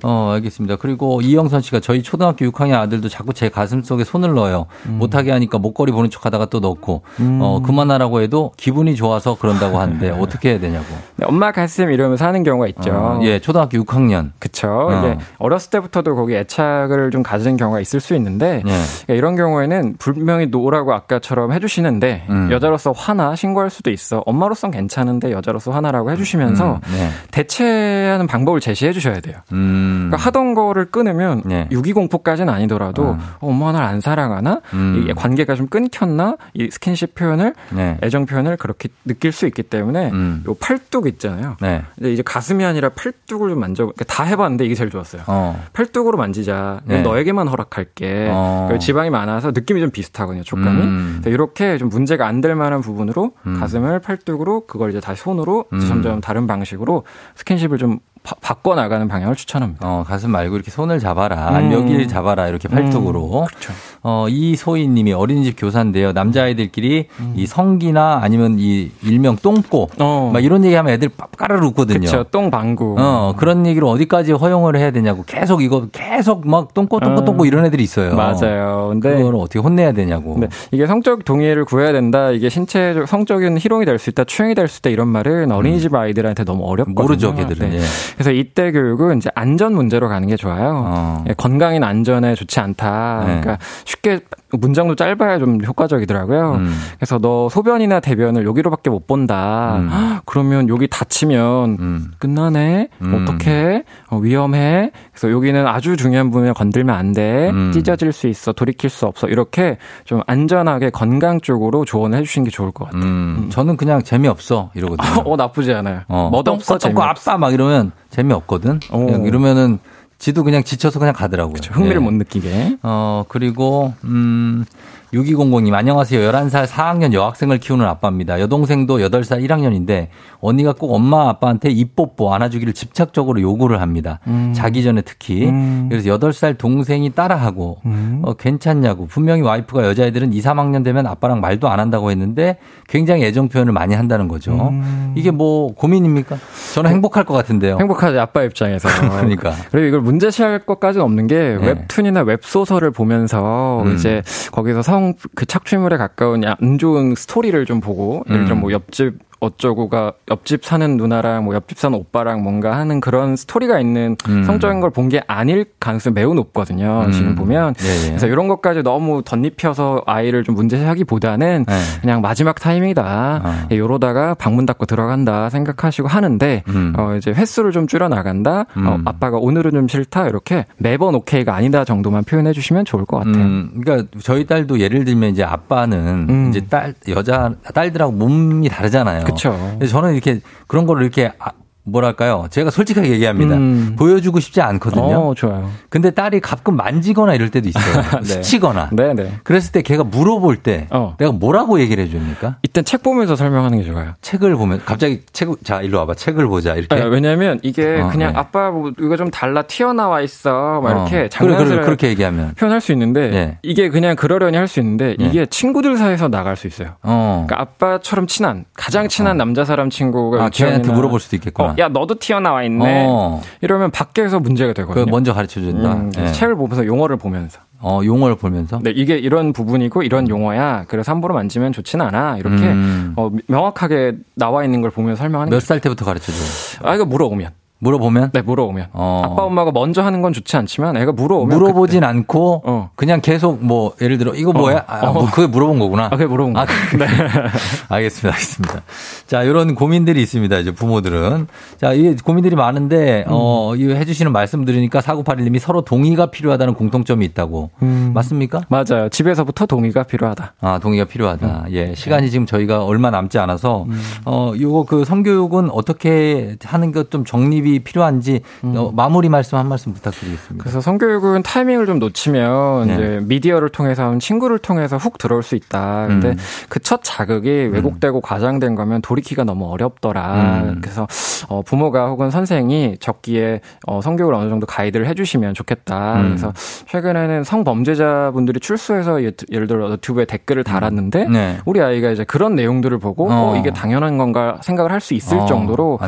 어, 0.04 0.32
알겠습니다. 0.34 0.78
그리고 0.78 1.22
이영선 1.22 1.62
씨가 1.62 1.82
저희 1.82 2.02
초등학교 2.02 2.46
6학년 2.46 2.80
아들도 2.80 3.10
자꾸 3.10 3.32
제 3.34 3.50
가슴 3.50 3.84
속에 3.84 4.04
손을 4.04 4.34
넣어요. 4.34 4.66
못 4.88 5.14
하게 5.14 5.30
하니까 5.32 5.60
목걸이 5.60 5.92
보는 5.92 6.10
척 6.10 6.26
하다가 6.26 6.48
또 6.48 6.60
넣고 6.60 7.04
어, 7.40 7.62
그만하라고 7.64 8.22
해도 8.22 8.52
기분이 8.58 8.96
좋아서 8.96 9.38
그런 9.38 9.52
그런다고 9.52 9.80
하는데 9.80 10.10
어떻게 10.12 10.52
해야 10.52 10.60
되냐고. 10.60 10.86
네, 11.18 11.26
엄마 11.28 11.52
가슴 11.52 11.92
이러면서 11.92 12.26
하는 12.26 12.44
경우가 12.44 12.68
있죠. 12.68 12.92
어, 12.92 13.20
예, 13.24 13.40
초등학교 13.40 13.78
6학년. 13.84 14.32
그쵸. 14.40 14.70
어. 14.70 15.00
이게 15.00 15.18
어렸을 15.38 15.70
때부터도 15.72 16.16
거기 16.16 16.36
애착을 16.36 17.12
좀 17.12 17.22
가지는 17.22 17.58
경우가 17.58 17.80
있을 17.82 18.00
수 18.00 18.16
있는데 18.16 18.64
예. 18.66 18.72
그러니까 19.06 19.14
이런 19.14 19.36
경우에는 19.36 19.96
분명히 20.00 20.48
no라고 20.48 20.94
아까처럼 20.94 21.52
해주시는데 21.54 22.26
음. 22.30 22.50
여자로서 22.52 22.92
화나 22.92 23.36
신고할 23.36 23.70
수도 23.70 23.92
있어. 23.92 24.24
엄마로선 24.26 24.72
괜찮은데 24.72 25.32
여자로서 25.32 25.72
화나라고 25.72 26.12
해주시면서 26.12 26.76
음, 26.76 26.80
네. 26.94 27.10
대체하는 27.32 28.28
방법을 28.28 28.60
제시해 28.60 28.94
주셔야 28.94 29.20
돼요. 29.20 29.36
음. 29.52 30.10
그러니까 30.10 30.18
하던 30.18 30.54
거를 30.54 30.86
끊으면 30.86 31.42
네. 31.46 31.68
유기공포까지는 31.72 32.52
아니더라도 32.54 33.04
어. 33.04 33.20
어 33.40 33.52
엄마가 33.52 33.74
날 33.74 33.90
안 33.90 34.02
사랑하나? 34.02 34.62
음. 34.74 35.06
이 35.08 35.14
관계가 35.14 35.56
좀 35.56 35.68
끊겼나? 35.68 36.38
이 36.54 36.70
스킨십 36.72 37.16
표현을 37.16 37.54
네. 37.72 37.98
애정 38.02 38.26
표현을 38.26 38.58
그렇게 38.62 38.90
느낄 39.06 39.32
수 39.32 39.48
있기 39.48 39.64
때문에 39.64 40.12
음. 40.12 40.44
요 40.48 40.54
팔뚝 40.54 41.08
있잖아요. 41.08 41.58
네. 41.62 41.84
근데 41.96 42.14
이제 42.14 42.22
가슴이 42.22 42.64
아니라 42.64 42.90
팔뚝을 42.90 43.50
좀 43.50 43.60
만져 43.60 43.86
그러니까 43.86 44.06
다 44.06 44.24
해봤는데 44.24 44.66
이게 44.66 44.76
제일 44.76 44.92
좋았어요. 44.92 45.24
어. 45.26 45.60
팔뚝으로 45.74 46.16
만지자. 46.18 46.82
네. 46.86 47.02
너에게만 47.02 47.48
허락할게. 47.48 48.28
어. 48.32 48.70
지방이 48.80 49.10
많아서 49.10 49.50
느낌이 49.52 49.82
좀 49.82 49.90
비슷하거든요. 49.90 50.44
촉감이. 50.44 50.82
음. 50.84 51.22
이렇게 51.26 51.78
좀 51.80 51.90
문제가 51.90 52.28
안 52.28 52.42
될 52.42 52.56
만한 52.56 52.82
부분으로 52.82 53.34
음. 53.46 53.60
가슴을 53.60 54.00
팔뚝으로 54.00 54.66
그걸 54.66 54.90
이제 54.90 55.00
다시 55.00 55.22
손으로 55.22 55.66
음. 55.74 55.80
점점 55.80 56.22
다른 56.22 56.48
방식으로 56.48 57.04
스킨십을 57.36 57.78
좀 57.78 58.00
바, 58.24 58.36
바꿔 58.42 58.74
나가는 58.76 59.08
방향을 59.08 59.36
추천합니다. 59.36 59.88
어, 59.88 60.04
가슴 60.08 60.30
말고 60.32 60.56
이렇게 60.56 60.70
손을 60.72 61.00
잡아라. 61.00 61.60
음. 61.60 61.72
여기를 61.72 62.08
잡아라. 62.08 62.48
이렇게 62.48 62.68
팔뚝으로. 62.68 63.42
음, 63.42 63.46
그렇죠. 63.48 63.74
어, 64.04 64.26
이소희 64.30 64.88
님이 64.88 65.14
어린이집 65.14 65.56
교사인데요. 65.58 66.12
남자아이들끼리 66.12 67.08
음. 67.20 67.34
이 67.36 67.46
성기나 67.46 68.20
아니면 68.24 68.56
이 68.58 68.90
일명 69.04 69.36
똥꼬 69.36 69.90
어. 70.00 70.32
막 70.34 70.44
이런 70.44 70.66
얘기 70.66 70.74
하면 70.76 70.94
애들 70.94 71.10
까르르 71.38 71.66
웃거든요. 71.68 72.00
그렇죠. 72.00 72.24
똥방구. 72.24 72.96
어, 72.98 73.34
그런 73.38 73.66
얘기를 73.68 73.88
어디까지 73.88 74.32
허용을 74.34 74.76
해야 74.76 74.92
되냐고 74.92 75.24
계속 75.26 75.62
이거 75.62 75.88
계속 75.92 76.48
막 76.48 76.74
똥꼬 76.74 77.00
똥꼬 77.00 77.26
똥꼬 77.26 77.44
어. 77.44 77.46
이런 77.46 77.66
애들이 77.66 77.84
있어요. 77.84 78.16
맞아요. 78.16 78.88
근데 78.92 79.16
그걸 79.18 79.36
어떻게 79.36 79.60
혼내야 79.60 79.92
되냐고. 79.92 80.38
네. 80.40 80.48
이게 80.72 80.88
성적 80.88 81.24
동의를 81.24 81.66
구해야 81.66 81.92
된다. 81.92 82.32
이게 82.32 82.50
신체적 82.50 83.08
성적인 83.08 83.58
희롱이 83.60 83.86
될 83.86 84.00
수 84.00 84.10
있다. 84.10 84.24
추행이 84.24 84.56
될 84.56 84.68
수 84.68 84.80
있다. 84.80 84.90
이런 84.90 85.10
말은 85.10 85.52
어린이집 85.52 85.94
음. 85.94 86.00
아이들한테 86.00 86.44
너무 86.44 86.66
어렵거든요. 86.66 87.04
모르죠, 87.04 87.36
걔들은. 87.36 87.70
네. 87.70 87.76
예. 87.78 87.82
그래서 88.16 88.32
이때 88.32 88.72
교육은 88.72 89.18
이제 89.18 89.30
안전 89.36 89.74
문제로 89.76 90.08
가는 90.10 90.28
게 90.28 90.36
좋아요. 90.38 90.84
어. 90.88 91.24
예, 91.30 91.34
건강인 91.34 91.84
안전에 91.84 92.34
좋지 92.36 92.60
않다. 92.60 93.20
네. 93.20 93.26
그러니까 93.42 93.58
쉽게 93.92 94.22
문장도 94.52 94.96
짧아야 94.96 95.40
좀 95.40 95.64
효과적이더라고요. 95.64 96.54
음. 96.54 96.74
그래서 96.98 97.18
너 97.20 97.50
소변이나 97.50 98.00
대변을 98.00 98.46
여기로밖에 98.46 98.90
못 98.90 99.08
본다. 99.08 99.78
음. 99.78 100.20
그러면 100.26 100.70
여기 100.70 100.88
다치면 100.88 101.78
음. 101.80 102.12
끝나네. 102.20 102.90
음. 103.02 103.14
어떻게 103.14 103.84
어, 104.10 104.18
위험해. 104.18 104.92
그래서 105.12 105.32
여기는 105.32 105.68
아주 105.68 105.98
중요한 105.98 106.32
부분을 106.32 106.54
건들면 106.54 106.96
안 106.96 107.14
돼. 107.14 107.50
음. 107.50 107.72
찢어질 107.72 108.12
수 108.12 108.28
있어. 108.28 108.54
돌이킬 108.54 108.90
수 108.90 109.06
없어. 109.06 109.28
이렇게 109.28 109.78
좀 110.06 110.22
안전하게 110.28 110.90
건강 110.90 111.40
쪽으로 111.40 111.86
조언을 111.86 112.20
해주시는 112.20 112.46
게 112.46 112.52
좋을 112.52 112.72
것 112.72 112.86
같아요. 112.86 113.04
음. 113.04 113.50
저는 113.52 113.78
그냥 113.78 114.02
재미없어 114.04 114.72
이러거든요. 114.74 115.24
어 115.26 115.36
나쁘지 115.36 115.74
않아요. 115.74 116.02
어. 116.08 116.30
멋없어. 116.32 116.78
똥꼬 116.78 117.04
아빠 117.04 117.38
막 117.38 117.54
이러면 117.54 117.92
재미없거든. 118.10 118.80
그냥 118.90 119.24
이러면은 119.24 119.80
지도 120.22 120.44
그냥 120.44 120.64
지쳐서 120.64 121.00
그냥 121.00 121.16
가더라고요. 121.16 121.56
그쵸, 121.56 121.74
흥미를 121.74 121.96
네. 121.98 122.04
못 122.04 122.12
느끼게. 122.14 122.78
어, 122.84 123.24
그리고, 123.28 123.96
음, 124.04 124.66
6200님, 125.14 125.74
안녕하세요. 125.74 126.32
11살 126.32 126.66
4학년 126.66 127.12
여학생을 127.12 127.58
키우는 127.58 127.86
아빠입니다. 127.86 128.40
여동생도 128.40 129.00
8살 129.00 129.46
1학년인데, 129.46 130.08
언니가 130.40 130.72
꼭 130.72 130.94
엄마 130.94 131.28
아빠한테 131.28 131.70
입뽀뽀 131.70 132.34
안아주기를 132.34 132.72
집착적으로 132.72 133.42
요구를 133.42 133.82
합니다. 133.82 134.20
음. 134.28 134.54
자기 134.56 134.84
전에 134.84 135.02
특히. 135.02 135.50
음. 135.50 135.88
그래서 135.90 136.10
8살 136.10 136.58
동생이 136.58 137.10
따라하고, 137.10 137.80
음. 137.86 138.22
어, 138.24 138.36
괜찮냐고. 138.36 139.06
분명히 139.06 139.42
와이프가 139.42 139.84
여자애들은 139.84 140.32
2, 140.32 140.40
3학년 140.40 140.82
되면 140.82 141.06
아빠랑 141.06 141.42
말도 141.42 141.68
안 141.68 141.82
한다고 141.82 142.10
했는데, 142.10 142.58
굉장히 142.88 143.26
애정 143.26 143.50
표현을 143.50 143.74
많이 143.74 143.94
한다는 143.94 144.30
거죠. 144.30 144.70
음. 144.72 145.14
이게 145.18 145.30
뭐 145.30 145.74
고민입니까? 145.76 146.38
저는 146.74 146.90
행복할 146.90 147.26
것 147.26 147.34
같은데요. 147.34 147.80
행복하지, 147.82 148.18
아빠 148.18 148.44
입장에서. 148.44 148.88
그러니까. 149.20 149.52
그리고 149.72 149.88
이걸 149.88 150.02
문제시할 150.02 150.60
것까지는 150.60 151.04
없는 151.04 151.28
게, 151.28 151.58
네. 151.60 151.68
웹툰이나 151.68 152.22
웹소설을 152.22 152.92
보면서, 152.92 153.84
음. 153.86 153.96
이제 153.96 154.22
거기서 154.54 154.82
성 154.82 155.01
여성 155.02 155.14
그 155.36 155.46
착취물에 155.46 155.98
가까운 155.98 156.44
안 156.46 156.78
좋은 156.78 157.16
스토리를 157.16 157.66
좀 157.66 157.80
보고 157.80 158.24
예를 158.30 158.46
들어 158.46 158.56
뭐 158.56 158.70
음. 158.70 158.74
옆집 158.74 159.20
어쩌고가 159.42 160.14
옆집 160.30 160.64
사는 160.64 160.96
누나랑 160.98 161.44
뭐 161.44 161.56
옆집 161.56 161.78
사는 161.78 161.98
오빠랑 161.98 162.44
뭔가 162.44 162.78
하는 162.78 163.00
그런 163.02 163.36
스토리가 163.36 163.80
있는 163.80 164.16
음. 164.30 164.44
성적인 164.46 164.80
걸 164.80 164.92
본 164.92 165.10
게 165.10 165.20
아닐 165.28 165.66
가능성이 165.80 166.14
매우 166.14 166.34
높거든요. 166.36 167.04
음. 167.08 167.12
지금 167.12 167.36
보면. 167.36 167.74
예, 167.84 168.04
예. 168.04 168.08
그래서 168.10 168.28
이런 168.28 168.48
것까지 168.48 168.84
너무 168.84 169.24
덧입혀서 169.24 170.04
아이를 170.06 170.44
좀 170.44 170.54
문제하기보다는 170.56 171.66
예. 171.68 172.02
그냥 172.02 172.22
마지막 172.22 172.60
타이밍이다. 172.60 173.42
어. 173.44 173.68
예, 173.72 173.78
요러다가 173.78 174.36
방문 174.36 174.66
닫고 174.68 174.86
들어간다 174.86 175.50
생각하시고 175.50 176.08
하는데 176.08 176.64
음. 176.70 176.94
어 176.98 177.16
이제 177.16 177.32
횟수를 177.32 177.72
좀 177.72 177.88
줄여 177.88 178.10
나간다. 178.10 178.62
어, 178.62 178.66
음. 178.78 178.88
어, 178.88 179.00
아빠가 179.06 179.38
오늘은 179.38 179.72
좀 179.72 179.88
싫다. 179.88 180.28
이렇게 180.28 180.66
매번 180.78 181.16
오케이가 181.16 181.56
아니다 181.56 181.84
정도만 181.84 182.24
표현해 182.26 182.54
주시면 182.54 182.86
좋을 182.86 183.06
것 183.06 183.18
같아요. 183.18 183.44
음, 183.44 183.82
그러니까 183.84 184.08
저희 184.22 184.46
딸도 184.46 184.80
예를 184.80 185.04
들면 185.04 185.32
이제 185.32 185.44
아빠는 185.44 186.28
음. 186.30 186.50
이제 186.50 186.62
딸 186.70 186.94
여자 187.10 187.54
딸들하고 187.74 188.12
몸이 188.14 188.70
다르잖아요. 188.70 189.24
그렇죠. 189.36 189.78
저는 189.90 190.14
이렇게 190.14 190.42
그런 190.68 190.86
거를 190.86 191.04
이렇게 191.04 191.32
아, 191.40 191.52
뭐랄까요? 191.92 192.48
제가 192.50 192.72
솔직하게 192.72 193.10
얘기합니다. 193.12 193.56
음. 193.56 193.96
보여주고 193.98 194.40
싶지 194.40 194.62
않거든요. 194.62 195.30
어, 195.30 195.34
좋아요. 195.36 195.70
근데 195.90 196.10
딸이 196.12 196.40
가끔 196.40 196.76
만지거나 196.76 197.36
이럴 197.36 197.50
때도 197.50 197.70
있어요. 197.70 198.02
네. 198.22 198.26
스치거나. 198.26 198.90
네, 198.94 199.14
네. 199.14 199.32
그랬을 199.44 199.72
때 199.72 199.82
걔가 199.82 200.04
물어볼 200.04 200.58
때 200.58 200.88
어. 200.90 201.16
내가 201.20 201.32
뭐라고 201.32 201.80
얘기를 201.80 202.04
해줍니까? 202.06 202.58
이때 202.64 202.82
책 202.82 203.04
보면서 203.04 203.36
설명하는 203.36 203.78
게 203.80 203.84
좋아요. 203.84 204.14
책을 204.22 204.56
보면 204.56 204.82
갑자기 204.86 205.22
책, 205.34 205.50
자 205.64 205.82
일로 205.82 206.00
와봐. 206.00 206.16
책을 206.16 206.48
보자 206.48 206.74
이렇게. 206.76 206.96
아, 206.96 207.06
왜냐하면 207.06 207.60
이게 207.62 208.00
어, 208.02 208.10
그냥 208.10 208.34
네. 208.34 208.40
아빠 208.40 208.72
뭐 208.72 208.92
이거 209.00 209.16
좀 209.18 209.30
달라 209.30 209.62
튀어나와 209.62 210.22
있어 210.22 210.82
막 210.82 210.92
이렇게 210.92 211.30
장난스럽게 211.30 211.86
그렇게 211.86 212.08
얘기하면 212.10 212.54
표현할 212.56 212.82
수 212.82 212.92
있는데 212.94 213.30
네. 213.30 213.58
이게 213.62 213.90
그냥 213.90 214.16
그러려니 214.16 214.58
할 214.58 214.72
수 214.72 214.80
있는데 214.80 215.18
네. 215.20 215.26
이게 215.26 215.46
친구들 215.46 215.98
사이에서 215.98 216.30
나갈 216.30 216.56
수 216.56 216.66
있어요. 216.66 216.92
어. 217.04 217.44
그러니까 217.46 217.60
아빠처럼 217.62 218.26
친한 218.28 218.64
가장 218.74 219.10
친한 219.10 219.34
어. 219.34 219.38
남자 219.38 219.66
사람 219.66 219.90
친구가 219.90 220.46
아, 220.46 220.50
걔한테 220.50 220.94
물어볼 220.94 221.20
수도 221.20 221.36
있겠구나. 221.36 221.76
어, 221.82 221.86
야 221.86 221.88
너도 221.90 222.16
튀어나와 222.16 222.64
있네. 222.64 223.06
어. 223.08 223.42
이러면 223.62 223.92
밖에서 223.92 224.40
문제가 224.40 224.74
되거든요. 224.74 225.06
먼저 225.10 225.34
가르쳐 225.34 225.60
준다. 225.60 225.94
음, 225.94 226.12
네. 226.12 226.32
책을 226.32 226.56
보면서 226.56 226.86
용어를 226.86 227.18
보면서. 227.18 227.60
어, 227.80 228.02
용어를 228.06 228.36
보면서? 228.36 228.80
네, 228.84 228.92
이게 228.96 229.18
이런 229.18 229.54
부분이고 229.54 230.04
이런 230.04 230.30
용어야. 230.30 230.86
그래서 230.88 231.12
함부로 231.12 231.34
만지면 231.34 231.74
좋진 231.74 232.00
않아. 232.02 232.38
이렇게 232.38 232.58
음. 232.68 233.14
어, 233.16 233.32
명확하게 233.48 234.18
나와 234.36 234.64
있는 234.64 234.82
걸 234.82 234.92
보면 234.92 235.16
설명하는 235.16 235.50
몇 235.52 235.60
살 235.62 235.80
때부터 235.80 236.06
가르쳐 236.06 236.32
줘요? 236.32 236.88
아, 236.90 236.94
이거 236.96 237.06
물어보면. 237.06 237.50
물어보면? 237.82 238.30
네, 238.32 238.42
물어보면. 238.42 238.88
어. 238.94 239.22
아빠 239.26 239.44
엄마가 239.44 239.72
먼저 239.72 240.02
하는 240.04 240.22
건 240.22 240.34
좋지 240.34 240.56
않지만 240.56 240.96
애가 240.98 241.12
물어보면 241.14 241.58
물어보진 241.58 242.00
그때. 242.02 242.06
않고 242.10 242.62
어. 242.66 242.90
그냥 242.96 243.22
계속 243.22 243.64
뭐 243.64 243.94
예를 244.02 244.18
들어 244.18 244.34
이거 244.34 244.54
뭐야? 244.54 244.78
어. 244.78 244.84
아, 244.88 245.12
뭐 245.12 245.26
그게 245.30 245.48
물어본 245.48 245.80
거구나. 245.80 246.06
아, 246.06 246.10
그게 246.10 246.26
물어본 246.26 246.54
거. 246.54 246.62
아, 246.62 246.66
네. 246.66 247.06
알겠습니다. 247.90 248.30
알겠습니다. 248.36 248.82
자, 249.28 249.44
이런 249.44 249.76
고민들이 249.76 250.22
있습니다. 250.22 250.58
이제 250.60 250.72
부모들은. 250.72 251.48
자, 251.78 251.94
이 251.94 252.16
고민들이 252.16 252.56
많은데 252.56 253.22
음. 253.28 253.32
어, 253.32 253.74
이 253.76 253.92
해 253.92 254.06
주시는 254.06 254.32
말씀 254.32 254.64
들으니까 254.64 255.00
4981님이 255.02 255.60
서로 255.60 255.82
동의가 255.82 256.28
필요하다는 256.28 256.76
공통점이 256.76 257.26
있다고. 257.26 257.72
음. 257.82 258.12
맞습니까? 258.14 258.62
맞아요. 258.70 259.10
집에서부터 259.10 259.66
동의가 259.66 260.04
필요하다. 260.04 260.54
아, 260.62 260.80
동의가 260.80 261.06
필요하다. 261.06 261.66
음. 261.68 261.72
예. 261.74 261.94
시간이 261.96 262.30
지금 262.32 262.46
저희가 262.46 262.86
얼마 262.86 263.10
남지 263.10 263.38
않아서 263.40 263.84
음. 263.90 264.00
어, 264.26 264.54
요거 264.60 264.86
그 264.86 265.04
성교육은 265.04 265.70
어떻게 265.72 266.56
하는 266.64 266.92
것 266.92 267.10
좀 267.12 267.26
정립이 267.26 267.71
연습이 267.72 267.80
필요한지 267.80 268.42
음. 268.64 268.74
어, 268.76 268.92
마무리 268.94 269.30
말씀 269.30 269.58
한 269.58 269.68
말씀 269.68 269.94
부탁드리겠습니다. 269.94 270.62
그래서 270.62 270.82
성교육은 270.82 271.44
타이밍을 271.44 271.86
좀 271.86 272.00
놓치면 272.00 272.88
네. 272.88 272.94
이제 272.94 273.20
미디어를 273.24 273.70
통해서 273.70 274.18
친구를 274.18 274.60
통해서 274.60 274.98
훅 274.98 275.18
들어올 275.18 275.44
수 275.44 275.56
있다. 275.56 276.08
근데 276.08 276.30
음. 276.30 276.38
그첫 276.70 277.02
자극이 277.04 277.50
음. 277.50 277.74
왜곡되고 277.74 278.22
과장된 278.22 278.76
거면 278.76 279.02
돌이키가 279.02 279.44
너무 279.44 279.70
어렵더라. 279.72 280.62
음. 280.64 280.82
그래서 280.82 281.08
어, 281.48 281.62
부모가 281.62 282.08
혹은 282.08 282.30
선생이 282.30 282.98
적기에 283.00 283.62
어, 283.88 284.02
성교육을 284.02 284.34
어느 284.34 284.50
정도 284.50 284.66
가이드를 284.66 285.08
해주시면 285.08 285.54
좋겠다. 285.54 286.16
음. 286.18 286.28
그래서 286.30 286.54
최근에는 286.88 287.44
성범죄자분들이 287.44 288.60
출소해서 288.60 289.24
예, 289.24 289.32
예를 289.52 289.68
들어 289.68 289.92
유튜브에 289.92 290.26
댓글을 290.26 290.64
달았는데 290.64 291.26
네. 291.30 291.58
우리 291.66 291.82
아이가 291.82 292.12
이제 292.12 292.24
그런 292.24 292.56
내용들을 292.56 292.98
보고 293.00 293.30
어, 293.30 293.52
어 293.52 293.58
이게 293.58 293.72
당연한 293.72 294.18
건가 294.18 294.58
생각을 294.62 294.92
할 294.92 295.02
수 295.02 295.16
있을 295.16 295.40
어, 295.40 295.46
정도로 295.46 296.00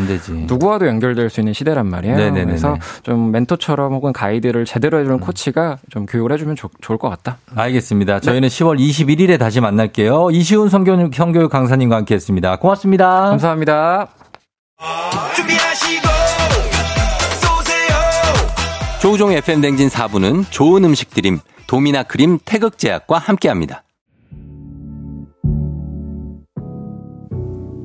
누구와도 0.48 0.88
연결될 0.88 1.30
수 1.30 1.42
있는 1.42 1.53
시대란 1.54 1.88
말이에요. 1.88 2.16
네네네네. 2.18 2.46
그래서 2.46 2.78
좀 3.04 3.32
멘토처럼 3.32 3.94
혹은 3.94 4.14
가이드를 4.14 4.66
제대로 4.66 5.00
해주는 5.00 5.18
음. 5.18 5.20
코치가 5.20 5.78
좀 5.90 6.06
교육을 6.06 6.32
해주면 6.34 6.56
조, 6.56 6.70
좋을 6.82 6.98
것 6.98 7.10
같다. 7.10 7.38
알겠습니다. 7.56 8.20
저희는 8.20 8.50
네. 8.50 8.56
10월 8.56 8.80
21일에 8.80 9.40
다시 9.40 9.62
만날게요. 9.62 10.30
이시훈 10.32 10.70
성교육, 10.70 11.14
성교육 11.16 11.52
강사님과 11.52 11.96
함께했습니다. 11.98 12.58
고맙습니다. 12.58 13.30
감사합니다. 13.30 14.08
조우종 19.02 19.34
FM 19.34 19.60
댕진 19.60 19.90
4부는 19.90 20.46
좋은 20.50 20.86
음식 20.86 21.10
드림 21.10 21.40
도미나 21.68 22.04
크림 22.04 22.40
태극제약과 22.46 23.18
함께합니다. 23.18 23.84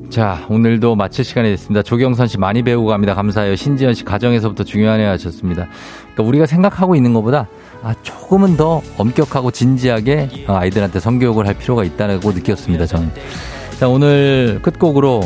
자, 0.09 0.43
오늘도 0.49 0.95
마칠 0.95 1.23
시간이 1.23 1.49
됐습니다. 1.51 1.83
조경선 1.83 2.27
씨 2.27 2.37
많이 2.37 2.63
배우고 2.63 2.87
갑니다. 2.87 3.13
감사해요. 3.13 3.55
신지연 3.55 3.93
씨 3.93 4.03
가정에서부터 4.03 4.63
중요하네요 4.63 5.09
하셨습니다. 5.11 5.67
그러니까 6.01 6.23
우리가 6.23 6.45
생각하고 6.47 6.95
있는 6.95 7.13
것보다 7.13 7.47
아, 7.83 7.93
조금은 8.01 8.57
더 8.57 8.81
엄격하고 8.97 9.51
진지하게 9.51 10.45
아이들한테 10.47 10.99
성교육을 10.99 11.47
할 11.47 11.53
필요가 11.53 11.83
있다고 11.83 12.31
느꼈습니다. 12.31 12.85
저는. 12.87 13.11
자, 13.79 13.87
오늘 13.87 14.59
끝곡으로 14.61 15.21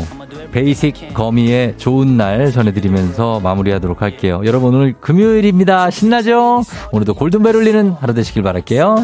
베이식 0.52 1.14
거미의 1.14 1.74
좋은 1.78 2.16
날 2.16 2.52
전해드리면서 2.52 3.40
마무리하도록 3.40 4.02
할게요. 4.02 4.42
여러분 4.44 4.74
오늘 4.74 4.92
금요일입니다. 5.00 5.90
신나죠? 5.90 6.62
오늘도 6.92 7.14
골든벨 7.14 7.56
울리는 7.56 7.96
하루 7.98 8.14
되시길 8.14 8.42
바랄게요. 8.44 9.02